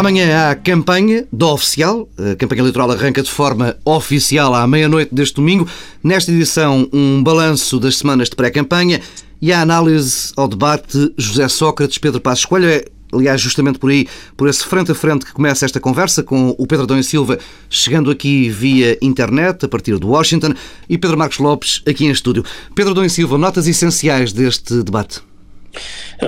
Amanhã 0.00 0.48
há 0.48 0.54
campanha 0.54 1.26
do 1.30 1.46
oficial. 1.46 2.08
A 2.16 2.34
campanha 2.34 2.62
eleitoral 2.62 2.90
arranca 2.90 3.22
de 3.22 3.30
forma 3.30 3.76
oficial 3.84 4.54
à 4.54 4.66
meia-noite 4.66 5.14
deste 5.14 5.34
domingo. 5.34 5.68
Nesta 6.02 6.32
edição, 6.32 6.88
um 6.90 7.22
balanço 7.22 7.78
das 7.78 7.98
semanas 7.98 8.30
de 8.30 8.34
pré-campanha 8.34 9.02
e 9.42 9.52
a 9.52 9.60
análise 9.60 10.32
ao 10.38 10.48
debate 10.48 11.12
José 11.18 11.46
Sócrates, 11.48 11.98
Pedro 11.98 12.18
Passos 12.18 12.46
Coelho. 12.46 12.66
É, 12.70 12.86
aliás, 13.12 13.42
justamente 13.42 13.78
por 13.78 13.90
aí, 13.90 14.08
por 14.38 14.48
esse 14.48 14.64
frente 14.64 14.90
a 14.90 14.94
frente 14.94 15.26
que 15.26 15.34
começa 15.34 15.66
esta 15.66 15.78
conversa, 15.78 16.22
com 16.22 16.54
o 16.56 16.66
Pedro 16.66 16.84
Adão 16.84 17.02
Silva 17.02 17.38
chegando 17.68 18.10
aqui 18.10 18.48
via 18.48 18.96
internet, 19.02 19.66
a 19.66 19.68
partir 19.68 19.98
de 19.98 20.06
Washington, 20.06 20.54
e 20.88 20.96
Pedro 20.96 21.18
Marcos 21.18 21.36
Lopes 21.40 21.82
aqui 21.86 22.06
em 22.06 22.10
estúdio. 22.10 22.42
Pedro 22.74 22.92
Adão 22.92 23.06
Silva, 23.06 23.36
notas 23.36 23.68
essenciais 23.68 24.32
deste 24.32 24.82
debate. 24.82 25.20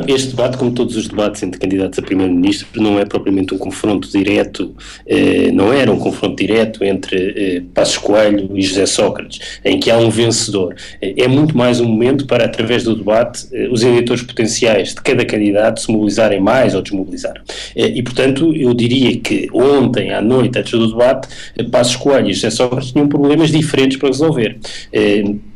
Este 0.09 0.29
debate, 0.29 0.57
como 0.57 0.73
todos 0.73 0.97
os 0.97 1.07
debates 1.07 1.43
entre 1.43 1.61
candidatos 1.61 1.99
a 1.99 2.03
primeiro-ministro, 2.03 2.81
não 2.81 2.99
é 2.99 3.05
propriamente 3.05 3.55
um 3.55 3.59
confronto 3.59 4.09
direto, 4.11 4.75
eh, 5.07 5.51
não 5.53 5.73
era 5.73 5.93
um 5.93 5.99
confronto 5.99 6.37
direto 6.37 6.83
entre 6.83 7.35
eh, 7.37 7.63
Passos 7.75 7.99
Coelho 7.99 8.57
e 8.57 8.63
José 8.63 8.87
Sócrates, 8.87 9.61
em 9.65 9.79
que 9.79 9.91
há 9.91 9.99
um 9.99 10.09
vencedor. 10.09 10.75
É 11.01 11.29
muito 11.29 11.57
mais 11.57 11.79
um 11.79 11.85
momento 11.85 12.27
para, 12.27 12.45
através 12.45 12.85
do 12.85 12.97
debate, 12.97 13.47
eh, 13.53 13.69
os 13.71 13.83
eleitores 13.83 14.23
potenciais 14.23 14.95
de 14.95 15.03
cada 15.03 15.25
candidato 15.27 15.81
se 15.81 15.93
mobilizarem 15.93 16.41
mais 16.41 16.75
ou 16.75 16.81
desmobilizar. 16.81 17.43
E, 17.77 18.03
portanto, 18.03 18.55
eu 18.55 18.73
diria 18.73 19.17
que 19.19 19.49
ontem, 19.53 20.13
à 20.13 20.23
noite, 20.23 20.59
antes 20.59 20.73
do 20.73 20.89
debate, 20.89 21.29
Passos 21.71 21.97
Coelho 21.97 22.31
e 22.31 22.35
José 22.35 22.51
Sócrates 22.51 22.93
tinham 22.93 23.09
problemas 23.09 23.51
diferentes 23.51 23.99
para 23.99 24.09
resolver. 24.09 24.59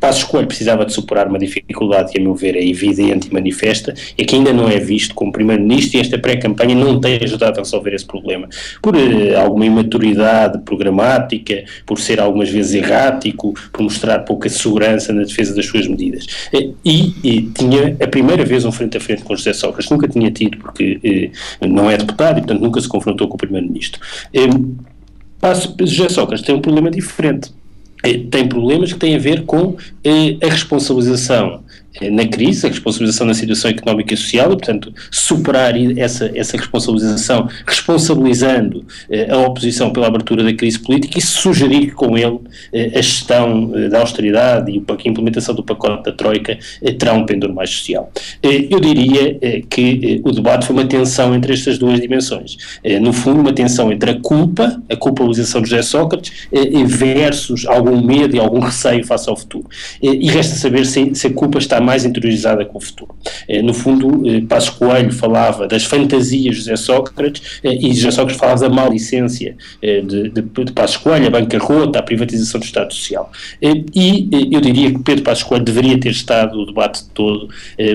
Passos 0.06 0.22
Coelho 0.22 0.46
precisava 0.46 0.86
de 0.86 0.92
superar 0.92 1.26
uma 1.26 1.36
dificuldade 1.36 2.12
que, 2.12 2.18
a 2.18 2.22
meu 2.22 2.32
ver, 2.32 2.54
é 2.54 2.64
evidente 2.64 3.26
e 3.28 3.34
manifesta, 3.34 3.92
e 4.16 4.24
que 4.24 4.36
ainda 4.36 4.52
não 4.52 4.68
é 4.68 4.78
visto 4.78 5.12
como 5.16 5.32
Primeiro-Ministro 5.32 5.98
e 5.98 6.00
esta 6.00 6.16
pré-campanha 6.16 6.76
não 6.76 7.00
tem 7.00 7.18
ajudado 7.20 7.58
a 7.58 7.62
resolver 7.62 7.92
esse 7.92 8.04
problema. 8.04 8.48
Por 8.80 8.94
uh, 8.94 9.00
alguma 9.36 9.66
imaturidade 9.66 10.60
programática, 10.60 11.64
por 11.84 11.98
ser 11.98 12.20
algumas 12.20 12.48
vezes 12.48 12.74
errático, 12.74 13.52
por 13.72 13.82
mostrar 13.82 14.20
pouca 14.20 14.48
segurança 14.48 15.12
na 15.12 15.24
defesa 15.24 15.56
das 15.56 15.66
suas 15.66 15.88
medidas. 15.88 16.24
Uh, 16.54 16.72
e, 16.84 17.12
e, 17.24 17.42
tinha 17.50 17.96
a 18.00 18.06
primeira 18.06 18.44
vez 18.44 18.64
um 18.64 18.70
frente 18.70 18.96
a 18.96 19.00
frente 19.00 19.24
com 19.24 19.34
José 19.34 19.54
Sócrates, 19.54 19.90
nunca 19.90 20.06
tinha 20.06 20.30
tido, 20.30 20.56
porque 20.58 21.32
uh, 21.60 21.66
não 21.66 21.90
é 21.90 21.96
deputado 21.96 22.38
e, 22.38 22.42
portanto, 22.42 22.60
nunca 22.60 22.80
se 22.80 22.86
confrontou 22.86 23.26
com 23.26 23.34
o 23.34 23.38
Primeiro-Ministro. 23.38 24.00
José 25.80 26.08
Sócrates 26.10 26.46
tem 26.46 26.54
um 26.54 26.60
problema 26.60 26.92
diferente 26.92 27.50
tem 28.14 28.48
problemas 28.48 28.92
que 28.92 28.98
têm 28.98 29.14
a 29.14 29.18
ver 29.18 29.44
com 29.44 29.76
a 30.42 30.48
responsabilização. 30.48 31.46
eh, 31.56 31.65
na 32.10 32.26
crise, 32.26 32.66
a 32.66 32.68
responsabilização 32.68 33.26
na 33.26 33.34
situação 33.34 33.70
económica 33.70 34.14
e 34.14 34.16
social, 34.16 34.52
e, 34.52 34.56
portanto, 34.56 34.92
superar 35.10 35.74
essa, 35.98 36.30
essa 36.34 36.56
responsabilização, 36.56 37.48
responsabilizando 37.66 38.84
eh, 39.10 39.30
a 39.30 39.38
oposição 39.38 39.90
pela 39.90 40.06
abertura 40.06 40.42
da 40.42 40.52
crise 40.52 40.78
política 40.78 41.18
e 41.18 41.22
sugerir 41.22 41.92
com 41.92 42.16
ele 42.16 42.38
eh, 42.72 42.92
a 42.98 43.02
gestão 43.02 43.72
eh, 43.74 43.88
da 43.88 44.00
austeridade 44.00 44.70
e 44.70 44.82
a 44.86 45.08
implementação 45.08 45.54
do 45.54 45.62
pacote 45.62 46.04
da 46.04 46.12
Troika 46.12 46.58
eh, 46.82 46.92
terá 46.92 47.12
um 47.12 47.24
pendor 47.24 47.52
mais 47.52 47.70
social. 47.70 48.10
Eh, 48.42 48.66
eu 48.70 48.80
diria 48.80 49.38
que 49.68 50.20
o 50.24 50.32
debate 50.32 50.66
foi 50.66 50.76
uma 50.76 50.84
tensão 50.84 51.34
entre 51.34 51.52
estas 51.52 51.78
duas 51.78 52.00
dimensões. 52.00 52.56
no 53.00 53.12
fundo, 53.12 53.40
uma 53.40 53.52
tensão 53.52 53.92
entre 53.92 54.10
a 54.10 54.20
culpa, 54.20 54.80
a 54.90 54.96
culpabilização 54.96 55.62
de 55.62 55.70
José 55.70 55.82
Sócrates, 55.82 56.48
versus 56.86 57.66
algum 57.66 58.00
medo 58.00 58.36
e 58.36 58.38
algum 58.38 58.60
receio 58.60 59.04
face 59.04 59.28
ao 59.28 59.36
futuro. 59.36 59.68
e 60.02 60.28
resta 60.28 60.54
saber 60.56 60.86
se, 60.86 61.14
se 61.14 61.26
a 61.28 61.30
culpa 61.32 61.58
está 61.58 61.80
mais 61.86 62.04
interiorizada 62.04 62.64
com 62.64 62.78
o 62.78 62.80
futuro. 62.80 63.14
Eh, 63.48 63.62
no 63.62 63.72
fundo, 63.72 64.28
eh, 64.28 64.42
Passos 64.42 64.70
Coelho 64.70 65.12
falava 65.12 65.66
das 65.68 65.84
fantasias 65.84 66.56
de 66.56 66.60
José 66.62 66.76
Sócrates 66.76 67.60
eh, 67.62 67.74
e 67.74 67.94
José 67.94 68.10
Sócrates 68.10 68.38
falava 68.38 68.60
da 68.60 68.68
malicência 68.68 69.56
de, 69.80 70.30
de, 70.30 70.42
de 70.42 70.72
Passos 70.72 70.96
Coelho, 70.96 71.28
a 71.28 71.30
bancarrota, 71.30 71.98
a 71.98 72.02
privatização 72.02 72.60
do 72.60 72.64
Estado 72.64 72.92
Social. 72.92 73.30
E 73.62 74.28
eu 74.50 74.60
diria 74.60 74.92
que 74.92 74.98
Pedro 74.98 75.22
Passos 75.22 75.44
Coelho 75.44 75.64
deveria 75.64 75.98
ter 75.98 76.10
estado 76.10 76.58
o 76.58 76.66
debate 76.66 77.04
todo 77.14 77.48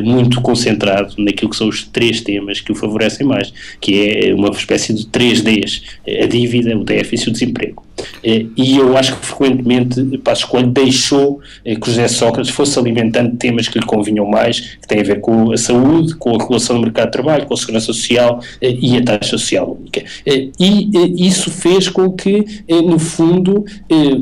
muito 0.04 0.40
concentrado 0.42 1.14
naquilo 1.18 1.50
que 1.50 1.58
são 1.58 1.68
os 1.68 1.84
três 1.84 2.22
temas 2.22 2.62
que 2.62 2.72
o 2.72 2.76
favorecem 2.76 3.28
mais, 3.28 3.54
que 3.82 4.10
é 4.10 4.34
uma 4.34 4.50
espécie 4.50 4.94
de 4.94 5.06
três 5.08 5.42
Ds, 5.42 5.82
a 6.24 6.26
dívida, 6.26 6.78
o 6.78 6.84
déficit 6.84 7.28
e 7.28 7.30
o 7.30 7.34
desemprego. 7.34 7.91
E 8.24 8.78
eu 8.78 8.98
acho 8.98 9.18
que 9.18 9.26
frequentemente 9.26 10.18
Passos 10.20 10.46
Coelho 10.46 10.68
deixou 10.68 11.40
que 11.64 11.90
José 11.90 12.08
Sócrates 12.08 12.52
fosse 12.52 12.78
alimentando 12.78 13.36
temas 13.38 13.68
que 13.68 13.80
lhe 13.80 13.86
convinham 13.86 14.26
mais, 14.26 14.60
que 14.60 14.88
têm 14.88 15.00
a 15.00 15.04
ver 15.04 15.22
com 15.22 15.52
a 15.52 15.58
saúde, 15.58 16.16
com 16.16 16.36
a 16.36 16.38
regulação 16.38 16.76
do 16.76 16.82
mercado 16.82 17.08
de 17.08 17.12
trabalho, 17.12 17.46
com 17.46 17.54
a 17.54 17.58
segurança 17.58 17.88
social 17.88 18.42
eh, 18.62 18.76
e 18.80 18.98
a 18.98 19.04
taxa 19.04 19.32
social 19.32 19.78
única. 19.80 20.04
Eh, 20.26 20.50
e 20.60 20.90
eh, 20.96 21.12
isso 21.16 21.50
fez 21.50 21.90
com 21.90 22.12
que, 22.12 22.46
no 22.70 23.00
fundo, 23.00 23.66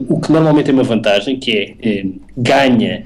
o 0.07 0.19
que 0.19 0.31
normalmente 0.31 0.69
é 0.69 0.73
uma 0.73 0.83
vantagem, 0.83 1.37
que 1.37 1.51
é 1.81 2.05
ganha 2.41 3.03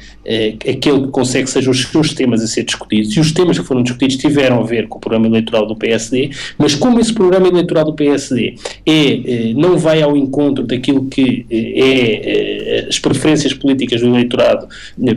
aquele 0.69 1.01
que 1.01 1.07
consegue 1.09 1.45
que 1.45 1.49
sejam 1.49 1.71
os 1.71 1.83
seus 1.83 2.13
temas 2.13 2.41
a 2.41 2.47
ser 2.47 2.63
discutidos, 2.63 3.15
e 3.15 3.19
os 3.19 3.31
temas 3.31 3.59
que 3.59 3.65
foram 3.65 3.83
discutidos 3.83 4.17
tiveram 4.17 4.59
a 4.59 4.63
ver 4.63 4.87
com 4.87 4.97
o 4.97 5.01
programa 5.01 5.27
eleitoral 5.27 5.65
do 5.65 5.75
PSD, 5.75 6.31
mas 6.57 6.75
como 6.75 6.99
esse 6.99 7.13
programa 7.13 7.47
eleitoral 7.47 7.85
do 7.85 7.93
PSD 7.93 8.55
é, 8.85 9.53
não 9.55 9.77
vai 9.77 10.01
ao 10.01 10.15
encontro 10.15 10.65
daquilo 10.65 11.05
que 11.05 11.45
é 11.49 12.85
as 12.87 12.99
preferências 12.99 13.53
políticas 13.53 14.01
do 14.01 14.07
eleitorado 14.07 14.67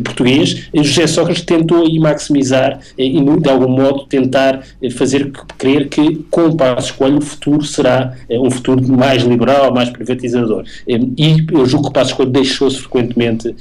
português, 0.04 0.68
José 0.74 1.06
Sócrates 1.06 1.42
tentou 1.42 1.82
aí 1.82 1.98
maximizar 1.98 2.80
eh, 2.98 3.04
e, 3.04 3.40
de 3.40 3.48
algum 3.48 3.68
modo, 3.68 4.06
tentar 4.06 4.62
eh, 4.82 4.90
fazer 4.90 5.30
crer 5.58 5.88
que, 5.88 6.16
com 6.30 6.46
o 6.46 6.56
Passo 6.56 6.90
Escolho, 6.90 7.18
o 7.18 7.20
futuro 7.20 7.62
será 7.64 8.14
eh, 8.28 8.38
um 8.38 8.50
futuro 8.50 8.86
mais 8.86 9.22
liberal, 9.22 9.72
mais 9.72 9.90
privatizador. 9.90 10.64
E 10.86 11.44
eu 11.52 11.66
julgo 11.66 11.84
que 11.84 11.90
o 11.90 11.92
Passo 11.92 12.10
Escolho 12.10 12.30
deixou-se 12.30 12.78
frequentemente 12.78 13.54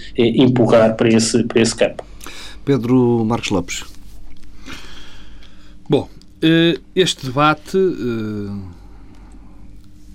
empurrar 0.46 0.96
para 0.96 1.10
esse, 1.10 1.44
para 1.44 1.62
esse 1.62 1.76
campo. 1.76 2.04
Pedro 2.64 3.24
Marcos 3.26 3.50
Lopes. 3.50 3.84
Bom, 5.90 6.10
este 6.96 7.26
debate 7.26 7.78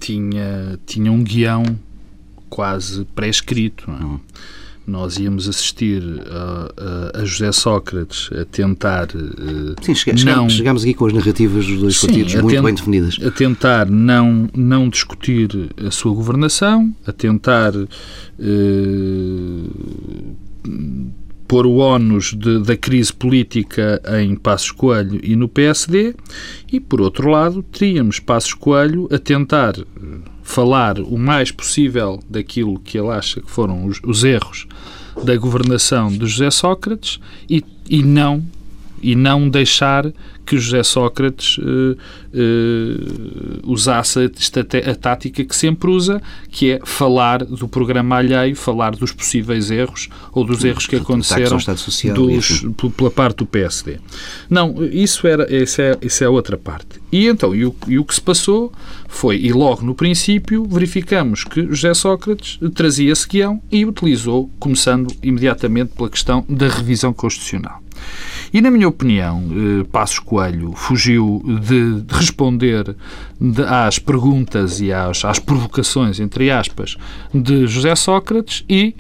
tinha, 0.01 0.79
tinha 0.87 1.13
um 1.13 1.23
guião 1.23 1.65
quase 2.49 3.05
pré-escrito. 3.15 3.91
Não 3.91 4.17
é? 4.17 4.21
Nós 4.91 5.19
íamos 5.19 5.49
assistir 5.49 6.03
a, 6.31 7.15
a, 7.17 7.21
a 7.21 7.25
José 7.25 7.53
Sócrates 7.53 8.29
a 8.33 8.45
tentar. 8.45 9.09
Uh, 9.15 9.75
Sim, 9.83 9.95
chegamos, 9.95 10.25
não, 10.25 10.51
chegamos 10.51 10.83
aqui 10.83 10.95
com 10.95 11.07
as 11.07 11.13
narrativas 11.13 11.67
dos 11.67 11.81
dois 11.81 11.97
sim, 11.97 12.07
partidos 12.09 12.35
muito 12.35 12.51
tent, 12.51 12.63
bem 12.63 12.75
definidas. 12.75 13.17
A 13.25 13.31
tentar 13.31 13.89
não, 13.89 14.49
não 14.55 14.89
discutir 14.89 15.71
a 15.87 15.91
sua 15.91 16.13
governação, 16.13 16.95
a 17.07 17.13
tentar. 17.13 17.73
Uh, 17.77 17.91
pôr 21.51 21.67
o 21.67 21.79
ónus 21.79 22.33
da 22.33 22.77
crise 22.77 23.13
política 23.13 24.01
em 24.21 24.37
Passos 24.37 24.71
Coelho 24.71 25.19
e 25.21 25.35
no 25.35 25.49
PSD, 25.49 26.15
e, 26.71 26.79
por 26.79 27.01
outro 27.01 27.29
lado, 27.29 27.61
teríamos 27.61 28.21
Passos 28.21 28.55
Coelho 28.55 29.09
a 29.13 29.19
tentar 29.19 29.75
falar 30.51 30.99
o 30.99 31.17
mais 31.17 31.51
possível 31.51 32.21
daquilo 32.29 32.79
que 32.81 32.99
ele 32.99 33.09
acha 33.09 33.41
que 33.41 33.51
foram 33.51 33.87
os, 33.87 34.01
os 34.05 34.25
erros 34.25 34.67
da 35.25 35.37
governação 35.37 36.09
de 36.09 36.27
José 36.27 36.51
Sócrates 36.51 37.21
e, 37.49 37.65
e 37.89 38.03
não 38.03 38.45
e 39.03 39.15
não 39.15 39.49
deixar 39.49 40.13
que 40.51 40.59
José 40.59 40.83
Sócrates 40.83 41.59
uh, 41.59 41.97
uh, 42.35 43.71
usasse 43.71 44.29
esta 44.37 44.61
a 44.61 44.95
tática 44.97 45.45
que 45.45 45.55
sempre 45.55 45.89
usa, 45.89 46.21
que 46.51 46.73
é 46.73 46.81
falar 46.85 47.45
do 47.45 47.69
programa 47.69 48.17
alheio, 48.17 48.57
falar 48.57 48.97
dos 48.97 49.13
possíveis 49.13 49.71
erros 49.71 50.09
ou 50.33 50.45
dos 50.45 50.65
erros 50.65 50.89
que 50.89 50.97
aconteceram 50.97 51.57
dos, 52.13 52.67
pela 52.97 53.13
parte 53.13 53.37
do 53.37 53.47
PSD. 53.47 54.01
Não, 54.49 54.75
isso, 54.87 55.25
era, 55.29 55.47
isso, 55.55 55.81
é, 55.81 55.97
isso 56.03 56.25
é 56.25 56.29
outra 56.29 56.59
parte. 56.59 57.01
E 57.13 57.29
então, 57.29 57.55
e 57.55 57.65
o, 57.65 57.73
e 57.87 57.97
o 57.97 58.05
que 58.05 58.15
se 58.17 58.21
passou 58.21 58.73
foi, 59.07 59.37
e 59.37 59.53
logo 59.53 59.83
no 59.83 59.95
princípio, 59.95 60.65
verificamos 60.65 61.45
que 61.45 61.63
José 61.67 61.95
Sócrates 61.95 62.59
trazia 62.75 63.13
esse 63.13 63.29
guião 63.29 63.63
e 63.71 63.87
utilizou, 63.87 64.51
começando 64.59 65.15
imediatamente 65.23 65.93
pela 65.97 66.11
questão 66.11 66.45
da 66.49 66.67
revisão 66.67 67.13
constitucional. 67.13 67.81
E, 68.53 68.61
na 68.61 68.71
minha 68.71 68.89
opinião, 68.89 69.45
eh, 69.51 69.85
Passos 69.93 70.19
Coelho 70.19 70.73
fugiu 70.73 71.43
de, 71.63 72.01
de 72.01 72.15
responder 72.15 72.97
de, 73.41 73.63
às 73.63 73.99
perguntas 73.99 74.81
e 74.81 74.93
às, 74.93 75.25
às 75.25 75.39
provocações, 75.39 76.19
entre 76.19 76.51
aspas, 76.51 76.97
de 77.33 77.67
José 77.67 77.95
Sócrates 77.95 78.65
e 78.69 78.95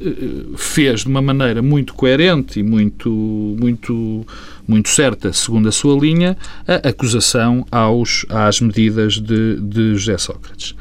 eh, 0.00 0.56
fez 0.56 1.00
de 1.00 1.08
uma 1.08 1.22
maneira 1.22 1.62
muito 1.62 1.94
coerente 1.94 2.60
e 2.60 2.62
muito, 2.62 3.08
muito, 3.08 4.26
muito 4.66 4.88
certa, 4.88 5.32
segundo 5.32 5.68
a 5.68 5.72
sua 5.72 5.98
linha, 5.98 6.36
a 6.66 6.88
acusação 6.88 7.64
aos, 7.70 8.26
às 8.28 8.60
medidas 8.60 9.20
de, 9.20 9.60
de 9.60 9.94
José 9.94 10.18
Sócrates. 10.18 10.74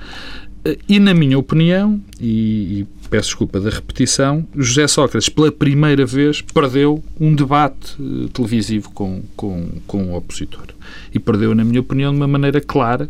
Eh, 0.65 0.77
e, 0.89 1.00
na 1.00 1.13
minha 1.13 1.38
opinião, 1.38 2.01
e, 2.19 2.79
e, 2.79 2.88
peço 3.09 3.29
desculpa 3.29 3.59
da 3.59 3.69
repetição, 3.69 4.45
José 4.56 4.88
Sócrates, 4.88 5.29
pela 5.29 5.51
primeira 5.51 6.06
vez, 6.06 6.41
perdeu 6.41 7.03
um 7.19 7.35
debate 7.35 7.95
uh, 8.01 8.27
televisivo 8.29 8.89
com, 8.91 9.21
com, 9.35 9.67
com 9.85 10.12
o 10.12 10.17
opositor. 10.17 10.65
E 11.13 11.19
perdeu, 11.19 11.53
na 11.53 11.63
minha 11.63 11.79
opinião, 11.79 12.12
de 12.12 12.17
uma 12.17 12.27
maneira 12.27 12.59
clara, 12.59 13.07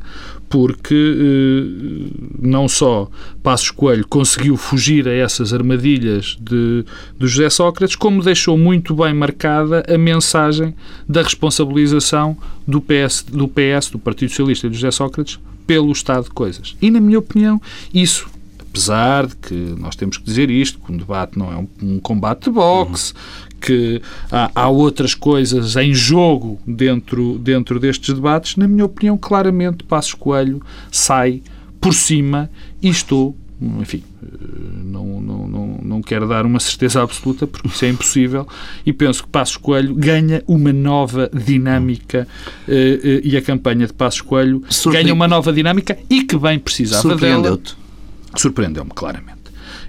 porque 0.50 0.94
uh, 0.94 2.30
não 2.40 2.68
só 2.68 3.10
Passos 3.42 3.72
Coelho 3.72 4.06
conseguiu 4.08 4.58
fugir 4.58 5.08
a 5.08 5.14
essas 5.14 5.54
armadilhas 5.54 6.38
de, 6.40 6.86
de 7.18 7.28
José 7.28 7.50
Sócrates, 7.50 7.96
como 7.96 8.22
deixou 8.22 8.58
muito 8.58 8.94
bem 8.96 9.14
marcada 9.14 9.84
a 9.88 9.98
mensagem 9.98 10.76
da 11.08 11.22
responsabilização 11.22 12.38
do 12.68 12.82
PS, 12.82 13.24
do 13.24 13.48
PS, 13.48 13.90
do 13.92 14.00
Partido 14.00 14.30
Socialista 14.30 14.68
e 14.68 14.70
de 14.70 14.76
José 14.76 14.92
Sócrates, 14.92 15.40
pelo 15.66 15.92
estado 15.92 16.26
de 16.26 16.32
coisas. 16.32 16.76
E, 16.82 16.90
na 16.90 17.00
minha 17.00 17.20
opinião, 17.20 17.62
isso 17.94 18.28
apesar 18.76 19.26
de 19.26 19.36
que 19.38 19.54
nós 19.80 19.96
temos 19.96 20.18
que 20.18 20.26
dizer 20.26 20.50
isto, 20.50 20.80
que 20.80 20.92
um 20.92 20.98
debate 20.98 21.40
não 21.40 21.52
é 21.52 21.56
um, 21.56 21.68
um 21.82 22.00
combate 22.00 22.46
de 22.46 22.50
boxe, 22.52 23.14
uhum. 23.14 23.60
que 23.62 24.02
há, 24.30 24.52
há, 24.54 24.68
outras 24.68 25.16
coisas 25.16 25.78
em 25.78 25.94
jogo 25.94 26.60
dentro, 26.68 27.40
dentro 27.40 27.80
destes 27.80 28.14
debates, 28.14 28.58
na 28.58 28.68
minha 28.68 28.84
opinião, 28.84 29.18
claramente 29.18 29.86
Passos 29.86 30.14
Coelho 30.14 30.62
sai 30.92 31.42
por 31.80 31.94
cima 31.94 32.50
e 32.82 32.90
estou, 32.90 33.34
enfim, 33.62 34.04
não, 34.84 35.22
não, 35.22 35.48
não, 35.48 35.80
não 35.82 36.02
quero 36.02 36.28
dar 36.28 36.46
uma 36.46 36.60
certeza 36.60 37.02
absoluta 37.02 37.48
porque 37.48 37.68
isso 37.68 37.86
é 37.86 37.90
impossível 37.90 38.48
e 38.86 38.92
penso 38.92 39.24
que 39.24 39.30
Passos 39.30 39.58
Coelho 39.58 39.96
ganha 39.96 40.44
uma 40.48 40.74
nova 40.74 41.30
dinâmica 41.34 42.28
eh, 42.68 43.00
eh, 43.04 43.22
e 43.24 43.38
a 43.38 43.42
campanha 43.42 43.88
de 43.88 43.94
Passos 43.94 44.22
Coelho 44.22 44.62
ganha 44.88 45.14
uma 45.14 45.28
nova 45.28 45.54
dinâmica 45.54 45.98
e 46.10 46.24
que 46.24 46.38
bem 46.38 46.60
precisava 46.60 47.16
dela 47.16 47.60
surpreendeu-me 48.36 48.92
claramente. 48.92 49.45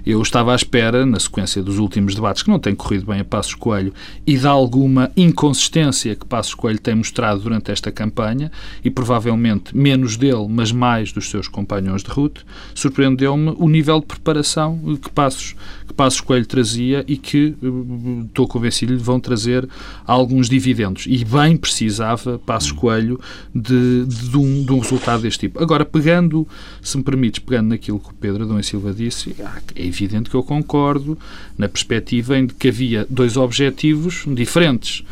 Eu 0.09 0.21
estava 0.21 0.53
à 0.53 0.55
espera, 0.55 1.05
na 1.05 1.19
sequência 1.19 1.61
dos 1.61 1.79
últimos 1.79 2.15
debates, 2.15 2.41
que 2.41 2.49
não 2.49 2.59
têm 2.59 2.73
corrido 2.73 3.07
bem 3.07 3.19
a 3.19 3.25
Passos 3.25 3.53
Coelho, 3.55 3.93
e 4.25 4.37
de 4.37 4.47
alguma 4.47 5.11
inconsistência 5.17 6.15
que 6.15 6.25
Passos 6.25 6.53
Coelho 6.53 6.79
tem 6.79 6.95
mostrado 6.95 7.41
durante 7.41 7.73
esta 7.73 7.91
campanha, 7.91 8.49
e 8.81 8.89
provavelmente 8.89 9.75
menos 9.75 10.15
dele, 10.15 10.47
mas 10.49 10.71
mais 10.71 11.11
dos 11.11 11.29
seus 11.29 11.49
companhões 11.49 12.03
de 12.03 12.09
ruta, 12.09 12.39
surpreendeu-me 12.73 13.53
o 13.57 13.67
nível 13.67 13.99
de 13.99 14.05
preparação 14.05 14.79
que 15.01 15.09
Passos, 15.09 15.57
que 15.85 15.93
Passos 15.93 16.21
Coelho 16.21 16.45
trazia 16.45 17.03
e 17.05 17.17
que, 17.17 17.53
eh, 17.61 18.25
estou 18.27 18.47
convencido, 18.47 18.97
vão 18.97 19.19
trazer 19.19 19.67
alguns 20.05 20.47
dividendos. 20.47 21.03
E 21.05 21.25
bem 21.25 21.57
precisava 21.57 22.39
Passos 22.39 22.71
Coelho 22.71 23.19
de, 23.53 24.05
de, 24.05 24.29
de, 24.29 24.37
um, 24.37 24.63
de 24.63 24.71
um 24.71 24.79
resultado 24.79 25.23
deste 25.23 25.41
tipo. 25.41 25.61
Agora, 25.61 25.83
pegando, 25.83 26.47
se 26.81 26.97
me 26.97 27.03
permites, 27.03 27.39
pegando 27.39 27.67
naquilo 27.67 27.99
que 27.99 28.09
o 28.09 28.13
Pedro 28.13 28.45
Adão 28.45 28.57
e 28.57 28.63
Silva 28.63 28.93
disse, 28.93 29.35
é 29.75 29.96
evidente 30.03 30.29
que 30.29 30.35
eu 30.35 30.43
concordo 30.43 31.17
na 31.57 31.67
perspectiva 31.67 32.37
em 32.37 32.47
que 32.47 32.67
havia 32.69 33.05
dois 33.09 33.37
objetivos 33.37 34.23
diferentes 34.27 35.03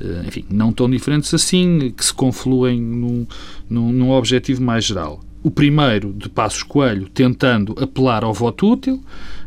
eh, 0.00 0.24
enfim, 0.26 0.44
não 0.50 0.72
tão 0.72 0.90
diferentes 0.90 1.32
assim, 1.32 1.92
que 1.96 2.04
se 2.04 2.12
confluem 2.12 2.80
num, 2.80 3.26
num, 3.68 3.92
num, 3.92 4.10
objetivo 4.10 4.62
mais 4.62 4.84
geral. 4.84 5.20
O 5.42 5.50
primeiro, 5.50 6.12
de 6.12 6.28
Passos 6.28 6.62
Coelho, 6.62 7.08
tentando 7.08 7.74
apelar 7.80 8.24
ao 8.24 8.32
voto 8.32 8.72
útil, 8.72 9.02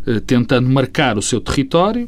eh, 0.05 0.19
tentando 0.19 0.69
marcar 0.69 1.17
o 1.17 1.21
seu 1.21 1.41
território, 1.41 2.07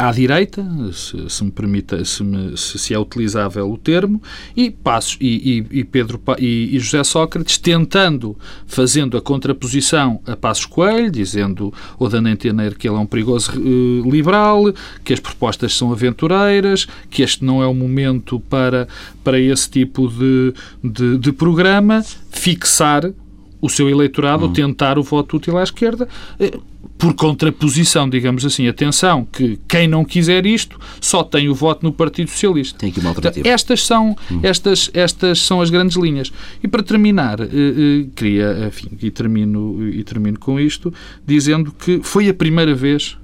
à 0.00 0.10
direita, 0.12 0.66
se, 0.94 1.28
se 1.28 1.44
me 1.44 1.50
permita, 1.50 2.02
se, 2.06 2.24
me, 2.24 2.56
se, 2.56 2.78
se, 2.78 2.94
é 2.94 2.98
utilizável 2.98 3.70
o 3.70 3.76
termo, 3.76 4.22
e 4.56 4.70
Passos 4.70 5.18
e, 5.20 5.66
e, 5.70 5.80
e 5.80 5.84
Pedro 5.84 6.18
e, 6.38 6.74
e, 6.74 6.78
José 6.78 7.04
Sócrates 7.04 7.58
tentando, 7.58 8.34
fazendo 8.66 9.18
a 9.18 9.20
contraposição 9.20 10.22
a 10.26 10.34
Passos 10.34 10.64
Coelho, 10.64 11.10
dizendo 11.10 11.70
ou 11.98 12.08
dando 12.08 12.28
a 12.28 12.30
entender 12.30 12.78
que 12.78 12.88
ele 12.88 12.96
é 12.96 12.98
um 12.98 13.04
perigoso 13.04 13.52
uh, 13.52 14.10
liberal, 14.10 14.72
que 15.04 15.12
as 15.12 15.20
propostas 15.20 15.76
são 15.76 15.92
aventureiras, 15.92 16.86
que 17.10 17.22
este 17.22 17.44
não 17.44 17.62
é 17.62 17.66
o 17.66 17.74
momento 17.74 18.40
para, 18.40 18.88
para 19.22 19.38
esse 19.38 19.68
tipo 19.68 20.08
de, 20.08 20.54
de, 20.82 21.18
de 21.18 21.30
programa, 21.30 22.02
fixar 22.30 23.12
o 23.60 23.68
seu 23.68 23.88
eleitorado, 23.88 24.46
hum. 24.46 24.52
tentar 24.52 24.98
o 24.98 25.02
voto 25.02 25.36
útil 25.36 25.58
à 25.58 25.62
esquerda, 25.62 26.08
eh, 26.38 26.58
por 26.96 27.14
contraposição, 27.14 28.08
digamos 28.08 28.44
assim. 28.44 28.68
Atenção, 28.68 29.24
que 29.24 29.58
quem 29.66 29.88
não 29.88 30.04
quiser 30.04 30.44
isto 30.46 30.78
só 31.00 31.22
tem 31.22 31.48
o 31.48 31.54
voto 31.54 31.84
no 31.84 31.92
Partido 31.92 32.30
Socialista. 32.30 32.78
Tem 32.78 32.90
aqui 32.90 33.00
uma 33.00 33.10
alternativa. 33.10 33.48
Estas 33.48 33.86
são, 33.86 34.16
hum. 34.30 34.40
estas, 34.42 34.90
estas 34.92 35.40
são 35.40 35.60
as 35.60 35.70
grandes 35.70 35.96
linhas. 35.96 36.32
E 36.62 36.68
para 36.68 36.82
terminar, 36.82 37.40
eh, 37.40 37.46
eh, 37.46 38.06
queria, 38.14 38.66
enfim, 38.68 38.90
e 39.00 39.10
termino, 39.10 39.88
e 39.88 40.02
termino 40.04 40.38
com 40.38 40.60
isto, 40.60 40.92
dizendo 41.26 41.72
que 41.72 42.00
foi 42.02 42.28
a 42.28 42.34
primeira 42.34 42.74
vez, 42.74 43.16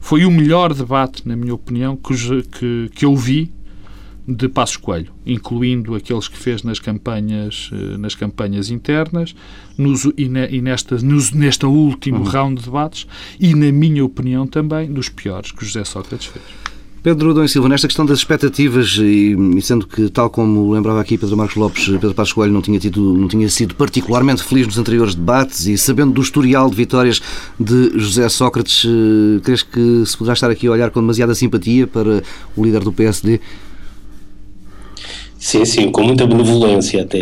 foi 0.00 0.24
o 0.24 0.30
melhor 0.30 0.74
debate, 0.74 1.26
na 1.26 1.36
minha 1.36 1.54
opinião, 1.54 1.96
que, 1.96 2.14
que, 2.42 2.90
que 2.94 3.04
eu 3.04 3.16
vi 3.16 3.50
de 4.26 4.48
Passos 4.48 4.76
Coelho, 4.76 5.12
incluindo 5.26 5.94
aqueles 5.94 6.28
que 6.28 6.36
fez 6.36 6.62
nas 6.62 6.78
campanhas, 6.78 7.70
eh, 7.72 7.98
nas 7.98 8.14
campanhas 8.14 8.70
internas 8.70 9.34
nos, 9.76 10.04
e, 10.16 10.28
ne, 10.28 10.48
e 10.50 10.62
nesta, 10.62 10.96
nos, 10.96 11.30
nesta 11.32 11.68
último 11.68 12.18
uhum. 12.18 12.24
round 12.24 12.60
de 12.60 12.64
debates 12.64 13.06
e, 13.38 13.54
na 13.54 13.70
minha 13.70 14.04
opinião, 14.04 14.46
também 14.46 14.90
dos 14.90 15.08
piores 15.08 15.52
que 15.52 15.64
José 15.64 15.84
Sócrates 15.84 16.26
fez. 16.26 16.44
Pedro 17.04 17.34
Dom 17.34 17.46
Silva, 17.46 17.68
nesta 17.68 17.86
questão 17.86 18.06
das 18.06 18.20
expectativas, 18.20 18.96
e, 18.98 19.36
e, 19.36 19.60
sendo 19.60 19.86
que, 19.86 20.08
tal 20.08 20.30
como 20.30 20.72
lembrava 20.72 21.02
aqui 21.02 21.18
Pedro 21.18 21.36
Marcos 21.36 21.56
Lopes, 21.56 21.84
Pedro 21.84 22.14
Passos 22.14 22.32
Coelho 22.32 22.54
não 22.54 22.62
tinha, 22.62 22.80
tido, 22.80 23.12
não 23.12 23.28
tinha 23.28 23.46
sido 23.50 23.74
particularmente 23.74 24.42
feliz 24.42 24.66
nos 24.66 24.78
anteriores 24.78 25.14
debates 25.14 25.66
e 25.66 25.76
sabendo 25.76 26.14
do 26.14 26.22
historial 26.22 26.70
de 26.70 26.76
vitórias 26.76 27.20
de 27.60 27.92
José 27.98 28.26
Sócrates, 28.30 28.86
eh, 28.86 29.38
crees 29.42 29.62
que 29.62 30.06
se 30.06 30.16
poderá 30.16 30.32
estar 30.32 30.50
aqui 30.50 30.66
a 30.66 30.70
olhar 30.70 30.90
com 30.90 31.00
demasiada 31.00 31.34
simpatia 31.34 31.86
para 31.86 32.22
o 32.56 32.64
líder 32.64 32.82
do 32.82 32.90
PSD? 32.90 33.38
Sim, 35.44 35.62
sim, 35.66 35.90
com 35.90 36.02
muita 36.02 36.26
benevolência 36.26 37.02
até. 37.02 37.20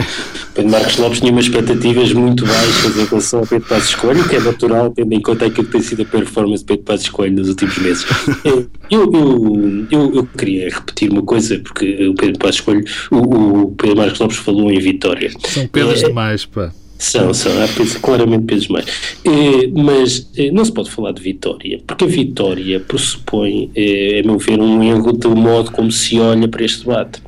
Pedro 0.54 0.70
Marcos 0.70 0.96
Lopes 0.96 1.18
tinha 1.18 1.32
umas 1.32 1.46
expectativas 1.46 2.12
muito 2.12 2.46
baixas 2.46 2.96
em 2.96 3.04
relação 3.04 3.40
ao 3.40 3.46
Pedro 3.48 3.68
Passos 3.68 3.96
Coelho, 3.96 4.28
que 4.28 4.36
é 4.36 4.40
natural, 4.40 4.90
tendo 4.90 5.12
em 5.12 5.20
conta 5.20 5.46
aquilo 5.46 5.66
que 5.66 5.72
tem 5.72 5.82
sido 5.82 6.02
a 6.02 6.04
performance 6.04 6.62
de 6.62 6.68
Pedro 6.68 6.84
Passos 6.84 7.08
Coelho 7.08 7.34
nos 7.34 7.48
últimos 7.48 7.76
meses. 7.78 8.06
Eu, 8.44 8.68
eu, 8.90 9.86
eu, 9.90 10.14
eu 10.14 10.28
queria 10.36 10.68
repetir 10.68 11.10
uma 11.10 11.22
coisa, 11.22 11.58
porque 11.58 12.06
o 12.06 12.14
Pedro 12.14 12.38
Passos 12.38 12.60
Coelho, 12.60 12.84
o, 13.10 13.62
o 13.62 13.72
Pedro 13.72 13.96
Marcos 13.96 14.18
Lopes 14.20 14.36
falou 14.36 14.70
em 14.70 14.78
vitória. 14.78 15.30
São 15.48 15.66
Pedros 15.66 16.02
é, 16.02 16.08
demais, 16.08 16.44
pá. 16.44 16.70
São, 17.02 17.34
são, 17.34 17.50
há 17.60 17.66
claramente 18.00 18.44
pesos 18.44 18.68
mais. 18.68 18.86
Eh, 19.24 19.66
mas 19.74 20.30
eh, 20.36 20.52
não 20.52 20.64
se 20.64 20.70
pode 20.70 20.88
falar 20.88 21.10
de 21.10 21.20
vitória, 21.20 21.80
porque 21.84 22.04
a 22.04 22.06
vitória 22.06 22.78
pressupõe, 22.78 23.72
eh, 23.74 24.20
a 24.22 24.26
meu 24.26 24.38
ver, 24.38 24.60
um 24.60 24.80
erro 24.84 25.12
do 25.12 25.34
modo 25.34 25.72
como 25.72 25.90
se 25.90 26.20
olha 26.20 26.46
para 26.46 26.64
este 26.64 26.86
debate. 26.86 27.20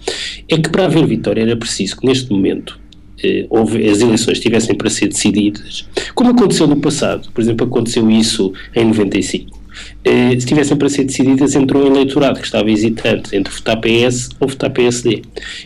É 0.48 0.56
que 0.58 0.68
para 0.68 0.84
haver 0.84 1.04
vitória 1.04 1.42
era 1.42 1.56
preciso 1.56 1.96
que 1.96 2.06
neste 2.06 2.30
momento 2.30 2.78
as 3.20 4.00
eleições 4.00 4.38
estivessem 4.38 4.76
para 4.76 4.88
ser 4.88 5.08
decididas, 5.08 5.88
como 6.14 6.30
aconteceu 6.30 6.68
no 6.68 6.76
passado, 6.76 7.28
por 7.32 7.40
exemplo, 7.40 7.66
aconteceu 7.66 8.08
isso 8.10 8.52
em 8.76 8.84
95. 8.84 9.58
se 10.04 10.36
estivessem 10.36 10.76
para 10.76 10.88
ser 10.88 11.04
decididas 11.04 11.56
entre 11.56 11.76
um 11.76 11.86
eleitorado 11.86 12.38
que 12.38 12.46
estava 12.46 12.70
hesitante 12.70 13.34
entre 13.34 13.52
votar 13.52 13.80
PS 13.80 14.28
ou 14.38 14.46
votar 14.46 14.70
PSD. 14.70 15.22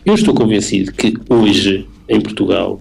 Eu 0.07 0.15
estou 0.15 0.33
convencido 0.33 0.93
que 0.93 1.15
hoje 1.29 1.85
em 2.09 2.21
Portugal, 2.21 2.81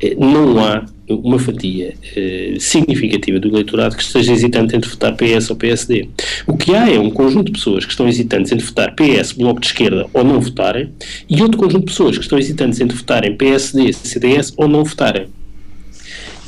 eh, 0.00 0.14
não 0.18 0.58
há 0.64 0.84
uma 1.08 1.38
fatia 1.38 1.94
eh, 2.14 2.56
significativa 2.60 3.40
do 3.40 3.48
eleitorado 3.48 3.96
que 3.96 4.02
esteja 4.02 4.32
hesitante 4.32 4.76
entre 4.76 4.90
votar 4.90 5.16
PS 5.16 5.50
ou 5.50 5.56
PSD. 5.56 6.08
O 6.46 6.56
que 6.56 6.74
há 6.74 6.90
é 6.90 6.98
um 6.98 7.10
conjunto 7.10 7.46
de 7.46 7.52
pessoas 7.52 7.84
que 7.84 7.90
estão 7.90 8.06
hesitantes 8.06 8.52
entre 8.52 8.66
votar 8.66 8.94
PS, 8.94 9.32
Bloco 9.32 9.60
de 9.60 9.66
Esquerda 9.66 10.06
ou 10.12 10.22
não 10.22 10.40
votarem, 10.40 10.90
e 11.28 11.42
outro 11.42 11.58
conjunto 11.58 11.80
de 11.80 11.92
pessoas 11.92 12.16
que 12.16 12.22
estão 12.22 12.38
hesitantes 12.38 12.80
entre 12.80 12.96
votarem 12.96 13.36
PSD, 13.36 13.92
CDS 13.92 14.52
ou 14.56 14.68
não 14.68 14.84
votarem. 14.84 15.28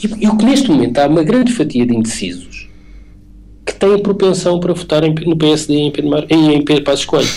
E, 0.02 0.28
o 0.28 0.36
que 0.36 0.44
neste 0.44 0.70
momento 0.70 0.98
há 0.98 1.06
uma 1.06 1.22
grande 1.22 1.52
fatia 1.52 1.86
de 1.86 1.94
indecisos 1.94 2.68
que 3.64 3.74
têm 3.74 3.98
propensão 3.98 4.58
para 4.58 4.72
votarem 4.72 5.14
no 5.26 5.36
PSD 5.36 5.74
e 5.74 5.80
em 5.80 5.90
Pedro, 5.90 6.26
em, 6.28 6.54
em 6.54 6.64
Coelho 6.64 7.28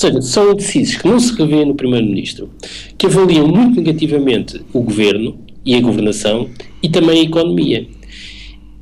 seja, 0.00 0.22
são 0.22 0.52
indecisos 0.52 0.96
que 0.96 1.06
não 1.06 1.20
se 1.20 1.34
revêem 1.34 1.66
no 1.66 1.74
Primeiro-Ministro, 1.74 2.50
que 2.96 3.06
avaliam 3.06 3.46
muito 3.46 3.80
negativamente 3.80 4.60
o 4.72 4.80
governo 4.80 5.38
e 5.64 5.74
a 5.74 5.80
governação 5.80 6.48
e 6.82 6.88
também 6.88 7.20
a 7.20 7.24
economia. 7.24 7.86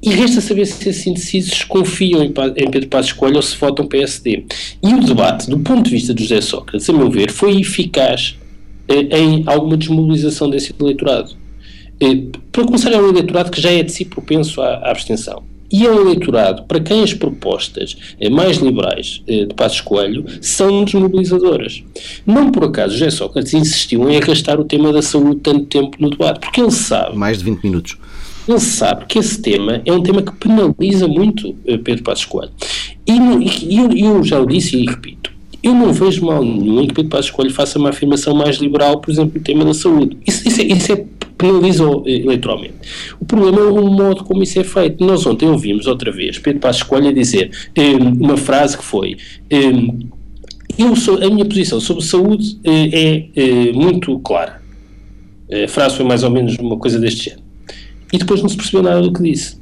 E 0.00 0.10
resta 0.10 0.40
saber 0.40 0.64
se 0.66 0.88
esses 0.88 1.06
indecisos 1.06 1.64
confiam 1.64 2.22
em, 2.22 2.32
Pedro 2.32 2.88
Passos 2.88 3.12
Coelho 3.12 3.36
ou 3.36 3.42
se 3.42 3.56
votam 3.56 3.84
PSD. 3.86 4.44
E 4.80 4.94
o 4.94 5.00
debate, 5.00 5.50
do 5.50 5.58
ponto 5.58 5.82
de 5.86 5.90
vista 5.90 6.14
de 6.14 6.22
José 6.22 6.40
Sócrates, 6.40 6.88
a 6.88 6.92
meu 6.92 7.10
ver, 7.10 7.32
foi 7.32 7.60
eficaz 7.60 8.36
eh, 8.86 9.18
em 9.18 9.42
alguma 9.46 9.76
desmobilização 9.76 10.48
desse 10.48 10.72
eleitorado. 10.78 11.34
Eh, 12.00 12.26
para 12.52 12.64
começar, 12.64 12.92
é 12.92 13.00
um 13.00 13.08
eleitorado 13.08 13.50
que 13.50 13.60
já 13.60 13.72
é 13.72 13.82
de 13.82 13.90
si 13.90 14.04
propenso 14.04 14.60
à, 14.60 14.74
à 14.74 14.90
abstenção 14.92 15.42
e 15.70 15.86
um 15.86 16.00
eleitorado 16.00 16.62
para 16.64 16.80
quem 16.80 17.02
as 17.02 17.12
propostas 17.12 17.96
eh, 18.20 18.30
mais 18.30 18.58
liberais 18.58 19.22
eh, 19.26 19.44
de 19.44 19.54
Passos 19.54 19.80
Coelho 19.80 20.24
são 20.40 20.84
desmobilizadoras. 20.84 21.82
Não 22.26 22.50
por 22.50 22.64
acaso 22.64 22.94
José 22.94 23.10
Sócrates 23.10 23.52
insistiu 23.54 24.08
em 24.08 24.16
arrastar 24.16 24.58
o 24.58 24.64
tema 24.64 24.92
da 24.92 25.02
saúde 25.02 25.40
tanto 25.42 25.66
tempo 25.66 25.96
no 26.00 26.10
debate, 26.10 26.40
porque 26.40 26.60
ele 26.60 26.70
sabe... 26.70 27.16
Mais 27.16 27.38
de 27.38 27.44
20 27.44 27.64
minutos. 27.64 27.96
ele 28.48 28.60
sabe 28.60 29.04
que 29.06 29.18
esse 29.18 29.40
tema 29.40 29.82
é 29.84 29.92
um 29.92 30.02
tema 30.02 30.22
que 30.22 30.32
penaliza 30.32 31.06
muito 31.06 31.50
uh, 31.50 31.78
Pedro 31.78 32.02
Passos 32.02 32.24
Coelho. 32.24 32.52
E, 33.06 33.12
e 33.12 33.78
eu, 33.78 33.92
eu 33.92 34.24
já 34.24 34.40
o 34.40 34.46
disse 34.46 34.76
e 34.76 34.86
repito, 34.86 35.30
eu 35.62 35.74
não 35.74 35.92
vejo 35.92 36.24
mal 36.24 36.42
nenhum 36.42 36.82
em 36.82 36.86
que 36.86 36.94
Pedro 36.94 37.10
Passos 37.10 37.30
Coelho 37.30 37.52
faça 37.52 37.78
uma 37.78 37.90
afirmação 37.90 38.34
mais 38.34 38.56
liberal, 38.56 39.00
por 39.00 39.10
exemplo, 39.10 39.32
no 39.34 39.44
tema 39.44 39.64
da 39.64 39.74
saúde. 39.74 40.16
Isso, 40.26 40.48
isso, 40.48 40.60
é, 40.60 40.64
isso 40.64 40.92
é 40.92 41.04
penaliza 41.38 41.84
eleitoralmente. 42.04 42.74
O 43.20 43.24
problema 43.24 43.60
é 43.60 43.64
o 43.64 43.88
modo 43.88 44.24
como 44.24 44.42
isso 44.42 44.58
é 44.58 44.64
feito. 44.64 45.04
Nós 45.04 45.24
ontem 45.24 45.48
ouvimos 45.48 45.86
outra 45.86 46.12
vez 46.12 46.38
Pedro 46.38 46.60
Passos 46.60 46.82
Coelho 46.82 47.14
dizer 47.14 47.50
um, 47.78 48.24
uma 48.24 48.36
frase 48.36 48.76
que 48.76 48.84
foi 48.84 49.16
um, 49.50 50.08
eu 50.76 50.94
sou, 50.94 51.16
a 51.16 51.30
minha 51.30 51.44
posição 51.44 51.80
sobre 51.80 52.04
saúde 52.04 52.58
é 52.64 53.24
uh, 53.36 53.74
muito 53.76 54.18
clara. 54.20 54.60
A 55.50 55.66
frase 55.66 55.96
foi 55.96 56.04
mais 56.04 56.22
ou 56.22 56.30
menos 56.30 56.56
uma 56.58 56.76
coisa 56.76 56.98
deste 56.98 57.24
género. 57.30 57.42
E 58.12 58.18
depois 58.18 58.42
não 58.42 58.48
se 58.48 58.56
percebeu 58.56 58.82
nada 58.82 59.00
do 59.00 59.12
que 59.12 59.22
disse. 59.22 59.56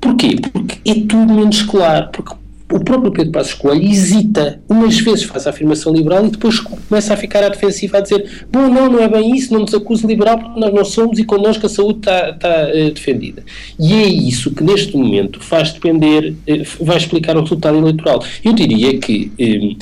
Porquê? 0.00 0.36
Porque 0.52 0.78
é 0.88 0.94
tudo 0.94 1.32
menos 1.32 1.62
claro. 1.62 2.10
Porque 2.12 2.34
o 2.72 2.80
próprio 2.80 3.12
Pedro 3.12 3.32
Passos 3.32 3.54
Coelho 3.54 3.84
hesita, 3.84 4.60
umas 4.68 4.98
vezes 4.98 5.24
faz 5.24 5.46
a 5.46 5.50
afirmação 5.50 5.92
liberal 5.92 6.26
e 6.26 6.30
depois 6.30 6.58
começa 6.60 7.12
a 7.12 7.16
ficar 7.16 7.44
à 7.44 7.48
defensiva 7.48 7.98
a 7.98 8.00
dizer 8.00 8.46
bom, 8.50 8.68
não, 8.68 8.90
não 8.90 9.00
é 9.00 9.08
bem 9.08 9.36
isso, 9.36 9.52
não 9.52 9.60
nos 9.60 9.74
acuse 9.74 10.06
liberal 10.06 10.38
porque 10.38 10.58
nós 10.58 10.72
não 10.72 10.84
somos 10.84 11.18
e 11.18 11.24
connosco 11.24 11.66
a 11.66 11.68
saúde 11.68 11.98
está, 11.98 12.36
uh, 12.38 12.90
defendida. 12.90 13.44
E 13.78 13.92
é 13.92 14.06
isso 14.06 14.50
que 14.50 14.64
neste 14.64 14.96
momento 14.96 15.40
faz 15.40 15.72
depender, 15.72 16.30
uh, 16.30 16.84
vai 16.84 16.96
explicar 16.96 17.36
o 17.36 17.42
resultado 17.42 17.76
eleitoral. 17.76 18.24
Eu 18.42 18.52
diria 18.52 18.98
que 18.98 19.30
eh, 19.38 19.76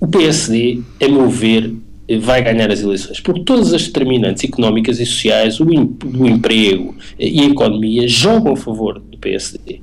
o 0.00 0.06
PSD, 0.08 0.80
a 1.02 1.08
meu 1.08 1.28
ver, 1.28 1.72
vai 2.20 2.42
ganhar 2.42 2.70
as 2.70 2.80
eleições, 2.80 3.20
porque 3.20 3.40
todas 3.40 3.72
as 3.72 3.86
determinantes 3.86 4.44
económicas 4.44 5.00
e 5.00 5.06
sociais, 5.06 5.60
o, 5.60 5.64
o 5.64 6.26
emprego 6.26 6.94
e 7.18 7.42
a 7.42 7.46
economia 7.46 8.08
jogam 8.08 8.52
a 8.52 8.56
favor 8.56 9.00
do 9.00 9.18
PSD. 9.18 9.80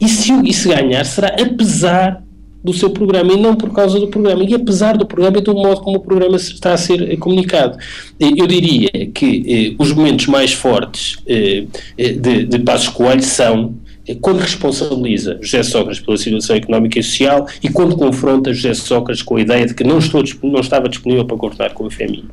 E 0.00 0.08
se, 0.08 0.32
e 0.44 0.52
se 0.52 0.68
ganhar, 0.68 1.04
será 1.04 1.28
apesar 1.28 2.22
do 2.64 2.72
seu 2.72 2.88
programa 2.88 3.34
e 3.34 3.36
não 3.36 3.54
por 3.54 3.70
causa 3.72 4.00
do 4.00 4.08
programa. 4.08 4.42
E 4.42 4.54
apesar 4.54 4.96
do 4.96 5.06
programa 5.06 5.36
e 5.36 5.42
do 5.42 5.54
modo 5.54 5.82
como 5.82 5.98
o 5.98 6.00
programa 6.00 6.36
está 6.36 6.72
a 6.72 6.78
ser 6.78 7.12
eh, 7.12 7.16
comunicado. 7.16 7.78
Eu 8.18 8.46
diria 8.46 8.90
que 9.12 9.44
eh, 9.46 9.74
os 9.78 9.92
momentos 9.92 10.26
mais 10.26 10.54
fortes 10.54 11.18
eh, 11.26 11.64
eh 11.98 12.12
de, 12.12 12.44
de 12.44 12.58
Passos 12.60 12.88
Coelho 12.88 13.22
são 13.22 13.74
eh, 14.08 14.16
quando 14.18 14.40
responsabiliza 14.40 15.38
José 15.42 15.62
Sócrates 15.62 16.00
pela 16.00 16.16
situação 16.16 16.56
económica 16.56 16.98
e 16.98 17.02
social 17.02 17.46
e 17.62 17.68
quando 17.68 17.96
confronta 17.96 18.52
José 18.54 18.72
Sócrates 18.72 19.22
com 19.22 19.36
a 19.36 19.42
ideia 19.42 19.66
de 19.66 19.74
que 19.74 19.84
não, 19.84 19.98
estou, 19.98 20.22
não 20.42 20.60
estava 20.60 20.88
disponível 20.88 21.26
para 21.26 21.36
governar 21.36 21.74
com 21.74 21.84
o 21.84 21.90
FMI 21.90 22.24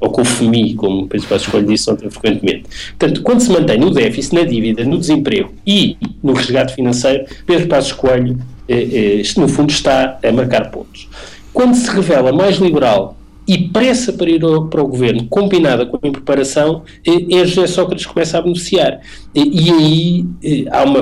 ou 0.00 0.10
com 0.10 0.22
o 0.22 0.24
FMI, 0.24 0.74
como 0.74 1.02
o 1.02 1.08
Passos 1.08 1.46
Coelho 1.46 1.66
disse 1.66 1.90
ontem 1.90 2.10
frequentemente. 2.10 2.64
Portanto, 2.98 3.22
quando 3.22 3.40
se 3.40 3.50
mantém 3.50 3.78
no 3.78 3.90
déficit, 3.90 4.34
na 4.34 4.42
dívida, 4.42 4.84
no 4.84 4.98
desemprego 4.98 5.52
e 5.66 5.96
no 6.22 6.32
resgate 6.32 6.74
financeiro, 6.74 7.26
Pedro 7.46 7.68
Passos 7.68 7.92
Coelho, 7.92 8.38
eh, 8.66 9.20
eh, 9.20 9.40
no 9.40 9.46
fundo, 9.46 9.70
está 9.70 10.18
a 10.22 10.32
marcar 10.32 10.70
pontos. 10.70 11.08
Quando 11.52 11.74
se 11.74 11.90
revela 11.90 12.32
mais 12.32 12.56
liberal 12.56 13.16
e 13.50 13.58
pressa 13.68 14.12
para 14.12 14.30
ir 14.30 14.44
ao, 14.44 14.68
para 14.68 14.80
o 14.80 14.86
governo, 14.86 15.26
combinada 15.26 15.84
com 15.84 15.98
a 16.00 16.06
impreparação, 16.08 16.84
é, 17.04 17.40
é 17.40 17.44
José 17.44 17.66
Sócrates 17.66 18.06
que 18.06 18.12
começa 18.12 18.38
a 18.38 18.40
beneficiar. 18.40 19.00
E, 19.34 19.70
aí 19.70 20.24
eh, 20.44 20.64
há 20.70 20.84
uma 20.84 21.00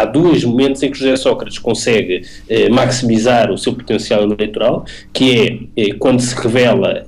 há 0.00 0.04
dois 0.04 0.42
momentos 0.42 0.82
em 0.82 0.90
que 0.90 0.98
José 0.98 1.14
Sócrates 1.14 1.60
consegue 1.60 2.22
eh, 2.48 2.68
maximizar 2.68 3.52
o 3.52 3.58
seu 3.58 3.72
potencial 3.72 4.24
eleitoral, 4.24 4.84
que 5.12 5.68
é 5.76 5.80
eh, 5.80 5.94
quando 5.96 6.18
se 6.18 6.34
revela 6.34 7.06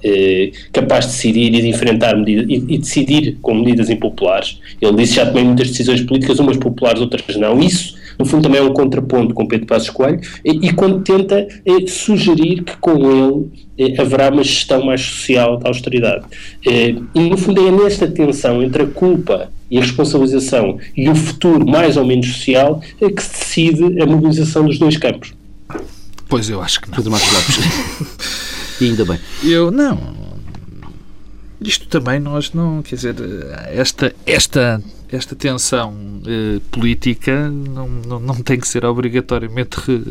capaz 0.73 1.07
de 1.07 1.13
decidir 1.13 1.55
e 1.55 1.61
de 1.61 1.69
enfrentar 1.69 2.17
medidas 2.17 2.47
e, 2.49 2.55
e, 2.55 2.79
decidir 2.79 3.37
com 3.43 3.55
medidas 3.55 3.91
impopulares. 3.91 4.61
Ele 4.81 4.97
disse 4.97 5.15
já 5.15 5.27
tomei 5.27 5.43
muitas 5.43 5.71
decisões 5.71 6.03
políticas, 6.03 6.39
umas 6.39 6.57
populares, 6.57 7.01
outras 7.01 7.37
não. 7.37 7.59
Isso 7.59 7.98
no 8.19 8.25
fundo 8.25 8.43
também 8.43 8.61
é 8.61 8.65
um 8.65 8.73
contraponto 8.73 9.33
com 9.33 9.47
Pedro 9.47 9.67
Passos 9.67 9.91
Coelho, 9.91 10.21
e, 10.45 10.69
e 10.69 10.73
quando 10.73 11.03
tenta 11.03 11.47
é, 11.65 11.87
sugerir 11.87 12.65
que 12.65 12.77
com 12.79 13.11
ele 13.11 13.69
é, 13.79 14.01
haverá 14.01 14.29
uma 14.31 14.43
gestão 14.43 14.85
mais 14.85 15.01
social 15.01 15.57
da 15.57 15.69
austeridade. 15.69 16.25
É, 16.67 16.95
e 17.15 17.21
no 17.31 17.37
fundo 17.37 17.67
é 17.67 17.71
nesta 17.71 18.09
tensão 18.09 18.63
entre 18.63 18.83
a 18.83 18.87
culpa 18.87 19.51
e 19.71 19.79
a 19.79 19.81
responsabilização 19.83 20.79
e 20.97 21.09
o 21.09 21.15
futuro 21.15 21.67
mais 21.67 21.97
ou 21.97 22.05
menos 22.05 22.27
social 22.27 22.83
é 23.01 23.11
que 23.11 23.23
se 23.23 23.31
decide 23.31 24.03
a 24.03 24.07
mobilização 24.07 24.65
dos 24.65 24.79
dois 24.79 24.97
campos. 24.97 25.33
Pois 26.29 26.51
eu 26.51 26.61
acho 26.61 26.81
que 26.81 26.89
não. 26.89 26.97
Pedro 26.97 27.11
Marcos 27.13 27.33
Lopes. 27.33 28.81
e 28.81 28.85
ainda 28.87 29.05
bem. 29.05 29.19
Eu 29.45 29.71
não. 29.71 30.19
Isto 31.61 31.89
também 31.89 32.21
nós 32.21 32.53
não, 32.53 32.83
quer 32.83 32.97
dizer, 32.97 33.17
esta, 33.73 34.15
esta 34.25 34.83
esta 35.11 35.35
tensão 35.35 35.95
eh, 36.27 36.61
política 36.71 37.49
não, 37.51 37.89
não, 37.89 38.21
não, 38.21 38.35
tem 38.37 38.61
que 38.61 38.69
ser 38.69 38.85
obrigatoriamente 38.85 39.79
re, 39.81 40.03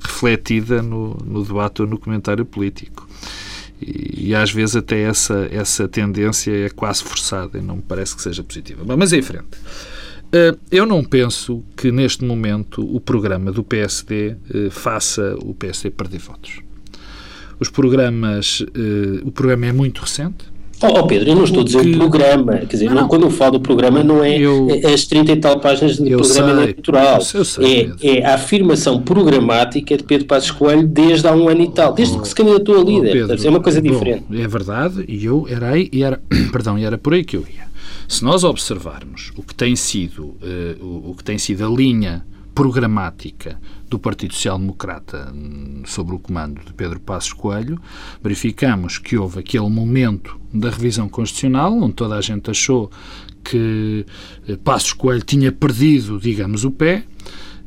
refletida 0.00 0.82
no, 0.82 1.14
no, 1.24 1.44
debate 1.44 1.82
ou 1.82 1.88
no 1.88 1.98
comentário 1.98 2.44
político. 2.44 3.08
E, 3.80 4.28
e, 4.28 4.34
às 4.34 4.50
vezes 4.50 4.76
até 4.76 5.02
essa, 5.02 5.48
essa 5.50 5.86
tendência 5.86 6.50
é 6.50 6.70
quase 6.70 7.04
forçada 7.04 7.58
e 7.58 7.62
não 7.62 7.76
me 7.76 7.82
parece 7.82 8.16
que 8.16 8.22
seja 8.22 8.42
positiva. 8.42 8.84
Mas 8.96 9.12
em 9.12 9.22
frente. 9.22 9.58
Uh, 10.26 10.58
eu 10.72 10.84
não 10.84 11.04
penso 11.04 11.62
que 11.76 11.92
neste 11.92 12.24
momento 12.24 12.82
o 12.82 13.00
programa 13.00 13.52
do 13.52 13.62
PSD 13.62 14.36
eh, 14.52 14.70
faça 14.70 15.36
o 15.40 15.54
PSD 15.54 15.90
perder 15.90 16.18
votos. 16.18 16.60
Os 17.60 17.68
programas, 17.68 18.60
uh, 18.60 19.24
o 19.24 19.30
programa 19.30 19.66
é 19.66 19.72
muito 19.72 20.00
recente, 20.00 20.44
Oh, 20.82 21.00
oh, 21.00 21.06
Pedro, 21.06 21.30
eu 21.30 21.34
não 21.34 21.44
estou 21.44 21.62
a 21.62 21.64
dizer 21.64 21.82
que... 21.82 21.96
programa, 21.96 22.58
quer 22.58 22.66
dizer, 22.66 22.90
não, 22.90 23.02
não. 23.02 23.08
quando 23.08 23.22
eu 23.22 23.30
falo 23.30 23.52
do 23.52 23.60
programa 23.60 24.04
não 24.04 24.22
é 24.22 24.38
eu... 24.38 24.68
as 24.92 25.06
30 25.06 25.32
e 25.32 25.36
tal 25.36 25.58
páginas 25.58 25.96
de 25.96 26.10
programa 26.10 26.24
sei, 26.24 26.42
eleitoral, 26.42 27.18
eu 27.34 27.44
sei, 27.44 27.94
é, 28.02 28.18
é, 28.18 28.26
a 28.26 28.34
afirmação 28.34 29.00
programática 29.00 29.96
de 29.96 30.04
Pedro 30.04 30.26
Passos 30.26 30.50
Coelho 30.50 30.86
desde 30.86 31.26
há 31.26 31.32
um 31.32 31.48
ano 31.48 31.62
e 31.62 31.70
tal, 31.70 31.94
desde 31.94 32.16
oh, 32.16 32.20
que 32.20 32.28
se 32.28 32.34
candidatou 32.34 32.80
a 32.80 32.84
líder, 32.84 33.24
oh, 33.24 33.28
Pedro, 33.28 33.46
é 33.46 33.50
uma 33.50 33.60
coisa 33.60 33.80
diferente. 33.80 34.24
Bom, 34.28 34.36
é 34.36 34.46
verdade, 34.46 35.04
e 35.08 35.24
eu 35.24 35.46
era 35.48 35.70
aí, 35.70 35.88
e 35.90 36.02
era, 36.02 36.20
perdão, 36.52 36.76
era 36.76 36.98
por 36.98 37.14
aí 37.14 37.24
que 37.24 37.36
eu 37.36 37.40
ia. 37.40 37.66
Se 38.06 38.22
nós 38.22 38.44
observarmos 38.44 39.32
o 39.36 39.42
que 39.42 39.54
tem 39.54 39.74
sido, 39.74 40.24
uh, 40.24 40.84
o, 40.84 41.10
o 41.10 41.14
que 41.16 41.24
tem 41.24 41.38
sido 41.38 41.64
a 41.64 41.68
linha 41.68 42.24
programática 42.56 43.60
do 43.86 43.98
Partido 43.98 44.32
Social 44.32 44.58
Democrata 44.58 45.30
hum, 45.32 45.82
sobre 45.84 46.14
o 46.14 46.18
comando 46.18 46.64
de 46.64 46.72
Pedro 46.72 46.98
Passos 46.98 47.34
Coelho, 47.34 47.78
verificamos 48.22 48.96
que 48.96 49.14
houve 49.14 49.40
aquele 49.40 49.68
momento 49.68 50.40
da 50.52 50.70
revisão 50.70 51.06
constitucional, 51.06 51.74
onde 51.74 51.92
toda 51.92 52.16
a 52.16 52.20
gente 52.22 52.50
achou 52.50 52.90
que 53.44 54.06
eh, 54.48 54.56
Passos 54.56 54.94
Coelho 54.94 55.22
tinha 55.22 55.52
perdido, 55.52 56.18
digamos, 56.18 56.64
o 56.64 56.70
pé, 56.70 57.04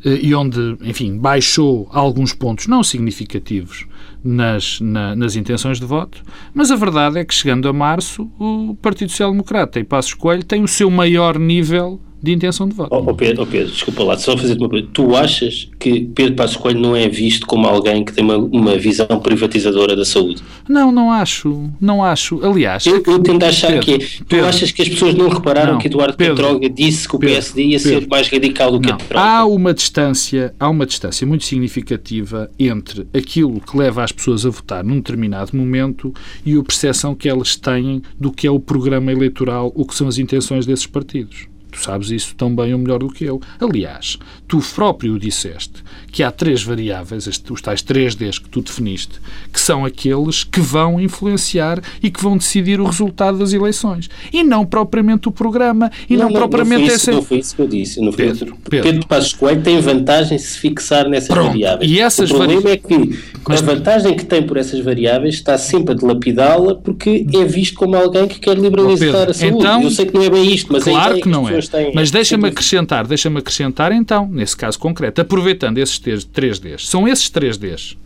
eh, 0.04 0.20
e 0.24 0.34
onde, 0.34 0.76
enfim, 0.82 1.20
baixou 1.20 1.88
alguns 1.92 2.34
pontos 2.34 2.66
não 2.66 2.84
significativos 2.84 3.86
nas, 4.24 4.82
na, 4.82 5.16
nas 5.16 5.36
intenções 5.36 5.80
de 5.80 5.86
voto, 5.86 6.24
mas 6.52 6.72
a 6.72 6.76
verdade 6.76 7.20
é 7.20 7.24
que 7.24 7.34
chegando 7.34 7.70
a 7.70 7.74
março 7.74 8.24
o 8.40 8.76
Partido 8.82 9.12
Social 9.12 9.30
Democrata 9.30 9.80
e 9.80 9.84
Passos 9.84 10.16
Coelho 10.16 10.44
têm 10.44 10.64
o 10.64 10.68
seu 10.68 10.90
maior 10.90 11.38
nível 11.38 12.02
de 12.22 12.32
intenção 12.34 12.68
de 12.68 12.76
voto. 12.76 12.90
Oh, 12.94 13.10
oh, 13.10 13.14
Pedro, 13.14 13.44
oh 13.44 13.46
Pedro, 13.46 13.72
desculpa 13.72 14.04
lá, 14.04 14.18
só 14.18 14.38
fazer 14.38 14.58
uma 14.58 14.70
pergunta. 14.70 14.92
Tu 14.94 15.16
achas 15.16 15.70
que 15.80 16.02
Pedro 16.14 16.36
Passos 16.36 16.58
Coelho 16.58 16.80
não 16.80 16.96
é 16.96 17.08
visto 17.08 17.48
como 17.48 17.68
alguém 17.68 18.04
que 18.04 18.14
tem 18.14 18.24
uma, 18.24 18.38
uma 18.38 18.78
visão 18.78 19.08
privatizadora 19.22 19.96
da 19.96 20.04
saúde? 20.04 20.42
Não, 20.68 20.92
não 20.92 21.12
acho. 21.12 21.70
Não 21.80 22.04
acho. 22.04 22.44
Aliás... 22.46 22.86
Eu, 22.86 23.02
eu 23.06 23.20
tento 23.20 23.44
achar 23.44 23.68
Pedro, 23.68 23.86
que 23.86 23.94
é. 23.94 23.98
Tu 23.98 24.26
Pedro, 24.26 24.46
achas 24.46 24.72
que 24.72 24.82
as 24.82 24.90
pessoas 24.90 25.16
não 25.16 25.30
repararam 25.30 25.74
não, 25.74 25.80
que 25.80 25.88
Eduardo 25.88 26.18
Pedro, 26.18 26.60
disse 26.70 27.08
que 27.08 27.16
o 27.16 27.20
PSD 27.20 27.64
ia 27.64 27.80
ser 27.80 28.08
mais 28.08 28.28
radical 28.28 28.72
do 28.72 28.80
que 28.80 28.88
não. 28.88 28.96
a 28.96 28.98
Troika? 28.98 29.20
Há 29.20 29.46
uma 29.46 29.74
distância, 29.74 30.54
há 30.60 30.70
uma 30.70 30.86
distância 30.86 31.26
muito 31.26 31.46
significativa 31.46 32.50
entre 32.60 33.08
aquilo 33.14 33.62
que 33.62 33.78
leva 33.78 34.04
as 34.04 34.12
pessoas 34.12 34.46
a 34.46 34.50
votar 34.50 34.84
num 34.84 34.98
determinado 34.98 35.56
momento 35.56 36.14
e 36.46 36.58
a 36.58 36.64
percepção 36.64 37.16
que 37.16 37.30
elas 37.30 37.56
têm 37.56 38.02
do 38.20 38.32
que 38.32 38.46
é 38.46 38.52
o 38.52 38.60
programa 38.60 39.12
eleitoral, 39.12 39.72
o 39.76 39.86
que 39.86 39.96
são 39.96 40.08
as 40.08 40.18
intenções 40.18 40.66
desses 40.66 40.86
partidos. 40.86 41.48
Sabes 41.80 42.12
isso 42.12 42.36
tão 42.36 42.54
bem 42.56 42.74
ou 42.74 42.80
melhor 42.80 43.00
do 43.00 43.10
que 43.10 43.24
eu. 43.24 43.42
Aliás, 43.60 44.18
tu 44.48 44.60
próprio 44.74 45.20
disseste 45.20 45.84
que 46.12 46.24
há 46.24 46.32
três 46.32 46.64
variáveis, 46.64 47.28
os 47.50 47.62
tais 47.62 47.82
três 47.82 48.16
Ds 48.16 48.40
que 48.40 48.50
tu 48.50 48.62
definiste, 48.62 49.20
que 49.54 49.60
são 49.60 49.86
aqueles 49.86 50.44
que 50.44 50.60
vão 50.60 51.00
influenciar 51.00 51.82
e 52.02 52.10
que 52.10 52.22
vão 52.22 52.38
decidir 52.38 52.80
o 52.80 52.86
resultado 52.86 53.38
das 53.38 53.54
eleições. 53.54 54.10
E 54.34 54.44
não 54.44 54.66
propriamente 54.66 55.28
o 55.28 55.32
programa, 55.32 55.92
e 56.10 56.16
não, 56.16 56.26
não, 56.26 56.32
não 56.32 56.40
propriamente 56.40 56.88
não 56.88 56.94
essa... 56.94 57.12
Não 57.12 57.22
foi 57.22 57.40
isso 57.40 57.56
que 57.56 57.62
eu 57.62 57.68
disse. 57.68 58.02
Não 58.02 58.12
Pedro, 58.12 58.58
Pedro. 58.70 58.90
Pedro 58.92 59.08
Passos 59.08 59.34
Coelho 59.34 59.62
tem 59.62 59.80
vantagem 59.82 60.38
se 60.38 60.58
fixar 60.58 61.08
nessas 61.08 61.30
Pronto. 61.30 61.48
variáveis. 61.48 61.92
E 61.92 62.00
essas 62.00 62.32
o 62.32 62.36
problema 62.36 62.62
vari... 62.62 62.74
é 62.74 62.78
que 62.78 63.20
Mas... 63.48 63.62
a 63.62 63.66
vantagem 63.66 64.16
que 64.16 64.26
tem 64.26 64.42
por 64.42 64.58
essas 64.58 64.80
variáveis 64.80 65.36
está 65.36 65.58
sempre 65.58 65.94
a 65.94 65.96
dilapidá-la 65.96 66.76
porque 66.76 67.26
é 67.34 67.46
visto 67.46 67.76
como 67.76 67.96
alguém 67.96 68.28
que 68.28 68.40
quer 68.40 68.58
liberalizar 68.58 69.28
Pedro, 69.28 69.32
a 69.32 69.34
saúde. 69.34 69.58
Então, 69.58 69.84
eu 69.84 69.92
sei 69.92 70.06
que 70.06 70.14
não 70.14 70.24
é 70.24 70.30
bem 70.30 70.54
isto, 70.54 70.72
mas 70.72 70.84
claro 70.84 71.18
é 71.18 71.22
que 71.22 71.30
não 71.30 71.48
é. 71.48 71.60
Têm, 71.70 71.94
Mas 71.94 72.12
deixa-me 72.12 72.48
acrescentar, 72.48 73.08
deixa-me 73.08 73.40
acrescentar 73.40 73.92
então, 73.92 74.28
nesse 74.28 74.56
caso 74.56 74.78
concreto, 74.80 75.22
aproveitando 75.22 75.78
esses 75.78 76.00
três 76.00 76.60
Ds, 76.60 76.88
são 76.88 77.08
esses 77.08 77.30
três 77.30 77.58
Ds, 77.58 77.98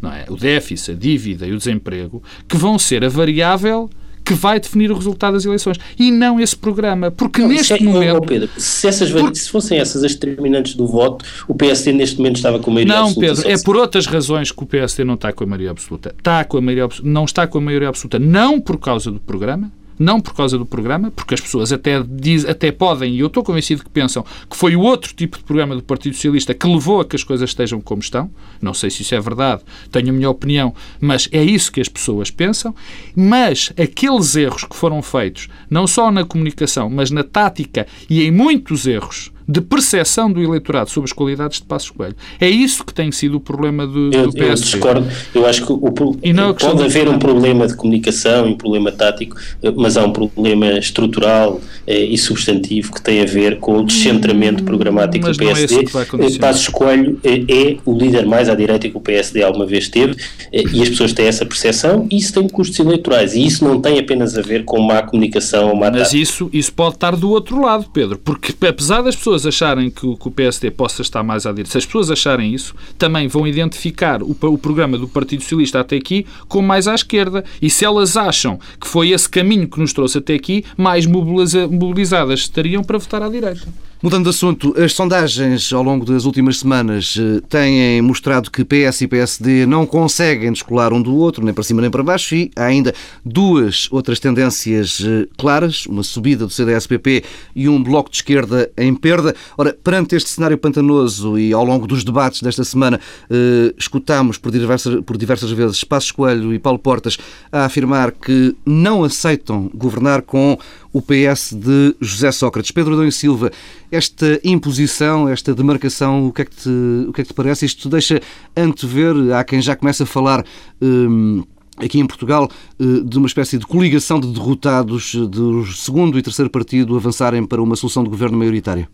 não 0.00 0.12
é? 0.12 0.24
o 0.28 0.36
déficit, 0.36 0.92
a 0.92 0.94
dívida 0.94 1.46
e 1.46 1.52
o 1.52 1.58
desemprego, 1.58 2.22
que 2.48 2.56
vão 2.56 2.78
ser 2.78 3.04
a 3.04 3.08
variável 3.08 3.90
que 4.26 4.34
vai 4.34 4.58
definir 4.58 4.90
o 4.90 4.94
resultado 4.96 5.34
das 5.34 5.44
eleições 5.44 5.78
e 5.96 6.10
não 6.10 6.40
esse 6.40 6.56
programa. 6.56 7.12
Porque 7.12 7.40
não, 7.40 7.48
neste 7.48 7.74
é, 7.74 7.80
momento. 7.80 8.16
Oh, 8.16 8.20
Pedro, 8.22 8.50
se, 8.56 8.88
essas, 8.88 9.12
porque, 9.12 9.36
se 9.36 9.48
fossem 9.48 9.78
essas 9.78 10.02
as 10.02 10.16
determinantes 10.16 10.74
do 10.74 10.84
voto, 10.84 11.24
o 11.46 11.54
PSD 11.54 11.92
neste 11.92 12.16
momento 12.18 12.34
estava 12.34 12.58
com 12.58 12.72
a 12.72 12.74
maioria 12.74 12.92
não, 12.92 13.04
absoluta. 13.04 13.26
Não, 13.28 13.36
Pedro, 13.36 13.52
é 13.52 13.62
por 13.62 13.76
outras 13.76 14.06
razões 14.06 14.50
que 14.50 14.60
o 14.60 14.66
PSD 14.66 15.04
não 15.04 15.14
está 15.14 15.32
com 15.32 15.44
a 15.44 15.46
maioria 15.46 15.70
absoluta. 15.70 16.12
Está 16.18 16.42
com 16.42 16.58
a 16.58 16.60
maioria, 16.60 16.88
não 17.04 17.24
está 17.24 17.46
com 17.46 17.58
a 17.58 17.60
maioria 17.60 17.88
absoluta, 17.88 18.18
não 18.18 18.60
por 18.60 18.78
causa 18.78 19.12
do 19.12 19.20
programa 19.20 19.70
não 19.98 20.20
por 20.20 20.34
causa 20.34 20.58
do 20.58 20.66
programa, 20.66 21.10
porque 21.10 21.34
as 21.34 21.40
pessoas 21.40 21.72
até, 21.72 22.02
diz, 22.02 22.44
até 22.44 22.70
podem, 22.70 23.14
e 23.14 23.20
eu 23.20 23.26
estou 23.26 23.42
convencido 23.42 23.84
que 23.84 23.90
pensam 23.90 24.24
que 24.48 24.56
foi 24.56 24.76
o 24.76 24.80
outro 24.80 25.14
tipo 25.14 25.38
de 25.38 25.44
programa 25.44 25.74
do 25.74 25.82
Partido 25.82 26.14
Socialista 26.14 26.54
que 26.54 26.66
levou 26.66 27.00
a 27.00 27.04
que 27.04 27.16
as 27.16 27.24
coisas 27.24 27.50
estejam 27.50 27.80
como 27.80 28.00
estão. 28.00 28.30
Não 28.60 28.74
sei 28.74 28.90
se 28.90 29.02
isso 29.02 29.14
é 29.14 29.20
verdade, 29.20 29.62
tenho 29.90 30.10
a 30.10 30.12
minha 30.12 30.30
opinião, 30.30 30.74
mas 31.00 31.28
é 31.32 31.42
isso 31.42 31.72
que 31.72 31.80
as 31.80 31.88
pessoas 31.88 32.30
pensam. 32.30 32.74
Mas 33.14 33.72
aqueles 33.78 34.34
erros 34.36 34.64
que 34.64 34.76
foram 34.76 35.02
feitos, 35.02 35.48
não 35.70 35.86
só 35.86 36.10
na 36.10 36.24
comunicação, 36.24 36.90
mas 36.90 37.10
na 37.10 37.22
tática 37.22 37.86
e 38.08 38.22
em 38.22 38.30
muitos 38.30 38.86
erros 38.86 39.30
de 39.48 39.60
percepção 39.60 40.30
do 40.30 40.42
eleitorado 40.42 40.90
sobre 40.90 41.08
as 41.08 41.12
qualidades 41.12 41.60
de 41.60 41.66
Passos 41.66 41.90
Coelho. 41.90 42.16
É 42.40 42.48
isso 42.48 42.84
que 42.84 42.92
tem 42.92 43.12
sido 43.12 43.36
o 43.36 43.40
problema 43.40 43.86
do, 43.86 44.10
eu, 44.12 44.26
do 44.26 44.32
PSD. 44.32 44.42
Eu 44.42 44.54
discordo. 44.54 45.08
Eu 45.34 45.46
acho 45.46 45.64
que 45.64 45.72
o, 45.72 45.78
pode 45.78 46.82
haver 46.82 47.08
um 47.08 47.18
problema 47.18 47.66
de 47.66 47.74
comunicação, 47.76 48.48
um 48.48 48.56
problema 48.56 48.90
tático, 48.90 49.36
mas 49.76 49.96
há 49.96 50.04
um 50.04 50.12
problema 50.12 50.78
estrutural 50.78 51.60
eh, 51.86 52.04
e 52.04 52.18
substantivo 52.18 52.92
que 52.92 53.00
tem 53.00 53.20
a 53.20 53.24
ver 53.24 53.58
com 53.58 53.78
o 53.78 53.84
descentramento 53.84 54.62
hum, 54.62 54.66
programático 54.66 55.26
mas 55.26 55.36
do 55.36 55.44
PSD. 55.44 55.84
É 55.84 56.38
Passos 56.38 56.68
Coelho 56.68 57.20
é, 57.22 57.34
é 57.34 57.76
o 57.84 57.96
líder 57.96 58.26
mais 58.26 58.48
à 58.48 58.54
direita 58.54 58.88
que 58.88 58.96
o 58.96 59.00
PSD 59.00 59.42
alguma 59.42 59.66
vez 59.66 59.88
teve 59.88 60.16
eh, 60.52 60.64
e 60.72 60.82
as 60.82 60.88
pessoas 60.88 61.12
têm 61.12 61.26
essa 61.26 61.46
percepção 61.46 62.06
e 62.10 62.16
isso 62.16 62.32
tem 62.32 62.48
custos 62.48 62.78
eleitorais 62.78 63.34
e 63.34 63.44
isso 63.44 63.64
não 63.64 63.80
tem 63.80 63.98
apenas 63.98 64.36
a 64.36 64.42
ver 64.42 64.64
com 64.64 64.80
má 64.80 65.02
comunicação 65.02 65.68
ou 65.68 65.76
má 65.76 65.90
Mas 65.90 66.12
isso, 66.12 66.50
isso 66.52 66.72
pode 66.72 66.96
estar 66.96 67.14
do 67.14 67.30
outro 67.30 67.60
lado, 67.60 67.86
Pedro, 67.92 68.18
porque 68.18 68.52
apesar 68.66 69.02
das 69.02 69.14
pessoas 69.14 69.35
pessoas 69.36 69.46
acharem 69.46 69.90
que 69.90 70.06
o, 70.06 70.16
que 70.16 70.28
o 70.28 70.30
PSD 70.30 70.70
possa 70.70 71.02
estar 71.02 71.22
mais 71.22 71.46
à 71.46 71.50
direita, 71.50 71.70
se 71.70 71.78
as 71.78 71.86
pessoas 71.86 72.10
acharem 72.10 72.54
isso, 72.54 72.74
também 72.96 73.28
vão 73.28 73.46
identificar 73.46 74.22
o, 74.22 74.36
o 74.40 74.58
programa 74.58 74.96
do 74.96 75.06
Partido 75.06 75.42
Socialista 75.42 75.80
até 75.80 75.96
aqui 75.96 76.26
como 76.48 76.66
mais 76.66 76.88
à 76.88 76.94
esquerda. 76.94 77.44
E 77.60 77.68
se 77.68 77.84
elas 77.84 78.16
acham 78.16 78.58
que 78.80 78.86
foi 78.86 79.10
esse 79.10 79.28
caminho 79.28 79.68
que 79.68 79.78
nos 79.78 79.92
trouxe 79.92 80.18
até 80.18 80.34
aqui, 80.34 80.64
mais 80.76 81.06
mobiliza, 81.06 81.68
mobilizadas 81.68 82.40
estariam 82.40 82.82
para 82.82 82.98
votar 82.98 83.22
à 83.22 83.28
direita. 83.28 83.66
Mudando 84.02 84.24
de 84.24 84.28
assunto, 84.28 84.74
as 84.78 84.92
sondagens 84.92 85.72
ao 85.72 85.82
longo 85.82 86.04
das 86.04 86.26
últimas 86.26 86.58
semanas 86.58 87.16
eh, 87.18 87.40
têm 87.48 88.02
mostrado 88.02 88.50
que 88.50 88.62
PS 88.62 89.00
e 89.00 89.08
PSD 89.08 89.64
não 89.64 89.86
conseguem 89.86 90.52
descolar 90.52 90.92
um 90.92 91.00
do 91.00 91.16
outro, 91.16 91.42
nem 91.42 91.54
para 91.54 91.64
cima 91.64 91.80
nem 91.80 91.90
para 91.90 92.02
baixo, 92.02 92.34
e 92.34 92.50
há 92.54 92.64
ainda 92.64 92.94
duas 93.24 93.88
outras 93.90 94.20
tendências 94.20 95.02
eh, 95.02 95.26
claras, 95.38 95.86
uma 95.86 96.02
subida 96.02 96.44
do 96.44 96.52
CDS-PP 96.52 97.24
e 97.54 97.70
um 97.70 97.82
bloco 97.82 98.10
de 98.10 98.16
esquerda 98.16 98.70
em 98.76 98.94
perda. 98.94 99.34
Ora, 99.56 99.74
perante 99.82 100.14
este 100.14 100.28
cenário 100.28 100.58
pantanoso 100.58 101.38
e 101.38 101.54
ao 101.54 101.64
longo 101.64 101.86
dos 101.86 102.04
debates 102.04 102.42
desta 102.42 102.64
semana, 102.64 103.00
eh, 103.30 103.72
escutámos 103.78 104.36
por 104.36 104.52
diversas, 104.52 105.02
por 105.06 105.16
diversas 105.16 105.50
vezes 105.52 105.82
Passos 105.84 106.12
Coelho 106.12 106.52
e 106.52 106.58
Paulo 106.58 106.78
Portas 106.78 107.16
a 107.50 107.64
afirmar 107.64 108.12
que 108.12 108.54
não 108.66 109.04
aceitam 109.04 109.70
governar 109.74 110.20
com 110.20 110.58
o 110.96 111.02
PS 111.02 111.52
de 111.52 111.94
José 112.00 112.32
Sócrates. 112.32 112.70
Pedro 112.70 112.94
Adão 112.94 113.06
e 113.06 113.12
Silva, 113.12 113.52
esta 113.92 114.40
imposição, 114.42 115.28
esta 115.28 115.54
demarcação, 115.54 116.26
o 116.26 116.32
que 116.32 116.40
é 116.40 116.44
que 116.46 116.56
te, 116.56 116.70
o 117.06 117.12
que 117.12 117.20
é 117.20 117.24
que 117.24 117.28
te 117.28 117.34
parece? 117.34 117.66
Isto 117.66 117.90
deixa 117.90 118.18
antever, 118.56 119.14
há 119.34 119.44
quem 119.44 119.60
já 119.60 119.76
começa 119.76 120.04
a 120.04 120.06
falar. 120.06 120.42
Hum, 120.80 121.44
aqui 121.76 122.00
em 122.00 122.06
Portugal, 122.06 122.48
eh, 122.80 123.02
de 123.04 123.18
uma 123.18 123.26
espécie 123.26 123.58
de 123.58 123.66
coligação 123.66 124.18
de 124.18 124.28
derrotados 124.28 125.14
do 125.14 125.66
segundo 125.66 126.18
e 126.18 126.22
terceiro 126.22 126.50
partido 126.50 126.96
avançarem 126.96 127.44
para 127.44 127.62
uma 127.62 127.76
solução 127.76 128.02
de 128.02 128.08
governo 128.08 128.38
maioritária? 128.38 128.88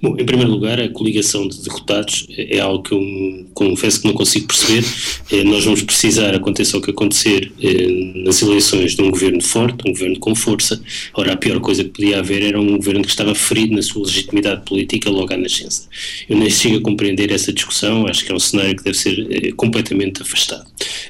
Bom, 0.00 0.16
em 0.18 0.24
primeiro 0.24 0.50
lugar, 0.50 0.80
a 0.80 0.88
coligação 0.88 1.48
de 1.48 1.62
derrotados 1.62 2.26
é 2.30 2.58
algo 2.60 2.82
que 2.82 2.92
eu 2.92 3.46
confesso 3.54 4.00
que 4.00 4.06
não 4.06 4.14
consigo 4.14 4.46
perceber. 4.46 4.84
É, 5.32 5.42
nós 5.44 5.64
vamos 5.64 5.82
precisar, 5.82 6.34
aconteça 6.34 6.76
o 6.76 6.80
que 6.80 6.90
acontecer, 6.90 7.52
é, 7.60 8.22
nas 8.24 8.42
eleições 8.42 8.94
de 8.94 9.02
um 9.02 9.10
governo 9.10 9.42
forte, 9.42 9.86
um 9.86 9.92
governo 9.92 10.18
com 10.18 10.34
força. 10.34 10.80
Ora, 11.14 11.32
a 11.32 11.36
pior 11.36 11.60
coisa 11.60 11.82
que 11.82 11.90
podia 11.90 12.18
haver 12.18 12.42
era 12.42 12.60
um 12.60 12.76
governo 12.76 13.02
que 13.02 13.10
estava 13.10 13.34
ferido 13.34 13.74
na 13.74 13.82
sua 13.82 14.04
legitimidade 14.04 14.64
política 14.64 15.10
logo 15.10 15.32
à 15.32 15.36
nascença. 15.36 15.88
Eu 16.28 16.36
nem 16.36 16.50
chego 16.50 16.76
a 16.78 16.82
compreender 16.82 17.30
essa 17.30 17.52
discussão, 17.52 18.06
acho 18.06 18.24
que 18.24 18.32
é 18.32 18.34
um 18.34 18.40
cenário 18.40 18.76
que 18.76 18.84
deve 18.84 18.96
ser 18.96 19.26
é, 19.30 19.52
completamente 19.52 20.22
afastado. 20.22 20.66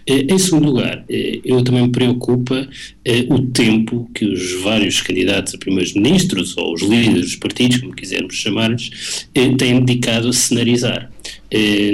Em 0.06 0.38
segundo 0.38 0.66
lugar, 0.66 1.04
eu 1.08 1.62
também 1.64 1.82
me 1.82 1.90
preocupa 1.90 2.68
o 3.28 3.42
tempo 3.48 4.08
que 4.14 4.24
os 4.24 4.52
vários 4.62 5.00
candidatos 5.00 5.54
a 5.54 5.58
primeiros-ministros 5.58 6.56
ou 6.56 6.74
os 6.74 6.82
líderes 6.82 7.22
dos 7.22 7.36
partidos, 7.36 7.78
como 7.78 7.92
quisermos 7.92 8.40
chamar-lhes, 8.56 9.28
têm 9.56 9.84
dedicado 9.84 10.28
a 10.28 10.32
cenarizar. 10.32 11.10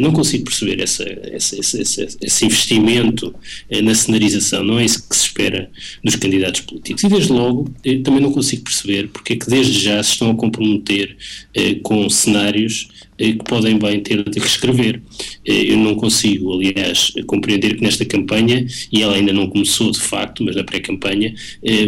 Não 0.00 0.12
consigo 0.12 0.44
perceber 0.44 0.80
essa, 0.80 1.04
essa, 1.04 1.60
esse, 1.60 2.08
esse 2.20 2.44
investimento 2.44 3.34
na 3.82 3.94
cenarização, 3.94 4.64
não 4.64 4.78
é 4.78 4.84
isso 4.84 5.08
que 5.08 5.14
se 5.14 5.26
espera 5.26 5.70
dos 6.02 6.16
candidatos 6.16 6.62
políticos. 6.62 7.04
E 7.04 7.08
desde 7.08 7.32
logo, 7.32 7.70
também 8.02 8.20
não 8.20 8.32
consigo 8.32 8.64
perceber 8.64 9.08
porque 9.08 9.34
é 9.34 9.36
que 9.36 9.48
desde 9.48 9.78
já 9.78 10.02
se 10.02 10.12
estão 10.12 10.30
a 10.30 10.34
comprometer 10.34 11.16
com 11.82 12.08
cenários 12.10 12.88
que 13.18 13.44
podem 13.44 13.78
bem 13.78 14.00
ter 14.00 14.28
de 14.28 14.40
reescrever. 14.40 15.00
Eu 15.44 15.76
não 15.76 15.94
consigo, 15.94 16.54
aliás, 16.54 17.12
compreender 17.26 17.76
que 17.76 17.82
nesta 17.82 18.04
campanha, 18.04 18.66
e 18.90 19.00
ela 19.00 19.14
ainda 19.14 19.32
não 19.32 19.46
começou 19.46 19.92
de 19.92 20.00
facto, 20.00 20.42
mas 20.42 20.56
na 20.56 20.64
pré-campanha, 20.64 21.32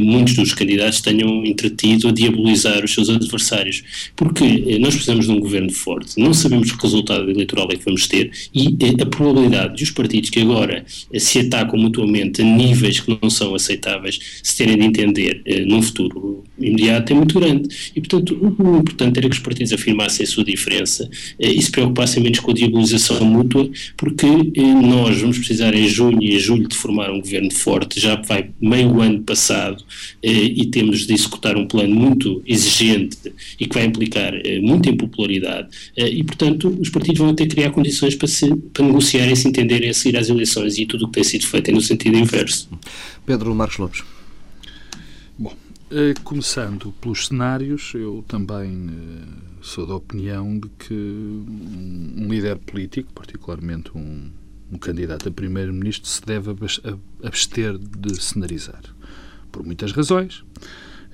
muitos 0.01 0.35
dos 0.35 0.55
candidatos 0.55 1.01
tenham 1.01 1.45
entretido 1.45 2.09
a 2.09 2.13
diabolizar 2.13 2.85
os 2.85 2.95
seus 2.95 3.09
adversários. 3.09 3.83
Porque 4.15 4.79
nós 4.79 4.95
precisamos 4.95 5.27
de 5.27 5.33
um 5.33 5.41
governo 5.41 5.73
forte, 5.73 6.21
não 6.21 6.33
sabemos 6.33 6.71
que 6.71 6.83
resultado 6.83 7.27
eleitoral 7.35 7.69
é 7.71 7.77
que 7.77 7.85
vamos 7.85 8.07
ter 8.07 8.31
e 8.55 8.77
a 9.01 9.07
probabilidade 9.07 9.77
de 9.77 9.83
os 9.83 9.91
partidos 9.91 10.31
que 10.31 10.41
agora 10.41 10.85
se 11.19 11.41
atacam 11.41 11.79
mutuamente 11.79 12.43
a 12.43 12.45
níveis 12.45 13.01
que 13.01 13.19
não 13.21 13.31
são 13.31 13.55
aceitáveis 13.55 14.19
se 14.43 14.57
terem 14.57 14.79
de 14.79 14.85
entender 14.85 15.43
num 15.67 15.83
futuro 15.83 16.45
imediato 16.59 17.13
é 17.13 17.17
muito 17.17 17.39
grande. 17.39 17.69
E, 17.95 18.01
portanto, 18.01 18.55
o 18.59 18.77
importante 18.77 19.19
era 19.19 19.29
que 19.29 19.35
os 19.35 19.41
partidos 19.41 19.73
afirmassem 19.73 20.25
a 20.25 20.27
sua 20.27 20.45
diferença 20.45 21.09
eh, 21.39 21.53
e 21.53 21.63
se 21.63 21.71
preocupassem 21.71 22.23
menos 22.23 22.41
com 22.41 22.51
a 22.51 22.55
diabolização 22.55 23.25
mútua, 23.25 23.69
porque 23.97 24.27
eh, 24.27 24.61
nós 24.61 25.21
vamos 25.21 25.39
precisar 25.39 25.75
em 25.75 25.89
junho 25.89 26.23
e 26.23 26.35
em 26.35 26.39
julho 26.39 26.69
de 26.69 26.77
formar 26.77 27.11
um 27.11 27.21
governo 27.21 27.53
forte, 27.53 28.01
já 28.01 28.17
vai 28.17 28.51
meio 28.61 29.01
ano 29.01 29.23
passado 29.23 29.83
eh, 30.23 30.31
e 30.31 30.67
temos 30.67 31.07
de 31.07 31.15
executar 31.15 31.57
um 31.57 31.67
plano 31.67 31.95
muito 31.95 32.43
exigente 32.47 33.19
e 33.59 33.67
que 33.67 33.75
vai 33.75 33.85
implicar 33.85 34.33
muita 34.63 34.91
impopularidade 34.91 35.69
e, 35.97 36.23
portanto, 36.25 36.77
os 36.81 36.89
partidos 36.89 37.21
vão 37.25 37.35
ter 37.35 37.47
que 37.47 37.55
criar 37.55 37.71
condições 37.71 38.15
para, 38.15 38.29
se, 38.29 38.55
para 38.73 38.85
negociar 38.85 39.27
e 39.31 39.37
se 39.37 39.49
entenderem 39.49 39.91
a 39.91 39.95
seguir 39.95 40.17
às 40.17 40.29
eleições 40.29 40.79
e 40.79 40.87
tudo 40.87 41.05
o 41.05 41.09
que 41.09 41.15
tem 41.15 41.25
sido 41.25 41.47
feito 41.47 41.71
é 41.71 41.75
no 41.75 41.81
sentido 41.81 42.17
inverso. 42.17 42.69
Pedro 43.27 43.55
Marcos 43.55 43.79
Lopes. 43.79 44.05
Bom, 45.39 45.55
começando 46.23 46.93
pelos 47.01 47.27
cenários, 47.27 47.93
eu 47.95 48.25
também 48.27 48.91
sou 49.61 49.87
da 49.87 49.95
opinião 49.95 50.59
de 50.59 50.69
que 50.79 50.95
um 50.95 52.27
líder 52.29 52.57
político, 52.59 53.13
particularmente 53.13 53.91
um, 53.95 54.31
um 54.71 54.79
candidato 54.79 55.29
a 55.29 55.33
primeiro-ministro, 55.33 56.09
se 56.09 56.25
deve 56.25 56.51
abster 57.23 57.79
de 57.79 58.23
cenarizar. 58.23 58.83
Por 59.51 59.65
muitas 59.65 59.93
razões. 59.93 60.45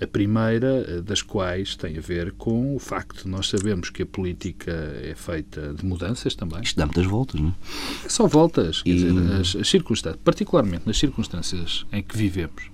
A 0.01 0.07
primeira 0.07 0.85
eh, 0.89 1.01
das 1.01 1.23
quais 1.23 1.77
tem 1.77 1.99
a 1.99 2.01
ver 2.01 2.33
com 2.33 2.75
o 2.75 2.79
facto 2.79 3.25
de 3.25 3.29
nós 3.29 3.49
sabermos 3.49 3.91
que 3.91 4.03
a 4.03 4.07
política 4.07 4.73
é 5.03 5.15
feita 5.15 5.75
de 5.75 5.85
mudanças 5.85 6.35
também. 6.35 6.61
Isto 6.63 6.79
dá 6.79 6.87
muitas 6.87 7.07
voltas, 7.07 7.41
não 7.41 7.51
é? 7.51 8.09
Só 8.09 8.27
voltas. 8.27 8.83
Quer 8.83 8.91
e... 8.91 8.95
dizer, 8.95 9.33
as, 9.41 9.57
as 9.57 9.69
circunstâncias, 9.69 10.21
particularmente 10.25 10.87
nas 10.87 10.99
circunstâncias 10.99 11.85
em 11.93 12.03
que 12.03 12.17
vivemos, 12.17 12.71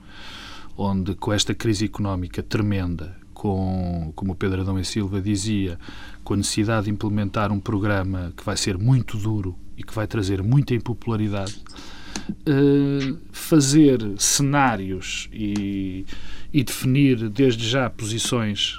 onde 0.76 1.14
com 1.14 1.32
esta 1.32 1.54
crise 1.54 1.84
económica 1.84 2.42
tremenda 2.42 3.16
com, 3.36 4.12
como 4.16 4.32
o 4.32 4.34
Pedro 4.34 4.62
Adão 4.62 4.78
e 4.78 4.84
Silva 4.84 5.20
dizia, 5.20 5.78
com 6.24 6.34
a 6.34 6.36
necessidade 6.38 6.86
de 6.86 6.90
implementar 6.90 7.52
um 7.52 7.60
programa 7.60 8.32
que 8.36 8.42
vai 8.42 8.56
ser 8.56 8.78
muito 8.78 9.18
duro 9.18 9.56
e 9.76 9.84
que 9.84 9.94
vai 9.94 10.06
trazer 10.06 10.42
muita 10.42 10.74
impopularidade, 10.74 11.54
uh, 12.30 13.18
fazer 13.30 14.00
cenários 14.16 15.28
e, 15.32 16.06
e, 16.52 16.62
definir 16.62 17.28
desde 17.28 17.68
já 17.68 17.88
posições 17.90 18.78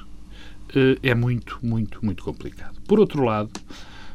uh, 0.70 0.98
é 1.02 1.14
muito, 1.14 1.60
muito, 1.62 2.04
muito 2.04 2.24
complicado. 2.24 2.80
Por 2.88 3.00
outro 3.00 3.24
lado, 3.24 3.52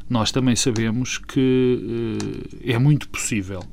nós 0.09 0.31
também 0.31 0.55
sabemos 0.55 1.17
que 1.17 1.79
uh, 1.81 2.59
é 2.63 2.77
muito 2.77 3.09
possível 3.09 3.63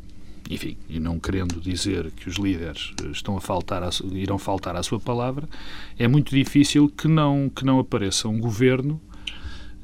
enfim, 0.50 0.76
e 0.88 0.98
não 0.98 1.20
querendo 1.20 1.60
dizer 1.60 2.10
que 2.10 2.28
os 2.28 2.34
líderes 2.34 2.92
eh, 3.04 3.10
estão 3.12 3.36
a 3.36 3.40
faltar 3.40 3.84
a, 3.84 3.90
irão 4.12 4.36
faltar 4.36 4.74
à 4.74 4.82
sua 4.82 4.98
palavra, 4.98 5.48
é 5.96 6.08
muito 6.08 6.34
difícil 6.34 6.88
que 6.88 7.06
não, 7.06 7.48
que 7.48 7.64
não 7.64 7.78
apareça 7.78 8.26
um 8.26 8.40
governo 8.40 9.00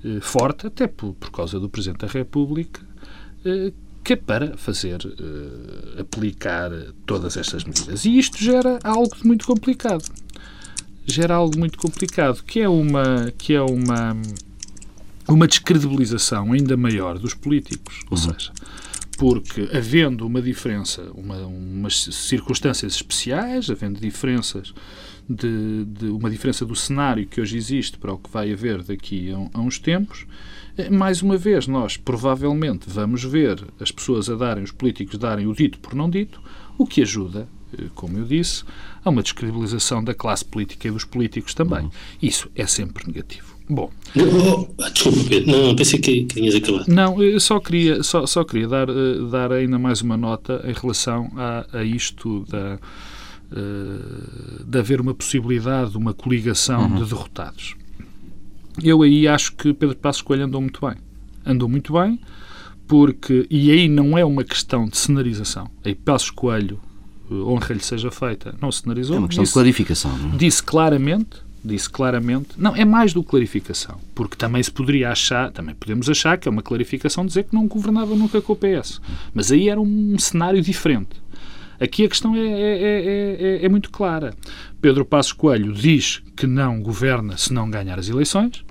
eh, 0.04 0.18
forte, 0.20 0.66
até 0.66 0.88
por, 0.88 1.14
por 1.14 1.30
causa 1.30 1.60
do 1.60 1.68
Presidente 1.68 2.00
da 2.00 2.08
República, 2.08 2.80
eh, 3.44 3.72
política 4.06 4.16
para 4.16 4.56
fazer 4.56 5.00
uh, 5.04 6.00
aplicar 6.00 6.70
todas 7.04 7.36
estas 7.36 7.64
medidas. 7.64 8.04
E 8.04 8.18
isto 8.18 8.38
gera 8.38 8.78
algo 8.84 9.16
muito 9.24 9.46
complicado. 9.46 10.04
Gera 11.04 11.34
algo 11.34 11.58
muito 11.58 11.78
complicado, 11.78 12.42
que 12.44 12.60
é 12.60 12.68
uma 12.68 13.32
que 13.36 13.54
é 13.54 13.62
uma 13.62 14.16
uma 15.28 15.48
descredibilização 15.48 16.52
ainda 16.52 16.76
maior 16.76 17.18
dos 17.18 17.34
políticos, 17.34 18.04
ou 18.08 18.16
uhum. 18.16 18.32
seja, 18.32 18.52
porque 19.18 19.68
havendo 19.72 20.24
uma 20.24 20.40
diferença, 20.40 21.02
uma, 21.14 21.38
umas 21.38 22.04
circunstâncias 22.12 22.94
especiais, 22.94 23.68
havendo 23.68 23.98
diferenças 23.98 24.72
de, 25.28 25.84
de, 25.84 26.06
uma 26.06 26.30
diferença 26.30 26.64
do 26.64 26.74
cenário 26.74 27.26
que 27.26 27.40
hoje 27.40 27.56
existe 27.56 27.98
para 27.98 28.12
o 28.12 28.18
que 28.18 28.30
vai 28.30 28.52
haver 28.52 28.82
daqui 28.82 29.30
a, 29.30 29.58
a 29.58 29.60
uns 29.60 29.78
tempos, 29.78 30.26
eh, 30.76 30.90
mais 30.90 31.22
uma 31.22 31.36
vez 31.36 31.66
nós 31.66 31.96
provavelmente 31.96 32.88
vamos 32.88 33.24
ver 33.24 33.64
as 33.80 33.90
pessoas 33.90 34.30
a 34.30 34.36
darem, 34.36 34.62
os 34.62 34.72
políticos 34.72 35.18
darem 35.18 35.46
o 35.46 35.54
dito 35.54 35.78
por 35.78 35.94
não 35.94 36.08
dito, 36.08 36.40
o 36.78 36.86
que 36.86 37.02
ajuda, 37.02 37.48
eh, 37.76 37.84
como 37.94 38.18
eu 38.18 38.24
disse, 38.24 38.64
a 39.04 39.10
uma 39.10 39.22
descredibilização 39.22 40.02
da 40.02 40.14
classe 40.14 40.44
política 40.44 40.88
e 40.88 40.90
dos 40.90 41.04
políticos 41.04 41.54
também. 41.54 41.84
Uhum. 41.84 41.90
Isso 42.22 42.50
é 42.54 42.66
sempre 42.66 43.06
negativo. 43.06 43.56
Bom. 43.68 43.90
Oh, 44.14 44.90
desculpa, 44.90 45.18
Pedro. 45.28 45.50
Não, 45.50 45.74
pensei 45.74 45.98
que, 45.98 46.24
que 46.24 46.34
tinhas 46.36 46.54
acabado. 46.54 46.86
Não, 46.86 47.20
eu 47.20 47.40
só 47.40 47.58
queria, 47.58 48.00
só, 48.02 48.24
só 48.24 48.44
queria 48.44 48.68
dar, 48.68 48.88
uh, 48.88 49.26
dar 49.28 49.50
ainda 49.50 49.76
mais 49.76 50.02
uma 50.02 50.16
nota 50.16 50.62
em 50.64 50.72
relação 50.72 51.32
a, 51.36 51.66
a 51.72 51.82
isto 51.82 52.44
da, 52.48 52.78
de 54.66 54.78
haver 54.78 55.00
uma 55.00 55.14
possibilidade, 55.14 55.96
uma 55.96 56.12
coligação 56.12 56.82
uhum. 56.82 56.96
de 56.96 57.08
derrotados. 57.08 57.76
Eu 58.82 59.02
aí 59.02 59.26
acho 59.26 59.52
que 59.52 59.72
Pedro 59.72 59.96
Passos 59.96 60.22
Coelho 60.22 60.44
andou 60.44 60.60
muito 60.60 60.80
bem. 60.86 60.96
Andou 61.44 61.68
muito 61.68 61.92
bem 61.92 62.18
porque, 62.86 63.46
e 63.50 63.70
aí 63.70 63.88
não 63.88 64.16
é 64.16 64.24
uma 64.24 64.44
questão 64.44 64.86
de 64.86 64.96
cenarização. 64.96 65.68
Aí 65.84 65.94
Passos 65.94 66.30
Coelho, 66.30 66.80
eh, 67.30 67.34
honra-lhe 67.34 67.80
seja 67.80 68.10
feita, 68.10 68.54
não 68.60 68.70
cenarizou. 68.70 69.16
É 69.16 69.18
uma 69.18 69.28
questão 69.28 69.42
disse, 69.42 69.52
de 69.52 69.54
clarificação. 69.54 70.16
Não? 70.18 70.34
É? 70.34 70.36
Disse 70.36 70.62
claramente 70.62 71.46
disse 71.66 71.90
claramente. 71.90 72.50
Não, 72.56 72.74
é 72.76 72.84
mais 72.84 73.12
do 73.12 73.22
que 73.22 73.30
clarificação, 73.30 73.98
porque 74.14 74.36
também 74.36 74.62
se 74.62 74.70
poderia 74.70 75.10
achar, 75.10 75.50
também 75.50 75.74
podemos 75.74 76.08
achar 76.08 76.38
que 76.38 76.48
é 76.48 76.50
uma 76.50 76.62
clarificação 76.62 77.26
dizer 77.26 77.44
que 77.44 77.54
não 77.54 77.66
governava 77.66 78.14
nunca 78.14 78.40
com 78.40 78.52
o 78.52 78.56
PS. 78.56 79.00
Mas 79.34 79.50
aí 79.50 79.68
era 79.68 79.80
um 79.80 80.16
cenário 80.18 80.62
diferente. 80.62 81.20
Aqui 81.80 82.04
a 82.04 82.08
questão 82.08 82.34
é, 82.34 82.40
é, 82.40 83.58
é, 83.60 83.64
é, 83.64 83.68
muito 83.68 83.90
clara. 83.90 84.34
Pedro 84.80 85.04
Passos 85.04 85.32
Coelho 85.32 85.72
diz 85.72 86.22
que 86.36 86.46
não 86.46 86.80
governa 86.80 87.36
se 87.36 87.52
não 87.52 87.70
ganhar 87.70 87.98
as 87.98 88.08
eleições 88.08 88.64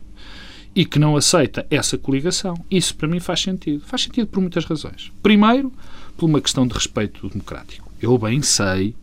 e 0.75 0.85
que 0.85 0.99
não 0.99 1.15
aceita 1.15 1.65
essa 1.69 1.97
coligação. 1.97 2.55
Isso 2.69 2.95
para 2.95 3.07
mim 3.07 3.19
faz 3.19 3.41
sentido. 3.41 3.83
Faz 3.85 4.03
sentido 4.03 4.27
por 4.27 4.41
muitas 4.41 4.65
razões. 4.65 5.11
Primeiro, 5.23 5.71
por 6.17 6.25
uma 6.25 6.41
questão 6.41 6.67
de 6.67 6.73
respeito 6.73 7.27
democrático. 7.29 7.89
Eu 8.01 8.17
bem 8.17 8.41
sei 8.41 8.95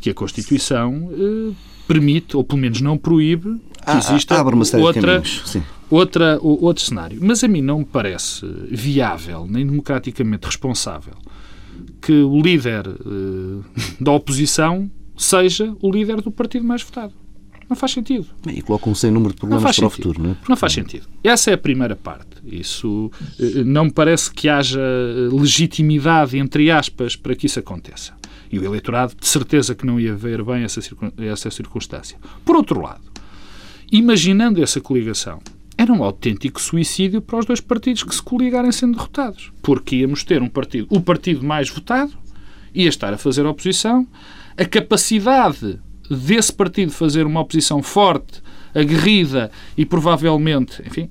que 0.00 0.10
a 0.10 0.14
Constituição 0.14 1.10
eh, 1.12 1.54
permite, 1.88 2.36
ou 2.36 2.44
pelo 2.44 2.60
menos 2.60 2.80
não 2.80 2.98
proíbe, 2.98 3.54
que 3.54 3.90
ah, 3.90 3.98
exista 3.98 4.42
outra, 4.78 5.22
outra, 5.90 6.38
outro 6.42 6.82
cenário. 6.84 7.18
Mas 7.22 7.42
a 7.42 7.48
mim 7.48 7.62
não 7.62 7.78
me 7.78 7.84
parece 7.84 8.46
viável, 8.70 9.46
nem 9.48 9.66
democraticamente 9.66 10.46
responsável, 10.46 11.14
que 12.04 12.12
o 12.12 12.40
líder 12.40 12.86
uh, 12.86 13.64
da 14.00 14.12
oposição 14.12 14.90
seja 15.16 15.74
o 15.80 15.90
líder 15.90 16.20
do 16.20 16.30
partido 16.30 16.64
mais 16.64 16.82
votado. 16.82 17.14
Não 17.68 17.74
faz 17.74 17.92
sentido. 17.92 18.26
E 18.46 18.60
coloca 18.60 18.90
um 18.90 18.94
sem 18.94 19.10
número 19.10 19.32
de 19.32 19.40
problemas 19.40 19.76
para 19.76 19.86
o 19.86 19.90
futuro, 19.90 20.22
não 20.22 20.30
é? 20.32 20.36
Não 20.46 20.56
faz 20.56 20.74
sentido. 20.74 21.06
Essa 21.22 21.50
é 21.50 21.54
a 21.54 21.58
primeira 21.58 21.96
parte. 21.96 22.36
Isso 22.44 23.10
uh, 23.38 23.64
não 23.64 23.86
me 23.86 23.90
parece 23.90 24.30
que 24.30 24.48
haja 24.48 24.80
legitimidade, 25.32 26.36
entre 26.36 26.70
aspas, 26.70 27.16
para 27.16 27.34
que 27.34 27.46
isso 27.46 27.58
aconteça. 27.58 28.12
E 28.52 28.58
o 28.58 28.64
eleitorado, 28.64 29.14
de 29.18 29.26
certeza 29.26 29.74
que 29.74 29.86
não 29.86 29.98
ia 29.98 30.14
ver 30.14 30.44
bem 30.44 30.62
essa 30.62 31.50
circunstância. 31.50 32.18
Por 32.44 32.54
outro 32.54 32.80
lado, 32.80 33.02
imaginando 33.90 34.62
essa 34.62 34.80
coligação, 34.80 35.40
era 35.84 35.92
um 35.92 36.02
autêntico 36.02 36.60
suicídio 36.60 37.20
para 37.20 37.38
os 37.38 37.46
dois 37.46 37.60
partidos 37.60 38.02
que 38.02 38.14
se 38.14 38.22
coligarem 38.22 38.72
sendo 38.72 38.96
derrotados. 38.96 39.52
Porque 39.62 39.96
íamos 39.96 40.24
ter 40.24 40.42
um 40.42 40.48
partido, 40.48 40.86
o 40.90 41.00
partido 41.00 41.44
mais 41.44 41.68
votado, 41.68 42.12
ia 42.74 42.88
estar 42.88 43.12
a 43.12 43.18
fazer 43.18 43.44
oposição, 43.46 44.06
a 44.56 44.64
capacidade 44.64 45.78
desse 46.10 46.52
partido 46.52 46.90
fazer 46.90 47.26
uma 47.26 47.40
oposição 47.40 47.82
forte, 47.82 48.42
aguerrida 48.74 49.50
e 49.76 49.84
provavelmente, 49.84 50.82
enfim, 50.86 51.10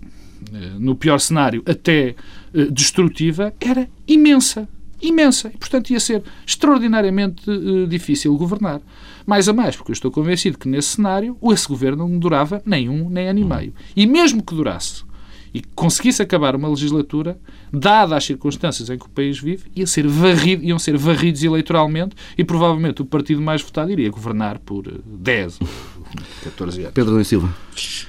eh, 0.51 0.71
no 0.79 0.95
pior 0.95 1.19
cenário, 1.19 1.63
até 1.65 2.15
eh, 2.53 2.65
destrutiva, 2.71 3.53
era 3.59 3.87
imensa 4.07 4.67
imensa. 5.03 5.51
E, 5.53 5.57
portanto, 5.57 5.91
ia 5.91 5.99
ser 5.99 6.23
extraordinariamente 6.45 7.49
uh, 7.49 7.87
difícil 7.87 8.35
governar. 8.37 8.81
Mais 9.25 9.47
a 9.47 9.53
mais, 9.53 9.75
porque 9.75 9.91
eu 9.91 9.93
estou 9.93 10.11
convencido 10.11 10.57
que 10.57 10.67
nesse 10.67 10.89
cenário 10.89 11.37
esse 11.43 11.67
governo 11.67 12.07
não 12.07 12.19
durava 12.19 12.61
nem 12.65 12.89
um 12.89 13.09
nem 13.09 13.27
ano 13.27 13.39
e 13.39 13.45
meio. 13.45 13.73
E 13.95 14.05
mesmo 14.05 14.43
que 14.43 14.53
durasse 14.53 15.03
e 15.53 15.61
conseguisse 15.75 16.21
acabar 16.21 16.55
uma 16.55 16.67
legislatura, 16.67 17.37
dada 17.71 18.15
as 18.15 18.25
circunstâncias 18.25 18.89
em 18.89 18.97
que 18.97 19.05
o 19.05 19.09
país 19.09 19.39
vive, 19.39 19.65
ia 19.75 19.85
ser 19.85 20.07
varrido, 20.07 20.63
iam 20.63 20.79
ser 20.79 20.97
varridos 20.97 21.43
eleitoralmente 21.43 22.15
e 22.37 22.43
provavelmente 22.43 23.01
o 23.01 23.05
partido 23.05 23.41
mais 23.41 23.61
votado 23.61 23.91
iria 23.91 24.09
governar 24.09 24.59
por 24.59 24.83
10 25.05 25.59
eh, 25.61 25.65
14 26.45 26.81
anos. 26.81 26.93
Pedro 26.93 27.17
da 27.17 27.23
Silva. 27.23 27.55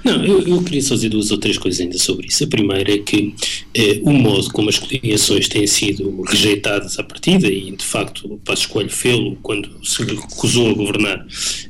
Não, 0.05 0.23
eu, 0.25 0.41
eu, 0.47 0.63
queria 0.63 0.83
só 0.83 0.95
dizer 0.95 1.09
duas 1.09 1.31
ou 1.31 1.39
três 1.39 1.57
coisas 1.57 1.81
ainda 1.81 1.99
sobre 1.99 2.27
isso. 2.27 2.45
A 2.45 2.47
primeira 2.47 2.93
é 2.93 2.99
que 2.99 3.35
eh, 3.75 4.01
o 4.03 4.13
modo 4.13 4.51
como 4.51 4.69
as 4.69 4.79
coligações 4.79 5.49
têm 5.49 5.67
sido 5.67 6.23
rejeitadas 6.23 6.99
à 6.99 7.03
partida, 7.03 7.49
e 7.49 7.71
de 7.71 7.85
facto 7.85 8.27
o 8.27 8.39
Passo 8.39 8.63
Escolho 8.63 8.91
fê-lo 8.91 9.37
quando 9.43 9.71
se 9.83 10.03
recusou 10.03 10.71
a 10.71 10.75
governar 10.75 11.27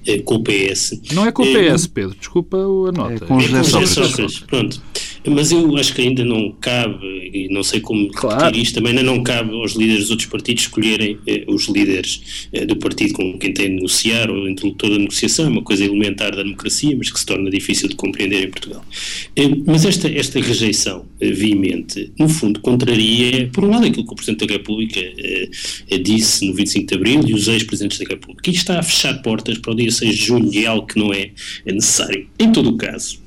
eh, 0.06 0.18
com 0.18 0.36
o 0.36 0.42
PS. 0.42 1.00
Não 1.12 1.26
é 1.26 1.32
com 1.32 1.42
o 1.42 1.46
PS, 1.46 1.84
eh, 1.84 1.88
Pedro, 1.92 2.16
desculpa 2.18 2.56
a 2.56 2.92
nota. 2.92 3.24
É 3.24 3.26
com 3.26 3.40
José 3.40 3.82
é 3.82 3.86
Sócrates. 3.86 4.40
Pronto. 4.40 4.82
Mas 5.26 5.52
eu 5.52 5.76
acho 5.76 5.94
que 5.94 6.02
ainda 6.02 6.24
não 6.24 6.52
cabe, 6.60 7.30
e 7.32 7.48
não 7.50 7.62
sei 7.62 7.80
como 7.80 8.08
claro. 8.08 8.56
isto, 8.56 8.74
também 8.74 8.90
ainda 8.90 9.02
não 9.02 9.22
cabe 9.22 9.54
aos 9.54 9.72
líderes 9.72 10.02
dos 10.02 10.10
outros 10.10 10.28
partidos 10.28 10.64
escolherem 10.64 11.18
eh, 11.26 11.44
os 11.48 11.68
líderes 11.68 12.48
eh, 12.52 12.66
do 12.66 12.76
partido 12.76 13.14
com 13.14 13.38
quem 13.38 13.52
têm 13.52 13.68
de 13.68 13.74
negociar 13.76 14.30
ou 14.30 14.48
interlocutor 14.48 14.90
da 14.90 14.98
negociação, 14.98 15.46
é 15.46 15.48
uma 15.48 15.62
coisa 15.62 15.84
elementar 15.84 16.34
da 16.34 16.42
democracia, 16.42 16.94
mas 16.96 17.10
que 17.10 17.18
se 17.18 17.26
torna 17.26 17.50
difícil 17.50 17.88
de 17.88 17.96
compreender 17.96 18.44
em 18.44 18.50
Portugal. 18.50 18.84
Eh, 19.36 19.50
mas 19.66 19.84
esta, 19.84 20.08
esta 20.08 20.40
rejeição 20.40 21.06
eh, 21.20 21.30
veemente, 21.30 22.12
no 22.18 22.28
fundo, 22.28 22.60
contraria, 22.60 23.48
por 23.52 23.64
um 23.64 23.70
lado, 23.70 23.86
aquilo 23.86 24.06
que 24.06 24.12
o 24.12 24.16
Presidente 24.16 24.46
da 24.46 24.52
República 24.52 25.00
eh, 25.00 25.48
eh, 25.90 25.98
disse 25.98 26.46
no 26.46 26.54
25 26.54 26.86
de 26.86 26.94
Abril 26.94 27.22
e 27.26 27.34
os 27.34 27.48
ex-presidentes 27.48 27.98
da 27.98 28.04
República. 28.04 28.50
Isto 28.50 28.60
está 28.60 28.78
a 28.78 28.82
fechar 28.82 29.22
portas 29.22 29.58
para 29.58 29.72
o 29.72 29.74
dia 29.74 29.90
6 29.90 30.16
de 30.16 30.24
junho 30.24 30.52
e 30.52 30.64
é 30.64 30.66
algo 30.66 30.86
que 30.86 30.98
não 30.98 31.12
é 31.12 31.30
necessário. 31.64 32.26
Em 32.38 32.52
todo 32.52 32.70
o 32.70 32.76
caso, 32.76 33.23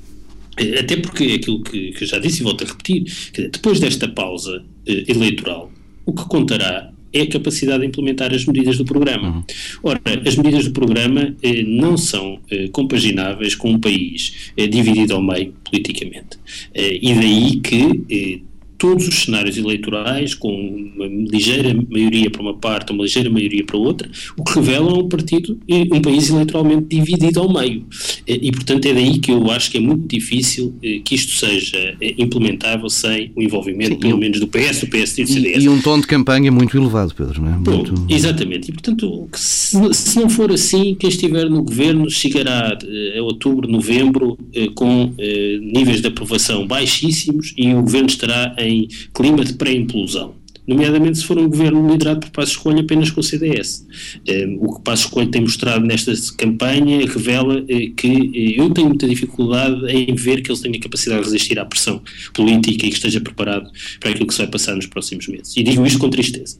até 0.78 0.96
porque 0.96 1.24
aquilo 1.24 1.62
que, 1.62 1.92
que 1.92 2.06
já 2.06 2.18
disse 2.18 2.40
e 2.40 2.44
volto 2.44 2.64
a 2.64 2.66
repetir, 2.66 3.04
depois 3.52 3.80
desta 3.80 4.08
pausa 4.08 4.64
eh, 4.86 5.04
eleitoral, 5.08 5.70
o 6.04 6.12
que 6.12 6.24
contará 6.24 6.92
é 7.12 7.22
a 7.22 7.26
capacidade 7.26 7.80
de 7.80 7.86
implementar 7.86 8.34
as 8.34 8.44
medidas 8.44 8.76
do 8.76 8.84
programa. 8.84 9.28
Uhum. 9.28 9.44
Ora, 9.82 10.00
as 10.26 10.36
medidas 10.36 10.64
do 10.64 10.72
programa 10.72 11.34
eh, 11.42 11.62
não 11.62 11.96
são 11.96 12.38
eh, 12.50 12.68
compagináveis 12.68 13.54
com 13.54 13.70
um 13.70 13.80
país 13.80 14.52
eh, 14.56 14.66
dividido 14.66 15.14
ao 15.14 15.22
meio 15.22 15.54
politicamente. 15.64 16.38
Eh, 16.74 16.98
e 17.00 17.14
daí 17.14 17.60
que 17.60 18.44
todos 18.78 19.08
os 19.08 19.24
cenários 19.24 19.58
eleitorais, 19.58 20.34
com 20.34 20.48
uma 20.94 21.06
ligeira 21.06 21.74
maioria 21.90 22.30
para 22.30 22.40
uma 22.40 22.54
parte, 22.54 22.92
uma 22.92 23.02
ligeira 23.02 23.28
maioria 23.28 23.64
para 23.64 23.76
outra, 23.76 24.08
o 24.36 24.44
que 24.44 24.54
revela 24.54 24.96
um 24.96 25.08
partido, 25.08 25.58
um 25.68 26.00
país 26.00 26.30
eleitoralmente 26.30 26.86
dividido 26.88 27.40
ao 27.40 27.52
meio. 27.52 27.84
E, 28.26 28.50
portanto, 28.52 28.86
é 28.86 28.94
daí 28.94 29.18
que 29.18 29.32
eu 29.32 29.50
acho 29.50 29.70
que 29.70 29.78
é 29.78 29.80
muito 29.80 30.06
difícil 30.06 30.74
eh, 30.82 31.00
que 31.04 31.16
isto 31.16 31.32
seja 31.32 31.96
eh, 32.00 32.14
implementável 32.18 32.88
sem 32.88 33.32
o 33.34 33.42
envolvimento, 33.42 33.94
Sim, 33.94 33.98
pelo 33.98 34.12
eu, 34.12 34.18
menos, 34.18 34.38
do 34.38 34.46
PS, 34.46 34.80
do 34.80 34.86
PSD 34.86 35.22
e 35.22 35.24
do 35.24 35.32
CDS. 35.32 35.64
E 35.64 35.68
um 35.68 35.80
tom 35.80 36.00
de 36.00 36.06
campanha 36.06 36.52
muito 36.52 36.76
elevado, 36.76 37.12
Pedro, 37.14 37.42
não 37.42 37.48
é? 37.48 37.56
Muito... 37.56 37.92
Bom, 37.92 38.06
exatamente. 38.08 38.70
E, 38.70 38.72
portanto, 38.72 39.28
se, 39.34 39.76
se, 39.92 40.20
não 40.20 40.30
for 40.30 40.52
assim, 40.52 40.94
quem 40.94 41.08
estiver 41.08 41.50
no 41.50 41.62
governo 41.64 42.08
chegará 42.08 42.78
eh, 42.80 43.18
a 43.18 43.22
outubro, 43.22 43.68
novembro, 43.68 44.38
com 44.74 45.12
níveis 45.60 46.00
de 46.00 46.08
aprovação 46.08 46.66
baixíssimos 46.66 47.54
e 47.56 47.72
o 47.74 47.82
governo 47.82 48.08
estará 48.08 48.54
em 48.58 48.67
em 48.68 48.88
clima 49.12 49.44
de 49.44 49.54
pré-implosão 49.54 50.38
nomeadamente 50.68 51.18
se 51.18 51.24
for 51.24 51.38
um 51.38 51.48
governo 51.48 51.90
liderado 51.90 52.20
por 52.20 52.30
Passos 52.30 52.54
Coelho 52.56 52.80
apenas 52.80 53.10
com 53.10 53.20
o 53.20 53.22
CDS. 53.22 53.86
Um, 54.28 54.30
ehm, 54.30 54.58
o 54.60 54.76
que 54.76 54.82
Passos 54.82 55.06
Coelho 55.06 55.30
tem 55.30 55.40
mostrado 55.40 55.84
nesta 55.84 56.12
campanha 56.36 57.06
revela 57.06 57.60
uh, 57.60 57.94
que 57.96 58.06
uh, 58.06 58.62
eu 58.62 58.70
tenho 58.70 58.88
muita 58.88 59.08
dificuldade 59.08 59.90
em 59.90 60.14
ver 60.14 60.42
que 60.42 60.52
ele 60.52 60.60
tenha 60.60 60.78
capacidade 60.78 61.22
de 61.22 61.26
resistir 61.26 61.58
à 61.58 61.64
pressão 61.64 62.02
política 62.34 62.84
e 62.84 62.90
que 62.90 62.96
esteja 62.96 63.18
preparado 63.18 63.70
para 63.98 64.10
aquilo 64.10 64.26
que 64.26 64.34
se 64.34 64.42
vai 64.42 64.48
passar 64.48 64.76
nos 64.76 64.86
próximos 64.86 65.26
meses. 65.26 65.56
E 65.56 65.62
digo 65.62 65.86
isto 65.86 65.98
com 65.98 66.10
tristeza. 66.10 66.58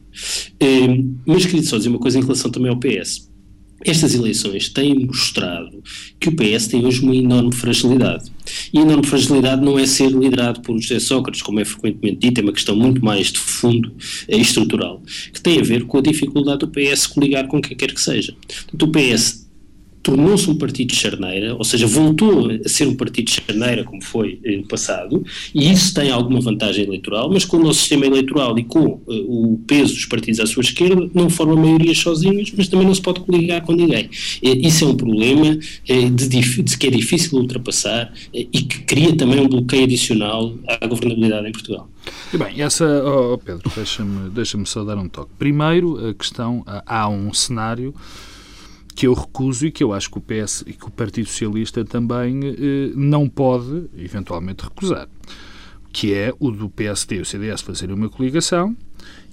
Um, 0.59 0.65
ehm, 0.65 1.15
mas 1.27 1.45
queria 1.45 1.61
só 1.61 1.77
dizer 1.77 1.89
uma 1.89 1.99
coisa 1.99 2.17
em 2.17 2.21
relação 2.21 2.49
também 2.49 2.71
ao 2.71 2.79
PS. 2.79 3.29
Estas 3.85 4.13
eleições 4.13 4.69
têm 4.69 5.05
mostrado 5.05 5.81
que 6.19 6.29
o 6.29 6.35
PS 6.35 6.67
tem 6.67 6.85
hoje 6.85 7.01
uma 7.01 7.15
enorme 7.15 7.53
fragilidade. 7.53 8.31
E 8.73 8.79
a 8.79 8.81
enorme 8.81 9.05
fragilidade 9.05 9.63
não 9.63 9.77
é 9.77 9.85
ser 9.85 10.09
liderado 10.09 10.61
por 10.61 10.79
José 10.79 10.99
Sócrates, 10.99 11.41
como 11.41 11.59
é 11.59 11.65
frequentemente 11.65 12.17
dito, 12.17 12.41
é 12.41 12.43
uma 12.43 12.53
questão 12.53 12.75
muito 12.75 13.03
mais 13.03 13.31
de 13.31 13.39
fundo 13.39 13.91
e 14.27 14.37
estrutural, 14.37 15.01
que 15.33 15.41
tem 15.41 15.59
a 15.59 15.63
ver 15.63 15.85
com 15.85 15.97
a 15.97 16.01
dificuldade 16.01 16.59
do 16.59 16.67
PS 16.67 17.07
coligar 17.07 17.47
com 17.47 17.61
quem 17.61 17.77
quer 17.77 17.93
que 17.93 18.01
seja. 18.01 18.35
Portanto, 18.67 18.83
o 18.83 18.91
PS 18.91 19.38
tornou-se 20.01 20.49
um 20.49 20.55
partido 20.55 20.89
de 20.89 20.95
charneira, 20.95 21.55
ou 21.55 21.63
seja, 21.63 21.85
voltou 21.85 22.49
a 22.51 22.69
ser 22.69 22.87
um 22.87 22.95
partido 22.95 23.25
de 23.25 23.33
charneira 23.33 23.83
como 23.83 24.01
foi 24.03 24.39
no 24.45 24.67
passado, 24.67 25.23
e 25.53 25.71
isso 25.71 25.93
tem 25.93 26.11
alguma 26.11 26.39
vantagem 26.39 26.85
eleitoral, 26.85 27.29
mas 27.29 27.45
com 27.45 27.57
o 27.57 27.63
nosso 27.63 27.79
sistema 27.79 28.05
eleitoral 28.05 28.57
e 28.57 28.63
com 28.63 28.85
uh, 28.85 29.03
o 29.07 29.61
peso 29.67 29.93
dos 29.93 30.05
partidos 30.05 30.39
à 30.39 30.45
sua 30.45 30.61
esquerda, 30.61 31.09
não 31.13 31.29
forma 31.29 31.55
maiorias 31.55 31.97
sozinhos, 31.97 32.51
mas 32.55 32.67
também 32.67 32.85
não 32.85 32.95
se 32.95 33.01
pode 33.01 33.19
coligar 33.21 33.61
com 33.61 33.73
ninguém. 33.73 34.09
isso 34.41 34.85
é 34.85 34.87
um 34.87 34.95
problema 34.95 35.57
de, 35.85 36.27
de, 36.27 36.77
que 36.77 36.87
é 36.87 36.89
difícil 36.91 37.37
ultrapassar 37.37 38.13
e 38.33 38.45
que 38.45 38.81
cria 38.83 39.15
também 39.15 39.39
um 39.39 39.47
bloqueio 39.47 39.83
adicional 39.83 40.53
à 40.67 40.85
governabilidade 40.87 41.47
em 41.47 41.51
Portugal. 41.51 41.89
E 42.33 42.37
bem, 42.37 42.61
essa, 42.61 42.85
oh 43.03 43.37
Pedro, 43.37 43.71
deixa-me 43.75 44.29
deixa 44.29 44.57
só 44.65 44.83
dar 44.83 44.97
um 44.97 45.07
toque. 45.07 45.31
Primeiro, 45.37 46.09
a 46.09 46.13
questão, 46.13 46.63
há 46.85 47.09
um 47.09 47.33
cenário 47.33 47.93
que 48.99 49.07
eu 49.07 49.13
recuso 49.13 49.65
e 49.65 49.71
que 49.71 49.81
eu 49.81 49.93
acho 49.93 50.11
que 50.11 50.17
o 50.17 50.21
PS 50.21 50.65
e 50.67 50.73
que 50.73 50.85
o 50.85 50.91
Partido 50.91 51.29
Socialista 51.29 51.85
também 51.85 52.41
eh, 52.43 52.91
não 52.97 53.29
pode, 53.29 53.85
eventualmente, 53.97 54.65
recusar, 54.65 55.07
que 55.93 56.13
é 56.13 56.33
o 56.37 56.51
do 56.51 56.69
PSD 56.69 57.15
e 57.15 57.21
o 57.21 57.25
CDS 57.25 57.61
fazerem 57.61 57.95
uma 57.95 58.09
coligação 58.09 58.75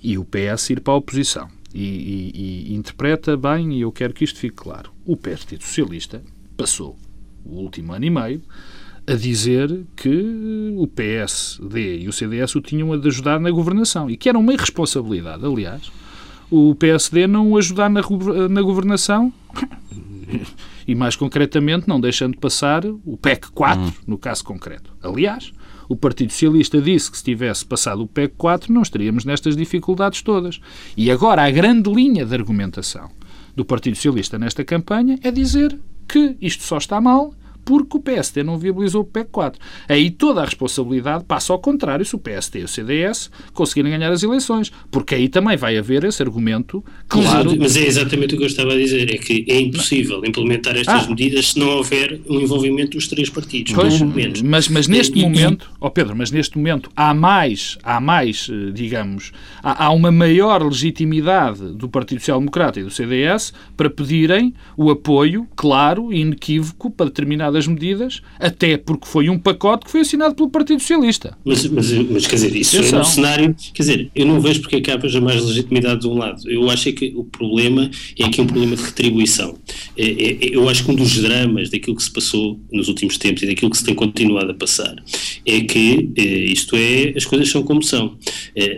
e 0.00 0.16
o 0.18 0.24
PS 0.24 0.70
ir 0.70 0.80
para 0.80 0.94
a 0.94 0.96
oposição. 0.96 1.48
E, 1.74 1.82
e, 1.82 2.72
e 2.72 2.74
interpreta 2.76 3.36
bem, 3.36 3.76
e 3.76 3.80
eu 3.80 3.90
quero 3.90 4.14
que 4.14 4.22
isto 4.22 4.38
fique 4.38 4.54
claro, 4.54 4.92
o 5.04 5.16
Partido 5.16 5.64
Socialista 5.64 6.22
passou 6.56 6.96
o 7.44 7.56
último 7.56 7.92
ano 7.92 8.04
e 8.04 8.10
meio 8.10 8.42
a 9.04 9.14
dizer 9.14 9.84
que 9.96 10.74
o 10.76 10.86
PSD 10.86 12.02
e 12.02 12.08
o 12.08 12.12
CDS 12.12 12.54
o 12.54 12.60
tinham 12.60 12.92
a 12.92 12.96
de 12.96 13.08
ajudar 13.08 13.40
na 13.40 13.50
governação 13.50 14.08
e 14.08 14.16
que 14.16 14.28
era 14.28 14.38
uma 14.38 14.54
irresponsabilidade, 14.54 15.44
aliás, 15.44 15.90
o 16.50 16.74
PSD 16.74 17.26
não 17.26 17.56
ajudar 17.56 17.88
na, 17.88 18.00
na 18.48 18.62
governação 18.62 19.32
e, 20.86 20.94
mais 20.94 21.16
concretamente, 21.16 21.88
não 21.88 22.00
deixando 22.00 22.38
passar 22.38 22.84
o 22.84 23.16
PEC 23.16 23.50
4, 23.52 23.82
hum. 23.82 23.92
no 24.06 24.18
caso 24.18 24.44
concreto. 24.44 24.92
Aliás, 25.02 25.52
o 25.88 25.96
Partido 25.96 26.32
Socialista 26.32 26.80
disse 26.80 27.10
que 27.10 27.18
se 27.18 27.24
tivesse 27.24 27.64
passado 27.64 28.02
o 28.02 28.06
PEC 28.06 28.34
4 28.36 28.72
não 28.72 28.82
estaríamos 28.82 29.24
nestas 29.24 29.56
dificuldades 29.56 30.22
todas. 30.22 30.60
E 30.96 31.10
agora 31.10 31.44
a 31.44 31.50
grande 31.50 31.92
linha 31.92 32.24
de 32.24 32.34
argumentação 32.34 33.10
do 33.54 33.64
Partido 33.64 33.96
Socialista 33.96 34.38
nesta 34.38 34.64
campanha 34.64 35.18
é 35.22 35.30
dizer 35.30 35.78
que 36.08 36.36
isto 36.40 36.62
só 36.62 36.78
está 36.78 37.00
mal 37.00 37.34
porque 37.66 37.96
o 37.96 38.00
PSD 38.00 38.44
não 38.44 38.56
viabilizou 38.56 39.02
o 39.02 39.04
PEC 39.04 39.28
4. 39.30 39.60
Aí 39.88 40.08
toda 40.08 40.40
a 40.40 40.44
responsabilidade 40.44 41.24
passa 41.24 41.52
ao 41.52 41.58
contrário 41.58 42.04
se 42.04 42.14
o 42.14 42.18
PSD 42.18 42.60
e 42.60 42.64
o 42.64 42.68
CDS 42.68 43.28
conseguirem 43.52 43.90
ganhar 43.90 44.12
as 44.12 44.22
eleições, 44.22 44.70
porque 44.88 45.16
aí 45.16 45.28
também 45.28 45.56
vai 45.56 45.76
haver 45.76 46.04
esse 46.04 46.22
argumento 46.22 46.82
claro. 47.08 47.50
Mas, 47.50 47.58
mas 47.58 47.76
é 47.76 47.84
exatamente 47.84 48.36
o 48.36 48.38
que 48.38 48.44
eu 48.44 48.46
estava 48.46 48.72
a 48.72 48.76
dizer, 48.76 49.12
é 49.12 49.18
que 49.18 49.44
é 49.48 49.60
impossível 49.60 50.24
implementar 50.24 50.76
estas 50.76 51.06
ah. 51.06 51.08
medidas 51.08 51.50
se 51.50 51.58
não 51.58 51.68
houver 51.70 52.20
um 52.28 52.40
envolvimento 52.40 52.96
dos 52.96 53.08
três 53.08 53.28
partidos, 53.28 53.72
pois, 53.72 54.00
Mas, 54.42 54.68
mas 54.68 54.86
neste 54.86 55.18
e, 55.18 55.22
momento, 55.22 55.68
ó 55.80 55.88
oh 55.88 55.90
Pedro, 55.90 56.14
mas 56.14 56.30
neste 56.30 56.56
momento 56.56 56.88
há 56.94 57.12
mais, 57.12 57.76
há 57.82 58.00
mais, 58.00 58.48
eh, 58.48 58.70
digamos, 58.72 59.32
há, 59.60 59.86
há 59.86 59.90
uma 59.90 60.12
maior 60.12 60.62
legitimidade 60.62 61.72
do 61.72 61.88
Partido 61.88 62.20
Social 62.20 62.38
Democrata 62.38 62.78
e 62.78 62.84
do 62.84 62.90
CDS 62.90 63.52
para 63.76 63.90
pedirem 63.90 64.54
o 64.76 64.88
apoio 64.88 65.48
claro 65.56 66.12
e 66.12 66.20
inequívoco 66.20 66.92
para 66.92 67.06
determinadas 67.06 67.55
determinadas 67.56 67.66
medidas, 67.66 68.20
até 68.38 68.76
porque 68.76 69.06
foi 69.06 69.28
um 69.28 69.38
pacote 69.38 69.86
que 69.86 69.90
foi 69.90 70.00
assinado 70.00 70.34
pelo 70.34 70.50
Partido 70.50 70.80
Socialista. 70.80 71.36
Mas, 71.44 71.66
mas, 71.66 71.92
mas 71.92 72.26
quer 72.26 72.36
dizer, 72.36 72.56
isso 72.56 72.76
é 72.76 73.00
um 73.00 73.04
cenário. 73.04 73.56
Quer 73.72 73.82
dizer, 73.82 74.10
eu 74.14 74.26
não 74.26 74.40
vejo 74.40 74.60
porque 74.60 74.76
é 74.76 74.80
que 74.80 74.90
haja 74.90 75.20
mais 75.20 75.44
legitimidade 75.44 76.02
de 76.02 76.08
um 76.08 76.14
lado. 76.14 76.48
Eu 76.48 76.68
acho 76.70 76.88
é 76.88 76.92
que 76.92 77.12
o 77.16 77.24
problema 77.24 77.90
é 78.18 78.24
aqui 78.24 78.40
um 78.40 78.46
problema 78.46 78.76
de 78.76 78.82
retribuição. 78.82 79.56
É, 79.96 80.04
é, 80.04 80.38
eu 80.52 80.68
acho 80.68 80.84
que 80.84 80.90
um 80.90 80.94
dos 80.94 81.20
dramas 81.20 81.70
daquilo 81.70 81.96
que 81.96 82.02
se 82.02 82.12
passou 82.12 82.60
nos 82.72 82.88
últimos 82.88 83.16
tempos 83.18 83.42
e 83.42 83.46
daquilo 83.46 83.70
que 83.70 83.78
se 83.78 83.84
tem 83.84 83.94
continuado 83.94 84.50
a 84.50 84.54
passar 84.54 84.94
é 85.44 85.60
que, 85.60 86.10
isto 86.52 86.76
é, 86.76 87.14
as 87.16 87.24
coisas 87.24 87.48
são 87.48 87.62
como 87.62 87.82
são. 87.82 88.16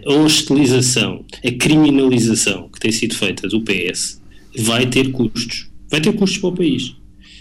A 0.07 0.13
hostilização, 0.13 1.25
a 1.45 1.51
criminalização 1.53 2.69
que 2.69 2.81
tem 2.81 2.93
sido 2.93 3.15
feita 3.15 3.49
do 3.49 3.63
PS 3.63 4.21
vai 4.57 4.87
ter 4.87 5.11
custos. 5.11 5.69
Vai 5.91 6.01
ter 6.01 6.13
custos 6.13 6.39
para 6.39 6.51
o 6.51 6.53
país. 6.53 6.99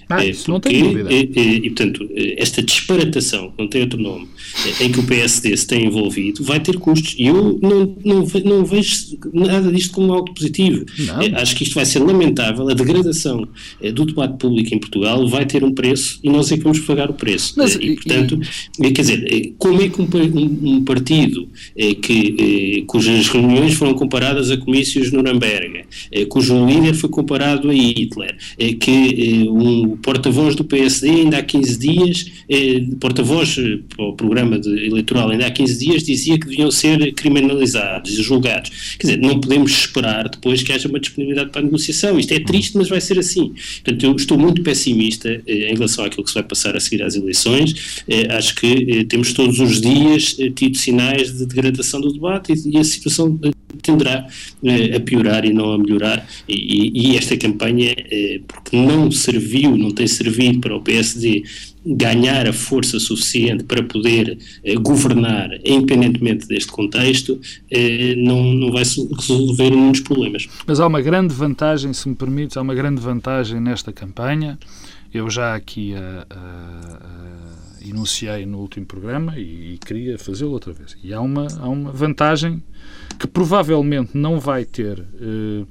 Ah, 0.09 0.23
é, 0.23 0.29
isso 0.29 0.49
não 0.49 0.59
tem 0.59 0.81
dúvida. 0.81 1.11
E, 1.11 1.29
e, 1.35 1.55
e, 1.57 1.69
portanto, 1.69 2.09
esta 2.37 2.61
disparatação, 2.63 3.53
não 3.57 3.67
tem 3.67 3.81
outro 3.81 3.99
nome, 3.99 4.27
em 4.79 4.91
que 4.91 4.99
o 4.99 5.03
PSD 5.03 5.55
se 5.55 5.67
tem 5.67 5.85
envolvido, 5.85 6.43
vai 6.43 6.59
ter 6.59 6.77
custos. 6.77 7.15
E 7.17 7.27
eu 7.27 7.59
não, 7.61 7.95
não, 8.03 8.27
não 8.45 8.65
vejo 8.65 9.17
nada 9.33 9.71
disto 9.71 9.93
como 9.93 10.13
algo 10.13 10.33
positivo. 10.33 10.85
É, 11.21 11.41
acho 11.41 11.55
que 11.55 11.63
isto 11.63 11.75
vai 11.75 11.85
ser 11.85 11.99
lamentável. 11.99 12.69
A 12.69 12.73
degradação 12.73 13.47
é, 13.81 13.91
do 13.91 14.05
debate 14.05 14.37
público 14.37 14.73
em 14.73 14.79
Portugal 14.79 15.27
vai 15.27 15.45
ter 15.45 15.63
um 15.63 15.73
preço 15.73 16.19
e 16.23 16.29
nós 16.29 16.51
é 16.51 16.57
que 16.57 16.63
vamos 16.63 16.79
pagar 16.79 17.09
o 17.09 17.13
preço. 17.13 17.53
Mas, 17.57 17.75
e, 17.75 17.95
portanto, 17.95 18.39
e, 18.81 18.91
quer 18.91 19.01
dizer, 19.01 19.55
como 19.57 19.81
é 19.81 19.89
que 19.89 20.01
um, 20.01 20.05
um, 20.05 20.75
um 20.75 20.85
partido 20.85 21.49
que, 22.01 22.83
cujas 22.87 23.27
reuniões 23.27 23.73
foram 23.73 23.93
comparadas 23.93 24.49
a 24.51 24.57
comícios 24.57 25.11
de 25.11 25.17
Nuremberg, 25.17 25.85
cujo 26.29 26.65
líder 26.65 26.93
foi 26.93 27.09
comparado 27.09 27.69
a 27.69 27.73
Hitler, 27.73 28.37
que 28.79 29.47
um 29.49 29.96
porta-voz 30.01 30.55
do 30.55 30.63
PSD 30.63 31.09
ainda 31.09 31.37
há 31.37 31.43
15 31.43 31.79
dias, 31.79 32.31
eh, 32.49 32.83
porta-voz 32.99 33.57
eh, 33.57 33.79
para 33.95 34.05
o 34.05 34.13
programa 34.13 34.59
de, 34.59 34.69
eleitoral 34.85 35.29
ainda 35.29 35.47
há 35.47 35.51
15 35.51 35.79
dias, 35.79 36.03
dizia 36.03 36.39
que 36.39 36.47
deviam 36.47 36.71
ser 36.71 37.13
criminalizados 37.13 38.17
e 38.17 38.21
julgados. 38.21 38.97
Quer 38.99 39.07
dizer, 39.07 39.19
não 39.19 39.39
podemos 39.39 39.71
esperar 39.71 40.29
depois 40.29 40.63
que 40.63 40.71
haja 40.71 40.87
uma 40.87 40.99
disponibilidade 40.99 41.49
para 41.51 41.61
a 41.61 41.63
negociação. 41.63 42.19
Isto 42.19 42.33
é 42.33 42.39
triste, 42.39 42.77
mas 42.77 42.89
vai 42.89 43.01
ser 43.01 43.19
assim. 43.19 43.53
Portanto, 43.83 44.03
eu 44.03 44.15
estou 44.15 44.37
muito 44.37 44.61
pessimista 44.61 45.41
eh, 45.45 45.71
em 45.71 45.73
relação 45.73 46.05
àquilo 46.05 46.23
que 46.23 46.29
se 46.29 46.35
vai 46.35 46.43
passar 46.43 46.75
a 46.75 46.79
seguir 46.79 47.03
às 47.03 47.15
eleições. 47.15 48.03
Eh, 48.07 48.27
acho 48.35 48.55
que 48.55 48.67
eh, 48.67 49.03
temos 49.03 49.33
todos 49.33 49.59
os 49.59 49.81
dias 49.81 50.35
eh, 50.39 50.49
tido 50.49 50.77
sinais 50.77 51.37
de 51.37 51.45
degradação 51.45 51.99
do 51.99 52.11
debate 52.13 52.53
e, 52.53 52.75
e 52.75 52.77
a 52.77 52.83
situação 52.83 53.39
tenderá 53.81 54.27
a 54.95 54.99
piorar 54.99 55.45
e 55.45 55.53
não 55.53 55.71
a 55.71 55.77
melhorar. 55.77 56.27
E, 56.47 56.53
e, 56.55 57.11
e 57.11 57.17
esta 57.17 57.37
campanha, 57.37 57.95
porque 58.67 58.75
não 58.75 59.09
serviu, 59.09 59.77
não 59.77 59.91
tem 59.91 60.05
servido 60.05 60.59
para 60.59 60.75
o 60.75 60.81
PSD 60.81 61.43
ganhar 61.85 62.47
a 62.47 62.51
força 62.51 62.99
suficiente 62.99 63.63
para 63.63 63.81
poder 63.81 64.37
eh, 64.61 64.75
governar, 64.75 65.49
independentemente 65.63 66.45
deste 66.45 66.69
contexto, 66.69 67.39
eh, 67.71 68.13
não, 68.17 68.43
não 68.43 68.71
vai 68.71 68.83
resolver 68.83 69.71
muitos 69.71 70.01
problemas. 70.01 70.49
Mas 70.65 70.81
há 70.81 70.87
uma 70.87 71.01
grande 71.01 71.33
vantagem, 71.33 71.93
se 71.93 72.09
me 72.09 72.15
permites, 72.15 72.57
há 72.57 72.61
uma 72.61 72.75
grande 72.75 72.99
vantagem 72.99 73.61
nesta 73.61 73.93
campanha. 73.93 74.59
Eu 75.13 75.29
já 75.29 75.55
aqui 75.55 75.95
a, 75.95 76.27
a, 76.29 76.99
a 77.85 77.89
enunciei 77.89 78.45
no 78.45 78.59
último 78.59 78.85
programa 78.85 79.37
e, 79.37 79.75
e 79.75 79.77
queria 79.77 80.17
fazê-lo 80.17 80.51
outra 80.51 80.73
vez. 80.73 80.97
E 81.01 81.13
há 81.13 81.21
uma, 81.21 81.47
há 81.57 81.69
uma 81.69 81.93
vantagem 81.93 82.61
que 83.17 83.27
provavelmente 83.27 84.11
não 84.13 84.39
vai 84.39 84.65
ter 84.65 84.99
eh, 84.99 85.65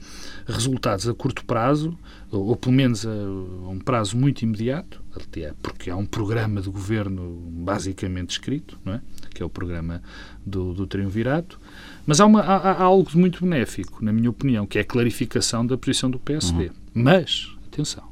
resultados 0.46 1.06
a 1.08 1.14
curto 1.14 1.44
prazo, 1.44 1.96
ou, 2.30 2.46
ou 2.48 2.56
pelo 2.56 2.74
menos 2.74 3.06
a, 3.06 3.10
a, 3.10 3.68
um 3.68 3.78
prazo 3.78 4.16
muito 4.16 4.42
imediato, 4.42 5.02
até 5.14 5.52
porque 5.62 5.90
há 5.90 5.96
um 5.96 6.06
programa 6.06 6.60
de 6.60 6.68
governo 6.68 7.42
basicamente 7.50 8.30
escrito, 8.30 8.78
não 8.84 8.94
é? 8.94 9.00
que 9.32 9.42
é 9.42 9.46
o 9.46 9.50
programa 9.50 10.02
do, 10.44 10.72
do 10.72 10.86
Triunvirato, 10.86 11.60
mas 12.06 12.20
há, 12.20 12.26
uma, 12.26 12.40
há, 12.40 12.72
há, 12.72 12.82
algo 12.82 13.10
de 13.10 13.18
muito 13.18 13.44
benéfico, 13.44 14.04
na 14.04 14.12
minha 14.12 14.30
opinião, 14.30 14.66
que 14.66 14.78
é 14.78 14.80
a 14.80 14.84
clarificação 14.84 15.66
da 15.66 15.76
posição 15.76 16.10
do 16.10 16.18
PSD. 16.18 16.66
Uhum. 16.66 16.72
Mas, 16.94 17.54
atenção, 17.66 18.04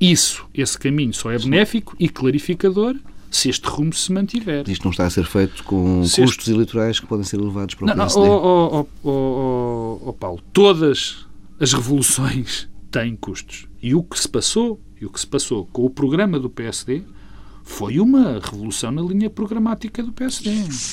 isso, 0.00 0.46
esse 0.54 0.78
caminho 0.78 1.12
só 1.12 1.30
é 1.30 1.38
benéfico 1.38 1.94
e 1.98 2.08
clarificador 2.08 2.96
se 3.30 3.48
este 3.48 3.66
rumo 3.66 3.92
se 3.92 4.12
mantiver. 4.12 4.68
Isto 4.68 4.84
não 4.84 4.92
está 4.92 5.06
a 5.06 5.10
ser 5.10 5.24
feito 5.24 5.64
com 5.64 6.04
se 6.04 6.20
custos 6.20 6.46
este... 6.46 6.52
eleitorais 6.52 7.00
que 7.00 7.06
podem 7.06 7.24
ser 7.24 7.38
elevados 7.40 7.74
para 7.74 7.84
o 7.84 7.88
não, 7.88 7.96
PSD? 7.96 8.20
Não, 8.20 8.30
oh, 8.30 8.86
oh, 9.02 9.08
oh, 9.08 10.02
oh, 10.06 10.12
Paulo, 10.12 10.40
todas 10.52 11.26
as 11.58 11.72
revoluções 11.72 12.68
têm 12.94 13.16
custos. 13.16 13.66
E 13.82 13.92
o 13.94 14.02
que 14.02 14.18
se 14.18 14.28
passou, 14.28 14.80
e 15.00 15.04
o 15.04 15.10
que 15.10 15.18
se 15.18 15.26
passou 15.26 15.66
com 15.66 15.84
o 15.84 15.90
programa 15.90 16.38
do 16.38 16.48
PSD 16.48 17.02
foi 17.64 17.98
uma 17.98 18.40
revolução 18.40 18.92
na 18.92 19.02
linha 19.02 19.28
programática 19.28 20.02
do 20.02 20.12
PSD. 20.12 20.50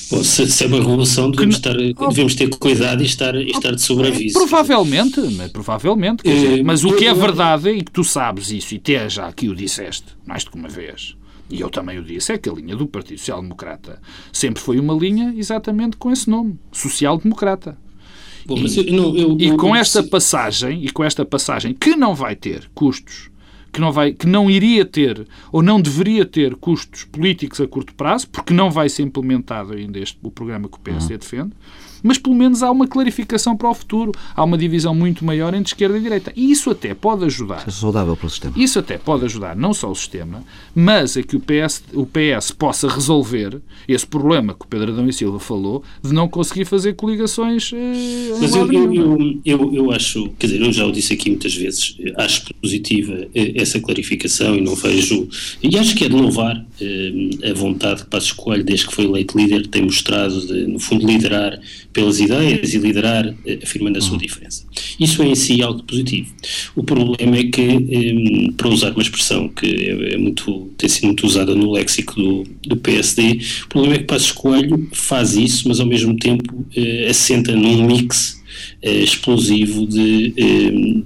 Bom, 0.09 0.23
se, 0.23 0.47
se, 0.47 0.63
é 0.63 0.67
uma 0.67 0.77
revolução, 0.77 1.29
devemos, 1.29 1.57
estar, 1.57 1.75
oh, 1.97 2.07
devemos 2.07 2.33
ter 2.33 2.49
cuidado 2.49 3.03
e 3.03 3.05
estar, 3.05 3.35
e 3.35 3.51
estar 3.51 3.75
de 3.75 3.81
sobreaviso. 3.81 4.39
Provavelmente, 4.39 5.19
mas, 5.37 5.51
provavelmente. 5.51 6.23
Dizer, 6.23 6.63
mas 6.63 6.83
o 6.83 6.95
que 6.95 7.05
é 7.05 7.13
verdade, 7.13 7.69
e 7.69 7.83
que 7.83 7.91
tu 7.91 8.03
sabes 8.03 8.49
isso, 8.49 8.73
e 8.73 8.77
até 8.77 9.07
já 9.09 9.27
aqui 9.27 9.49
o 9.49 9.55
disseste, 9.55 10.15
mais 10.25 10.43
do 10.43 10.51
que 10.51 10.57
uma 10.57 10.69
vez, 10.69 11.15
e 11.49 11.59
eu 11.59 11.69
também 11.69 11.99
o 11.99 12.03
disse, 12.03 12.31
é 12.31 12.37
que 12.37 12.49
a 12.49 12.53
linha 12.53 12.75
do 12.75 12.87
Partido 12.87 13.19
Social 13.19 13.41
Democrata 13.41 14.01
sempre 14.31 14.63
foi 14.63 14.79
uma 14.79 14.93
linha 14.93 15.33
exatamente 15.35 15.97
com 15.97 16.09
esse 16.09 16.29
nome, 16.29 16.57
Social 16.71 17.17
Democrata. 17.17 17.77
Bom, 18.55 18.65
eu, 18.65 18.93
não, 18.93 19.15
eu, 19.15 19.37
e 19.39 19.55
com 19.55 19.75
esta 19.75 20.03
passagem, 20.03 20.83
e 20.83 20.89
com 20.89 21.03
esta 21.03 21.25
passagem 21.25 21.73
que 21.73 21.95
não 21.95 22.13
vai 22.13 22.35
ter 22.35 22.69
custos, 22.73 23.29
que 23.71 23.79
não, 23.79 23.91
vai, 23.91 24.11
que 24.11 24.27
não 24.27 24.49
iria 24.49 24.83
ter 24.83 25.25
ou 25.51 25.61
não 25.61 25.79
deveria 25.79 26.25
ter 26.25 26.55
custos 26.55 27.05
políticos 27.05 27.61
a 27.61 27.67
curto 27.67 27.93
prazo, 27.95 28.27
porque 28.29 28.53
não 28.53 28.69
vai 28.69 28.89
ser 28.89 29.03
implementado 29.03 29.73
ainda 29.73 29.97
este, 29.99 30.17
o 30.21 30.29
programa 30.29 30.67
que 30.67 30.77
o 30.77 30.81
PSD 30.81 31.13
uhum. 31.13 31.19
defende, 31.19 31.51
mas 32.03 32.17
pelo 32.17 32.35
menos 32.35 32.63
há 32.63 32.71
uma 32.71 32.87
clarificação 32.87 33.55
para 33.55 33.69
o 33.69 33.73
futuro. 33.73 34.11
Há 34.35 34.43
uma 34.43 34.57
divisão 34.57 34.93
muito 34.93 35.23
maior 35.25 35.53
entre 35.53 35.73
esquerda 35.73 35.97
e 35.97 36.01
direita. 36.01 36.31
E 36.35 36.51
isso 36.51 36.69
até 36.69 36.93
pode 36.93 37.25
ajudar. 37.25 37.63
É 37.67 37.71
saudável 37.71 38.15
para 38.15 38.27
o 38.27 38.29
sistema. 38.29 38.53
Isso 38.57 38.79
até 38.79 38.97
pode 38.97 39.25
ajudar 39.25 39.55
não 39.55 39.73
só 39.73 39.89
o 39.89 39.95
sistema, 39.95 40.43
mas 40.73 41.17
a 41.17 41.23
que 41.23 41.35
o 41.35 41.39
PS, 41.39 41.83
o 41.93 42.05
PS 42.05 42.51
possa 42.51 42.87
resolver 42.87 43.61
esse 43.87 44.05
problema 44.05 44.53
que 44.53 44.65
o 44.65 44.67
Pedro 44.67 44.91
Adão 44.91 45.07
e 45.07 45.13
Silva 45.13 45.39
falou 45.39 45.83
de 46.03 46.13
não 46.13 46.27
conseguir 46.27 46.65
fazer 46.65 46.93
coligações. 46.93 47.71
Eh, 47.73 48.35
mas 48.39 48.55
eu, 48.55 48.71
eu, 48.71 48.93
eu, 48.93 49.41
eu, 49.45 49.73
eu 49.73 49.91
acho, 49.91 50.29
quer 50.39 50.47
dizer, 50.47 50.61
eu 50.61 50.71
já 50.71 50.85
o 50.85 50.91
disse 50.91 51.13
aqui 51.13 51.29
muitas 51.29 51.53
vezes, 51.55 51.97
acho 52.17 52.53
positiva 52.61 53.27
eh, 53.33 53.53
essa 53.55 53.79
clarificação 53.79 54.55
e 54.55 54.61
não 54.61 54.75
vejo. 54.75 55.27
E 55.61 55.77
acho 55.77 55.95
que 55.95 56.05
é 56.05 56.09
de 56.09 56.15
louvar 56.15 56.65
eh, 56.79 57.49
a 57.49 57.53
vontade 57.53 58.03
que 58.03 58.09
Passos 58.09 58.31
Coelho, 58.31 58.63
desde 58.63 58.87
que 58.87 58.95
foi 58.95 59.05
eleito 59.05 59.37
líder, 59.37 59.67
tem 59.67 59.83
mostrado 59.83 60.45
de, 60.45 60.67
no 60.67 60.79
fundo, 60.79 61.05
liderar 61.05 61.59
pelas 61.93 62.19
ideias 62.19 62.73
e 62.73 62.77
liderar 62.77 63.33
eh, 63.45 63.59
afirmando 63.63 63.97
a 63.97 64.01
sua 64.01 64.17
diferença. 64.17 64.65
Isso 64.99 65.21
é 65.21 65.27
em 65.27 65.35
si 65.35 65.61
algo 65.61 65.83
positivo. 65.83 66.33
O 66.75 66.83
problema 66.83 67.37
é 67.37 67.43
que, 67.43 67.61
eh, 67.61 68.51
para 68.55 68.69
usar 68.69 68.91
uma 68.91 69.01
expressão 69.01 69.49
que 69.49 69.65
é, 69.65 70.13
é, 70.13 70.17
muito, 70.17 70.71
tem 70.77 70.89
sido 70.89 71.07
muito 71.07 71.25
usada 71.25 71.53
no 71.53 71.71
léxico 71.71 72.15
do, 72.15 72.43
do 72.65 72.77
PSD, 72.77 73.39
o 73.65 73.67
problema 73.69 73.95
é 73.95 73.97
que 73.99 74.05
Passos 74.05 74.31
Coelho 74.31 74.87
faz 74.93 75.35
isso, 75.35 75.67
mas 75.67 75.79
ao 75.79 75.85
mesmo 75.85 76.15
tempo 76.17 76.65
eh, 76.75 77.07
assenta 77.09 77.55
num 77.55 77.85
mix 77.85 78.39
explosivo 78.83 79.87
de 79.87 80.33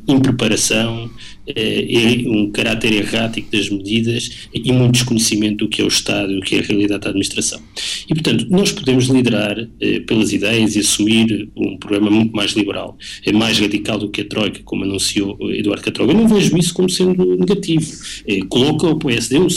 impreparação, 0.08 1.10
é, 1.48 2.24
é 2.24 2.30
um 2.30 2.52
caráter 2.52 2.94
errático 2.94 3.52
das 3.52 3.70
medidas 3.70 4.48
e 4.54 4.72
muito 4.72 4.94
desconhecimento 4.94 5.66
do 5.66 5.70
que 5.70 5.82
é 5.82 5.86
o 5.86 5.88
Estado 5.88 6.32
e 6.32 6.36
do 6.36 6.42
que 6.42 6.56
é 6.56 6.60
a 6.60 6.64
realidade 6.64 7.02
da 7.02 7.10
administração. 7.10 7.62
E, 8.10 8.14
portanto, 8.14 8.48
nós 8.50 8.72
podemos 8.72 9.06
liderar 9.06 9.68
eh, 9.80 10.00
pelas 10.02 10.32
ideias 10.32 10.76
e 10.76 10.80
assumir 10.80 11.50
um 11.56 11.78
programa 11.78 12.10
muito 12.10 12.36
mais 12.36 12.52
liberal, 12.52 12.98
é 13.26 13.32
mais 13.32 13.60
radical 13.60 14.00
do 14.00 14.10
que 14.10 14.22
a 14.22 14.26
Troika, 14.26 14.62
como 14.64 14.84
anunciou 14.84 15.38
Eduardo 15.52 15.84
Catroga. 15.84 16.14
Eu 16.14 16.18
não 16.18 16.28
vejo 16.28 16.58
isso 16.58 16.74
como 16.74 16.90
sendo 16.90 17.36
negativo. 17.36 17.92
Eh, 18.28 18.40
coloca 18.48 18.88
ao 18.88 18.98
PSD 18.98 19.38
uma 19.38 19.50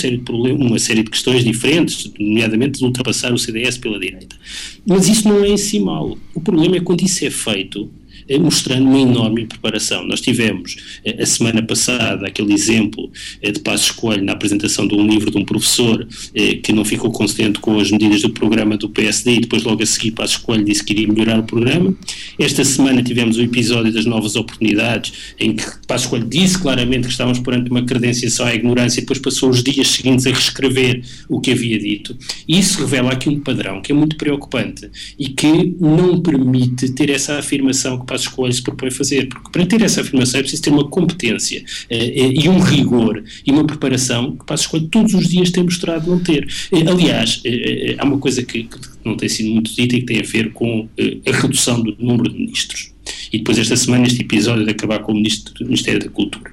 uma 0.58 0.78
série 0.78 1.02
de 1.02 1.10
questões 1.10 1.44
diferentes, 1.44 2.10
nomeadamente 2.18 2.78
de 2.78 2.84
ultrapassar 2.84 3.32
o 3.32 3.38
CDS 3.38 3.78
pela 3.78 3.98
direita. 3.98 4.36
Mas 4.86 5.08
isso 5.08 5.28
não 5.28 5.44
é 5.44 5.48
em 5.48 5.56
si 5.56 5.78
mal. 5.78 6.16
O 6.34 6.40
problema 6.40 6.76
é 6.76 6.80
quando 6.80 7.02
isso 7.02 7.24
é 7.24 7.30
feito 7.30 7.90
mostrando 8.36 8.86
uma 8.86 8.98
enorme 8.98 9.46
preparação. 9.46 10.06
Nós 10.06 10.20
tivemos 10.20 10.76
eh, 11.04 11.22
a 11.22 11.24
semana 11.24 11.62
passada 11.62 12.26
aquele 12.26 12.52
exemplo 12.52 13.10
eh, 13.40 13.50
de 13.50 13.60
Passos 13.60 13.90
Coelho 13.92 14.24
na 14.24 14.32
apresentação 14.32 14.86
de 14.86 14.94
um 14.94 15.06
livro 15.06 15.30
de 15.30 15.38
um 15.38 15.44
professor 15.44 16.06
eh, 16.34 16.56
que 16.56 16.72
não 16.72 16.84
ficou 16.84 17.10
contente 17.10 17.58
com 17.60 17.78
as 17.78 17.90
medidas 17.90 18.22
do 18.22 18.30
programa 18.30 18.76
do 18.76 18.88
PSD 18.88 19.36
e 19.36 19.40
depois 19.40 19.62
logo 19.62 19.82
a 19.82 19.86
seguir 19.86 20.10
Passos 20.10 20.36
Coelho 20.36 20.64
disse 20.64 20.84
que 20.84 20.92
iria 20.92 21.08
melhorar 21.08 21.38
o 21.38 21.44
programa. 21.44 21.94
Esta 22.38 22.64
semana 22.64 23.02
tivemos 23.02 23.36
o 23.38 23.42
episódio 23.42 23.92
das 23.92 24.04
novas 24.04 24.36
oportunidades 24.36 25.34
em 25.38 25.54
que 25.54 25.64
Passos 25.86 26.08
Coelho 26.08 26.26
disse 26.26 26.58
claramente 26.58 27.06
que 27.06 27.12
estávamos 27.12 27.38
perante 27.38 27.70
uma 27.70 27.84
credenciação 27.84 28.46
à 28.46 28.54
ignorância 28.54 28.98
e 28.98 29.02
depois 29.02 29.18
passou 29.20 29.48
os 29.48 29.62
dias 29.62 29.88
seguintes 29.88 30.26
a 30.26 30.30
reescrever 30.30 31.02
o 31.28 31.40
que 31.40 31.52
havia 31.52 31.78
dito. 31.78 32.16
Isso 32.46 32.80
revela 32.80 33.12
aqui 33.12 33.28
um 33.28 33.40
padrão 33.40 33.80
que 33.80 33.92
é 33.92 33.94
muito 33.94 34.16
preocupante 34.16 34.90
e 35.18 35.28
que 35.28 35.76
não 35.80 36.20
permite 36.20 36.90
ter 36.90 37.10
essa 37.10 37.38
afirmação 37.38 37.98
que 37.98 38.06
Passos 38.06 38.17
Coelho 38.26 38.52
se 38.52 38.62
propõe 38.62 38.90
fazer, 38.90 39.28
porque 39.28 39.50
para 39.50 39.66
ter 39.66 39.82
essa 39.82 40.00
afirmação 40.00 40.40
é 40.40 40.42
preciso 40.42 40.62
ter 40.62 40.70
uma 40.70 40.88
competência 40.88 41.64
eh, 41.88 42.32
e 42.34 42.48
um 42.48 42.58
rigor 42.58 43.22
e 43.46 43.50
uma 43.50 43.64
preparação 43.64 44.36
que 44.36 44.44
Passos 44.44 44.66
Coelho 44.66 44.88
todos 44.88 45.14
os 45.14 45.28
dias 45.28 45.50
tem 45.50 45.62
mostrado 45.62 46.10
não 46.10 46.18
ter. 46.18 46.48
Eh, 46.72 46.88
aliás, 46.88 47.40
eh, 47.44 47.96
há 47.98 48.04
uma 48.04 48.18
coisa 48.18 48.42
que, 48.42 48.64
que, 48.64 48.78
não 49.04 49.16
tem 49.16 49.28
sido 49.28 49.50
muito 49.50 49.74
dita 49.74 49.96
e 49.96 50.00
que 50.00 50.06
tem 50.06 50.20
a 50.20 50.22
ver 50.22 50.52
com 50.52 50.88
a 51.26 51.32
redução 51.32 51.80
do 51.82 51.96
número 51.98 52.30
de 52.30 52.38
ministros. 52.38 52.92
E 53.32 53.38
depois 53.38 53.58
esta 53.58 53.76
semana 53.76 54.06
este 54.06 54.20
episódio 54.20 54.64
de 54.64 54.70
acabar 54.70 54.98
com 54.98 55.12
o 55.12 55.14
Ministério 55.14 56.00
da 56.00 56.10
Cultura. 56.10 56.52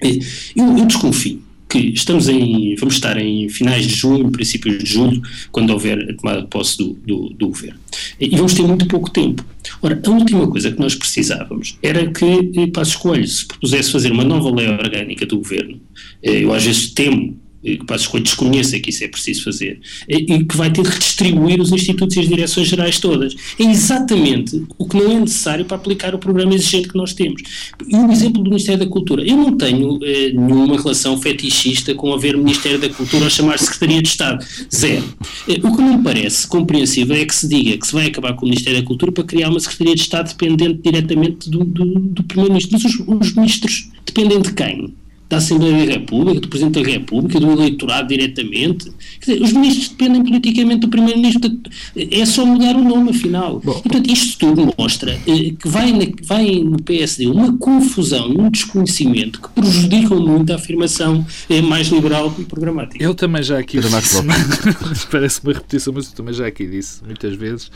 Eu, 0.00 0.78
eu 0.78 0.84
desconfio 0.84 1.47
que 1.68 1.78
estamos 1.78 2.28
em, 2.28 2.74
vamos 2.76 2.94
estar 2.94 3.16
em 3.18 3.48
finais 3.48 3.86
de 3.86 3.94
junho, 3.94 4.30
princípios 4.30 4.82
de 4.82 4.90
julho, 4.90 5.20
quando 5.52 5.70
houver 5.70 5.98
a 6.10 6.14
tomada 6.14 6.42
de 6.42 6.48
posse 6.48 6.78
do, 6.78 6.94
do, 7.06 7.28
do, 7.30 7.48
governo. 7.48 7.78
E 8.18 8.30
vamos 8.30 8.54
ter 8.54 8.62
muito 8.62 8.86
pouco 8.86 9.10
tempo. 9.10 9.44
Ora, 9.82 10.00
a 10.02 10.10
última 10.10 10.48
coisa 10.48 10.72
que 10.72 10.80
nós 10.80 10.94
precisávamos 10.94 11.76
era 11.82 12.10
que 12.10 12.52
eh, 12.56 12.66
Passos 12.68 12.96
Coelho 12.96 13.26
se 13.26 13.46
propusesse 13.46 13.92
fazer 13.92 14.10
uma 14.10 14.24
nova 14.24 14.50
lei 14.54 14.68
orgânica 14.68 15.26
do 15.26 15.36
governo. 15.36 15.78
Eh, 16.22 16.44
eu 16.44 16.52
às 16.52 16.64
vezes 16.64 16.90
temo 16.90 17.37
que 17.62 17.84
Passos 17.84 18.06
Coelho 18.06 18.24
desconheça 18.24 18.78
que 18.78 18.90
isso 18.90 19.04
é 19.04 19.08
preciso 19.08 19.44
fazer, 19.44 19.80
e 20.08 20.44
que 20.44 20.56
vai 20.56 20.70
ter 20.70 20.82
que 20.82 20.90
redistribuir 20.90 21.60
os 21.60 21.72
institutos 21.72 22.16
e 22.16 22.20
as 22.20 22.28
direções 22.28 22.68
gerais 22.68 23.00
todas. 23.00 23.34
É 23.58 23.64
exatamente 23.64 24.64
o 24.78 24.88
que 24.88 24.96
não 24.96 25.12
é 25.12 25.20
necessário 25.20 25.64
para 25.64 25.76
aplicar 25.76 26.14
o 26.14 26.18
programa 26.18 26.54
exigente 26.54 26.88
que 26.88 26.96
nós 26.96 27.12
temos. 27.12 27.42
E 27.86 27.96
o 27.96 28.10
exemplo 28.10 28.42
do 28.42 28.50
Ministério 28.50 28.84
da 28.84 28.90
Cultura. 28.90 29.22
Eu 29.22 29.36
não 29.36 29.56
tenho 29.56 29.98
eh, 30.02 30.32
nenhuma 30.32 30.76
relação 30.76 31.20
fetichista 31.20 31.94
com 31.94 32.12
haver 32.12 32.36
Ministério 32.36 32.78
da 32.78 32.88
Cultura 32.88 33.26
a 33.26 33.30
chamar 33.30 33.58
Secretaria 33.58 34.02
de 34.02 34.08
Estado. 34.08 34.44
Zero. 34.74 35.04
Eh, 35.48 35.58
o 35.62 35.74
que 35.74 35.82
não 35.82 35.98
me 35.98 36.04
parece 36.04 36.46
compreensível 36.46 37.16
é 37.16 37.24
que 37.24 37.34
se 37.34 37.48
diga 37.48 37.76
que 37.76 37.86
se 37.86 37.92
vai 37.92 38.06
acabar 38.06 38.34
com 38.34 38.46
o 38.46 38.48
Ministério 38.48 38.80
da 38.80 38.86
Cultura 38.86 39.12
para 39.12 39.24
criar 39.24 39.48
uma 39.50 39.60
Secretaria 39.60 39.94
de 39.94 40.02
Estado 40.02 40.28
dependente 40.28 40.80
diretamente 40.82 41.50
do, 41.50 41.64
do, 41.64 41.84
do 41.84 42.22
Primeiro-Ministro. 42.24 42.78
Mas 42.80 42.84
os, 42.84 43.00
os 43.06 43.34
ministros 43.34 43.90
dependem 44.06 44.40
de 44.40 44.52
quem? 44.52 44.94
Da 45.28 45.36
Assembleia 45.36 45.86
da 45.86 45.92
República, 45.92 46.40
do 46.40 46.48
Presidente 46.48 46.82
da 46.82 46.90
República, 46.90 47.38
do 47.38 47.52
eleitorado 47.52 48.08
diretamente. 48.08 48.90
Dizer, 49.20 49.42
os 49.42 49.52
ministros 49.52 49.88
dependem 49.88 50.24
politicamente 50.24 50.80
do 50.80 50.88
Primeiro-Ministro. 50.88 51.58
É 51.94 52.24
só 52.24 52.46
mudar 52.46 52.74
o 52.76 52.82
nome, 52.82 53.10
afinal. 53.10 53.60
Bom. 53.62 53.78
E, 53.78 53.82
portanto, 53.82 54.10
isto 54.10 54.38
tudo 54.38 54.72
mostra 54.78 55.12
eh, 55.26 55.52
que 55.58 55.68
vai, 55.68 55.92
na, 55.92 56.06
vai 56.22 56.60
no 56.60 56.82
PSD 56.82 57.26
uma 57.26 57.56
confusão, 57.58 58.30
um 58.30 58.50
desconhecimento 58.50 59.40
que 59.40 59.48
prejudicam 59.50 60.18
muito 60.20 60.52
a 60.52 60.56
afirmação 60.56 61.26
eh, 61.50 61.60
mais 61.60 61.88
liberal 61.88 62.34
e 62.38 62.44
programática. 62.44 63.02
Eu 63.04 63.14
também 63.14 63.42
já 63.42 63.58
aqui 63.58 63.78
disse, 63.80 64.22
parece 65.10 65.40
uma 65.44 65.52
repetição, 65.52 65.92
mas 65.92 66.06
eu 66.06 66.12
também 66.12 66.32
já 66.32 66.46
aqui 66.46 66.66
disse 66.66 67.04
muitas 67.04 67.34
vezes 67.34 67.70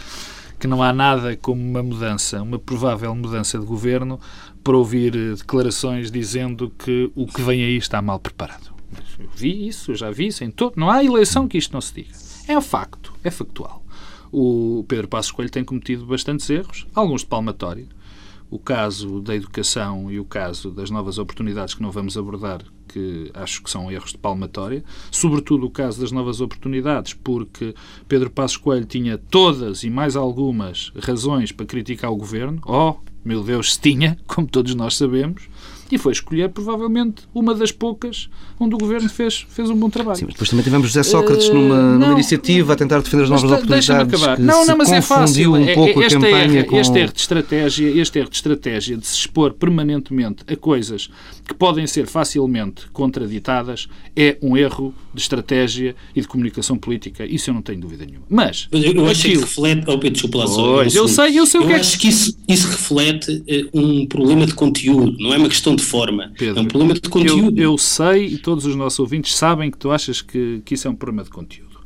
que 0.62 0.68
não 0.68 0.80
há 0.80 0.92
nada 0.92 1.36
como 1.36 1.60
uma 1.60 1.82
mudança, 1.82 2.40
uma 2.40 2.56
provável 2.56 3.12
mudança 3.16 3.58
de 3.58 3.66
governo, 3.66 4.20
para 4.62 4.76
ouvir 4.76 5.12
eh, 5.16 5.34
declarações 5.34 6.08
dizendo 6.08 6.70
que 6.78 7.10
o 7.16 7.26
que 7.26 7.42
vem 7.42 7.64
aí 7.64 7.76
está 7.76 8.00
mal 8.00 8.20
preparado. 8.20 8.72
Eu 9.18 9.28
vi 9.34 9.66
isso, 9.66 9.92
já 9.96 10.08
vi 10.12 10.28
isso 10.28 10.44
em 10.44 10.52
todo. 10.52 10.74
Não 10.76 10.88
há 10.88 11.02
eleição 11.02 11.48
que 11.48 11.58
isto 11.58 11.72
não 11.72 11.80
se 11.80 11.92
diga. 11.92 12.12
É 12.46 12.56
um 12.56 12.60
facto, 12.60 13.12
é 13.24 13.30
factual. 13.30 13.84
O 14.30 14.84
Pedro 14.86 15.08
Passos 15.08 15.32
Coelho 15.32 15.50
tem 15.50 15.64
cometido 15.64 16.06
bastantes 16.06 16.48
erros, 16.48 16.86
alguns 16.94 17.22
de 17.22 17.26
palmatória. 17.26 17.88
O 18.48 18.56
caso 18.56 19.20
da 19.20 19.34
educação 19.34 20.12
e 20.12 20.20
o 20.20 20.24
caso 20.24 20.70
das 20.70 20.90
novas 20.90 21.18
oportunidades 21.18 21.74
que 21.74 21.82
não 21.82 21.90
vamos 21.90 22.16
abordar, 22.16 22.62
que 22.92 23.30
acho 23.34 23.62
que 23.62 23.70
são 23.70 23.90
erros 23.90 24.12
de 24.12 24.18
palmatória. 24.18 24.84
Sobretudo 25.10 25.66
o 25.66 25.70
caso 25.70 26.00
das 26.00 26.12
novas 26.12 26.40
oportunidades, 26.40 27.14
porque 27.14 27.74
Pedro 28.06 28.30
Passos 28.30 28.56
Coelho 28.56 28.84
tinha 28.84 29.16
todas 29.16 29.82
e 29.82 29.90
mais 29.90 30.16
algumas 30.16 30.92
razões 30.98 31.52
para 31.52 31.66
criticar 31.66 32.10
o 32.10 32.16
governo. 32.16 32.60
Oh, 32.66 32.96
meu 33.24 33.42
Deus, 33.42 33.74
se 33.74 33.80
tinha, 33.80 34.18
como 34.26 34.46
todos 34.46 34.74
nós 34.74 34.96
sabemos, 34.96 35.48
e 35.92 35.98
foi 35.98 36.12
escolher 36.12 36.48
provavelmente 36.48 37.24
uma 37.34 37.54
das 37.54 37.70
poucas 37.70 38.30
onde 38.58 38.74
o 38.74 38.78
governo 38.78 39.10
fez, 39.10 39.44
fez 39.50 39.68
um 39.68 39.76
bom 39.76 39.90
trabalho. 39.90 40.16
Sim, 40.16 40.24
mas 40.24 40.34
depois 40.34 40.48
também 40.48 40.64
tivemos 40.64 40.88
José 40.88 41.02
Sócrates 41.02 41.48
uh, 41.48 41.54
numa, 41.54 41.76
numa 41.76 42.06
não, 42.06 42.12
iniciativa 42.12 42.72
a 42.72 42.76
tentar 42.76 43.00
defender 43.02 43.24
as 43.24 43.30
novas 43.30 43.44
oportunidades. 43.44 43.90
Acabar. 43.90 44.38
Não, 44.38 44.64
não, 44.64 44.76
mas 44.78 44.90
é 44.90 45.02
fácil. 45.02 45.54
Um 45.54 45.74
pouco 45.74 46.02
este, 46.02 46.16
a 46.16 46.20
campanha 46.20 46.60
erro, 46.60 46.66
com... 46.66 46.80
este 46.80 46.98
erro 46.98 47.12
de 47.12 47.20
estratégia, 47.20 48.00
este 48.00 48.18
erro 48.18 48.30
de 48.30 48.36
estratégia 48.36 48.96
de 48.96 49.06
se 49.06 49.16
expor 49.16 49.52
permanentemente 49.52 50.44
a 50.50 50.56
coisas 50.56 51.10
que 51.46 51.52
podem 51.52 51.86
ser 51.86 52.06
facilmente 52.06 52.86
contraditadas 52.92 53.86
é 54.16 54.38
um 54.40 54.56
erro 54.56 54.94
de 55.12 55.20
estratégia 55.20 55.94
e 56.16 56.22
de 56.22 56.26
comunicação 56.26 56.78
política. 56.78 57.26
Isso 57.26 57.50
eu 57.50 57.54
não 57.54 57.60
tenho 57.60 57.80
dúvida 57.80 58.06
nenhuma. 58.06 58.24
Mas, 58.30 58.66
mas 58.72 58.82
eu, 58.82 58.92
eu 58.94 59.06
acho 59.06 59.22
que 59.22 59.36
reflete. 59.36 59.82
Oh, 59.86 59.98
Pedro, 59.98 60.12
desculpa 60.12 60.38
lá. 60.38 60.46
Pois, 60.46 60.94
eu 60.94 61.06
sei, 61.06 61.38
eu 61.38 61.44
sei 61.44 61.60
eu 61.60 61.64
o 61.64 61.66
que 61.66 61.72
é. 61.74 61.76
Acho 61.76 61.98
que 61.98 62.08
isso, 62.08 62.38
isso 62.48 62.68
reflete 62.68 63.30
uh, 63.30 63.78
um 63.78 64.06
problema 64.06 64.46
de 64.46 64.54
conteúdo, 64.54 65.16
não 65.18 65.34
é 65.34 65.36
uma 65.36 65.48
questão 65.48 65.76
de 65.76 65.81
de 65.82 65.90
forma. 65.90 66.32
Pedro, 66.36 66.60
é 66.60 66.62
um 66.62 66.66
problema 66.66 66.94
de 66.94 67.08
conteúdo. 67.08 67.60
Eu, 67.60 67.72
eu, 67.72 67.78
sei 67.78 68.26
e 68.26 68.38
todos 68.38 68.64
os 68.64 68.74
nossos 68.74 68.98
ouvintes 68.98 69.34
sabem 69.34 69.70
que 69.70 69.78
tu 69.78 69.90
achas 69.90 70.20
que, 70.22 70.62
que 70.64 70.74
isso 70.74 70.86
é 70.86 70.90
um 70.90 70.94
problema 70.94 71.24
de 71.24 71.30
conteúdo. 71.30 71.80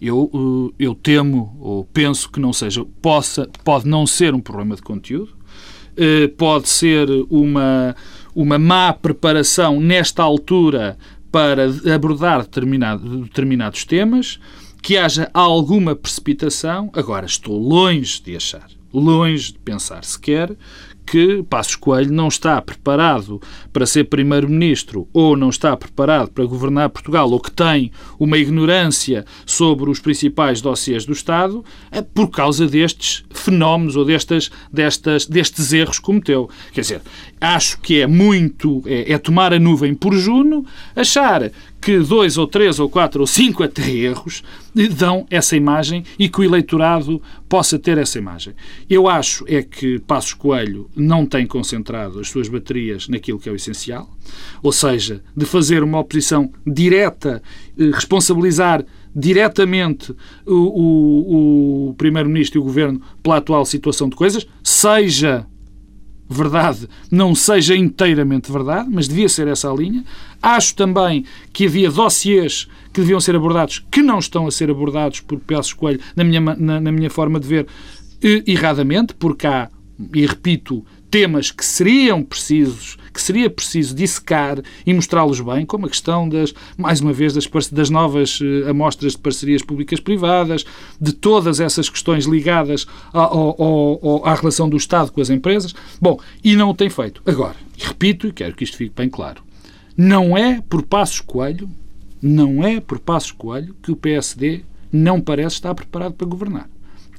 Eu, 0.00 0.30
eh, 0.32 0.74
eu 0.78 0.94
temo 0.94 1.56
ou 1.60 1.84
penso 1.84 2.30
que 2.30 2.40
não 2.40 2.52
seja, 2.52 2.84
possa, 3.02 3.48
pode 3.64 3.86
não 3.86 4.06
ser 4.06 4.34
um 4.34 4.40
problema 4.40 4.74
de 4.74 4.82
conteúdo, 4.82 5.32
eh, 5.96 6.28
pode 6.28 6.68
ser 6.68 7.08
uma, 7.28 7.94
uma 8.34 8.58
má 8.58 8.92
preparação 8.92 9.80
nesta 9.80 10.22
altura 10.22 10.96
para 11.30 11.66
abordar 11.94 12.42
determinado, 12.42 13.18
determinados 13.18 13.84
temas, 13.84 14.40
que 14.82 14.96
haja 14.96 15.30
alguma 15.34 15.94
precipitação. 15.94 16.90
Agora, 16.94 17.26
estou 17.26 17.58
longe 17.58 18.22
de 18.22 18.34
achar 18.34 18.66
longe 18.92 19.52
de 19.52 19.58
pensar 19.58 20.04
sequer 20.04 20.56
que 21.10 21.42
Passos 21.50 21.74
Coelho 21.74 22.12
não 22.12 22.28
está 22.28 22.62
preparado 22.62 23.42
para 23.72 23.84
ser 23.84 24.04
Primeiro-Ministro 24.04 25.08
ou 25.12 25.36
não 25.36 25.48
está 25.48 25.76
preparado 25.76 26.30
para 26.30 26.44
governar 26.44 26.88
Portugal 26.90 27.28
ou 27.28 27.40
que 27.40 27.50
tem 27.50 27.90
uma 28.16 28.38
ignorância 28.38 29.24
sobre 29.44 29.90
os 29.90 29.98
principais 29.98 30.60
dossiês 30.60 31.04
do 31.04 31.12
Estado 31.12 31.64
é 31.90 32.00
por 32.00 32.28
causa 32.28 32.64
destes 32.64 33.24
fenómenos 33.30 33.96
ou 33.96 34.04
destas, 34.04 34.52
destas, 34.72 35.26
destes 35.26 35.72
erros 35.72 35.98
que 35.98 36.04
cometeu. 36.04 36.48
Quer 36.72 36.82
dizer, 36.82 37.02
acho 37.40 37.80
que 37.80 38.00
é 38.00 38.06
muito, 38.06 38.80
é, 38.86 39.12
é 39.12 39.18
tomar 39.18 39.52
a 39.52 39.58
nuvem 39.58 39.94
por 39.94 40.14
Juno, 40.14 40.64
achar 40.94 41.50
que 41.80 41.98
dois 41.98 42.36
ou 42.36 42.46
três 42.46 42.78
ou 42.78 42.88
quatro 42.88 43.20
ou 43.20 43.26
cinco 43.26 43.62
até 43.62 43.88
erros 43.90 44.42
dão 44.94 45.26
essa 45.30 45.56
imagem 45.56 46.04
e 46.18 46.28
que 46.28 46.40
o 46.40 46.44
eleitorado 46.44 47.20
possa 47.48 47.78
ter 47.78 47.98
essa 47.98 48.18
imagem. 48.18 48.54
Eu 48.88 49.08
acho 49.08 49.44
é 49.48 49.62
que 49.62 49.98
Passos 50.00 50.34
Coelho 50.34 50.88
não 50.94 51.24
tem 51.24 51.46
concentrado 51.46 52.20
as 52.20 52.28
suas 52.28 52.48
baterias 52.48 53.08
naquilo 53.08 53.38
que 53.38 53.48
é 53.48 53.52
o 53.52 53.56
essencial, 53.56 54.08
ou 54.62 54.72
seja, 54.72 55.22
de 55.36 55.46
fazer 55.46 55.82
uma 55.82 55.98
oposição 55.98 56.52
direta, 56.66 57.42
eh, 57.78 57.90
responsabilizar 57.92 58.84
diretamente 59.14 60.14
o, 60.46 60.54
o, 60.54 61.88
o 61.88 61.94
Primeiro-Ministro 61.94 62.58
e 62.58 62.62
o 62.62 62.64
Governo 62.64 63.00
pela 63.22 63.38
atual 63.38 63.64
situação 63.64 64.08
de 64.08 64.14
coisas, 64.14 64.46
seja 64.62 65.46
verdade 66.32 66.88
não 67.10 67.34
seja 67.34 67.74
inteiramente 67.76 68.52
verdade, 68.52 68.88
mas 68.90 69.08
devia 69.08 69.28
ser 69.28 69.48
essa 69.48 69.70
a 69.70 69.74
linha. 69.74 70.04
Acho 70.40 70.74
também 70.74 71.24
que 71.52 71.66
havia 71.66 71.90
dossiês 71.90 72.68
que 72.92 73.00
deviam 73.00 73.20
ser 73.20 73.34
abordados 73.34 73.84
que 73.90 74.02
não 74.02 74.18
estão 74.18 74.46
a 74.46 74.50
ser 74.50 74.70
abordados 74.70 75.20
por 75.20 75.38
Passos 75.40 75.72
Coelho, 75.72 76.00
na 76.14 76.24
minha, 76.24 76.40
na, 76.40 76.80
na 76.80 76.92
minha 76.92 77.10
forma 77.10 77.40
de 77.40 77.48
ver, 77.48 77.66
erradamente, 78.46 79.14
porque 79.14 79.46
há, 79.46 79.68
e 80.14 80.24
repito, 80.26 80.84
temas 81.10 81.50
que 81.50 81.64
seriam 81.64 82.22
precisos 82.22 82.96
que 83.12 83.20
seria 83.20 83.50
preciso 83.50 83.94
dissecar 83.94 84.60
e 84.86 84.94
mostrá-los 84.94 85.40
bem, 85.40 85.66
como 85.66 85.86
a 85.86 85.88
questão 85.88 86.28
das, 86.28 86.54
mais 86.76 87.00
uma 87.00 87.12
vez, 87.12 87.32
das, 87.32 87.46
das 87.68 87.90
novas 87.90 88.40
uh, 88.40 88.68
amostras 88.68 89.12
de 89.12 89.18
parcerias 89.18 89.62
públicas-privadas, 89.62 90.64
de 91.00 91.12
todas 91.12 91.60
essas 91.60 91.88
questões 91.88 92.24
ligadas 92.24 92.86
ao, 93.12 93.60
ao, 93.60 94.26
à 94.26 94.34
relação 94.34 94.68
do 94.68 94.76
Estado 94.76 95.10
com 95.12 95.20
as 95.20 95.30
empresas. 95.30 95.74
Bom, 96.00 96.18
e 96.42 96.54
não 96.54 96.70
o 96.70 96.74
tem 96.74 96.88
feito. 96.88 97.20
Agora, 97.26 97.56
repito, 97.76 98.28
e 98.28 98.32
quero 98.32 98.54
que 98.54 98.64
isto 98.64 98.76
fique 98.76 98.94
bem 98.94 99.08
claro, 99.08 99.42
não 99.96 100.36
é 100.36 100.60
por 100.60 100.82
Passos 100.82 101.20
Coelho, 101.20 101.68
não 102.22 102.64
é 102.64 102.80
por 102.80 102.98
Passos 102.98 103.32
Coelho 103.32 103.74
que 103.82 103.90
o 103.90 103.96
PSD 103.96 104.62
não 104.92 105.20
parece 105.20 105.56
estar 105.56 105.74
preparado 105.74 106.14
para 106.14 106.26
governar 106.26 106.68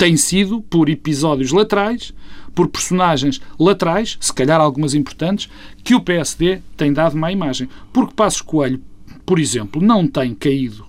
tem 0.02 0.18
sido 0.18 0.64
por 0.64 0.89
episódios 0.89 1.52
laterais, 1.52 2.12
por 2.54 2.68
personagens 2.68 3.41
laterais, 3.60 4.18
se 4.20 4.34
calhar 4.34 4.60
algumas 4.60 4.93
importantes, 4.93 5.49
que 5.84 5.95
o 5.95 6.02
PSD 6.02 6.62
tem 6.76 6.91
dado 6.91 7.18
má 7.18 7.32
imagem. 7.32 7.70
Porque 7.93 8.14
Passos 8.14 8.41
Coelho, 8.41 8.82
por 9.26 9.39
exemplo, 9.39 9.82
não 9.82 10.08
tem 10.08 10.34
caído 10.34 10.86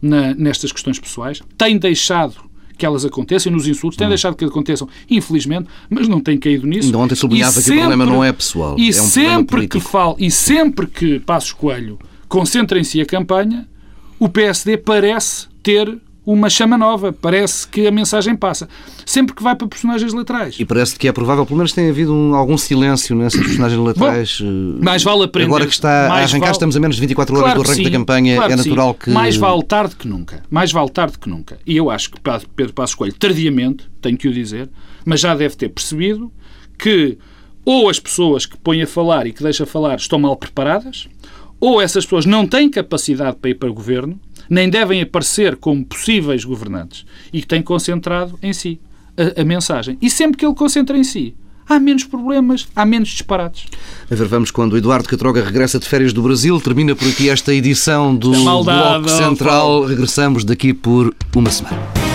na, 0.00 0.34
nestas 0.34 0.72
questões 0.72 0.98
pessoais, 0.98 1.42
tem 1.56 1.78
deixado 1.78 2.46
que 2.76 2.84
elas 2.84 3.04
aconteçam, 3.04 3.50
nos 3.50 3.66
insultos, 3.66 3.96
tem 3.96 4.06
hum. 4.06 4.10
deixado 4.10 4.36
que 4.36 4.44
aconteçam, 4.44 4.88
infelizmente, 5.08 5.68
mas 5.88 6.08
não 6.08 6.20
tem 6.20 6.38
caído 6.38 6.66
nisso. 6.66 6.88
Ainda 6.88 6.98
ontem 6.98 7.14
sublinhava 7.14 7.62
que 7.62 7.70
o 7.70 7.74
problema 7.74 8.04
não 8.04 8.22
é 8.22 8.32
pessoal, 8.32 8.78
e 8.78 8.88
é 8.88 8.90
um 8.90 8.92
sempre 8.92 9.66
que 9.66 9.80
fal, 9.80 10.16
E 10.18 10.30
sempre 10.30 10.86
que 10.86 11.18
Passos 11.20 11.52
Coelho 11.52 11.98
concentra 12.28 12.78
em 12.78 12.84
si 12.84 13.00
a 13.00 13.06
campanha, 13.06 13.66
o 14.18 14.28
PSD 14.28 14.76
parece 14.76 15.46
ter 15.62 15.98
uma 16.26 16.50
chama 16.50 16.76
nova. 16.76 17.12
Parece 17.12 17.68
que 17.68 17.86
a 17.86 17.90
mensagem 17.92 18.34
passa. 18.34 18.68
Sempre 19.06 19.34
que 19.34 19.42
vai 19.42 19.54
para 19.54 19.68
personagens 19.68 20.12
laterais. 20.12 20.56
E 20.58 20.64
parece 20.64 20.98
que 20.98 21.06
é 21.06 21.12
provável, 21.12 21.46
pelo 21.46 21.56
menos 21.56 21.72
tenha 21.72 21.88
havido 21.88 22.12
um, 22.12 22.34
algum 22.34 22.58
silêncio 22.58 23.14
nessas 23.14 23.40
personagens 23.40 23.80
laterais. 23.80 24.38
Bom, 24.40 24.78
eh, 24.80 24.84
mais 24.84 25.04
vale 25.04 25.22
aprender. 25.22 25.46
Agora 25.46 25.66
que 25.66 25.72
está 25.72 26.08
a 26.08 26.16
arrancar, 26.16 26.38
vale... 26.38 26.50
estamos 26.50 26.76
a 26.76 26.80
menos 26.80 26.96
de 26.96 27.00
24 27.00 27.34
horas 27.36 27.44
claro 27.44 27.62
do 27.62 27.70
arranque 27.70 27.84
da 27.84 27.90
campanha, 27.90 28.36
claro 28.36 28.52
é 28.52 28.56
natural 28.56 28.94
que... 28.94 29.10
Mais 29.10 29.36
vale 29.36 29.62
tarde 29.62 29.94
que 29.94 30.08
nunca. 30.08 30.42
Mais 30.50 30.72
vale 30.72 30.90
tarde 30.90 31.18
que 31.18 31.28
nunca. 31.28 31.58
E 31.64 31.76
eu 31.76 31.88
acho 31.88 32.10
que 32.10 32.20
Pedro 32.56 32.74
Passos 32.74 32.96
Coelho, 32.96 33.14
tardiamente, 33.14 33.88
tenho 34.02 34.18
que 34.18 34.26
o 34.26 34.32
dizer, 34.32 34.68
mas 35.04 35.20
já 35.20 35.34
deve 35.34 35.54
ter 35.54 35.68
percebido 35.68 36.32
que 36.76 37.16
ou 37.64 37.88
as 37.88 37.98
pessoas 37.98 38.46
que 38.46 38.56
põem 38.56 38.82
a 38.82 38.86
falar 38.86 39.26
e 39.26 39.32
que 39.32 39.42
deixa 39.42 39.66
falar 39.66 39.96
estão 39.96 40.18
mal 40.18 40.36
preparadas, 40.36 41.08
ou 41.58 41.80
essas 41.80 42.04
pessoas 42.04 42.26
não 42.26 42.46
têm 42.46 42.70
capacidade 42.70 43.36
para 43.38 43.50
ir 43.50 43.54
para 43.54 43.68
o 43.68 43.74
governo, 43.74 44.20
nem 44.48 44.68
devem 44.68 45.02
aparecer 45.02 45.56
como 45.56 45.84
possíveis 45.84 46.44
governantes 46.44 47.04
e 47.32 47.40
que 47.40 47.46
têm 47.46 47.62
concentrado 47.62 48.38
em 48.42 48.52
si 48.52 48.80
a, 49.16 49.40
a 49.40 49.44
mensagem. 49.44 49.98
E 50.00 50.10
sempre 50.10 50.36
que 50.36 50.46
ele 50.46 50.54
concentra 50.54 50.96
em 50.96 51.04
si, 51.04 51.34
há 51.68 51.78
menos 51.80 52.04
problemas, 52.04 52.68
há 52.74 52.84
menos 52.84 53.08
disparates. 53.08 53.66
A 54.10 54.14
ver, 54.14 54.26
vamos 54.26 54.50
quando 54.50 54.74
o 54.74 54.78
Eduardo 54.78 55.08
Catroga 55.08 55.42
regressa 55.42 55.78
de 55.78 55.86
férias 55.86 56.12
do 56.12 56.22
Brasil. 56.22 56.60
Termina 56.60 56.94
por 56.94 57.08
aqui 57.08 57.28
esta 57.28 57.52
edição 57.52 58.14
do 58.14 58.30
Bloco 58.30 59.08
Central. 59.08 59.84
Regressamos 59.84 60.44
daqui 60.44 60.72
por 60.72 61.14
uma 61.34 61.50
semana. 61.50 62.05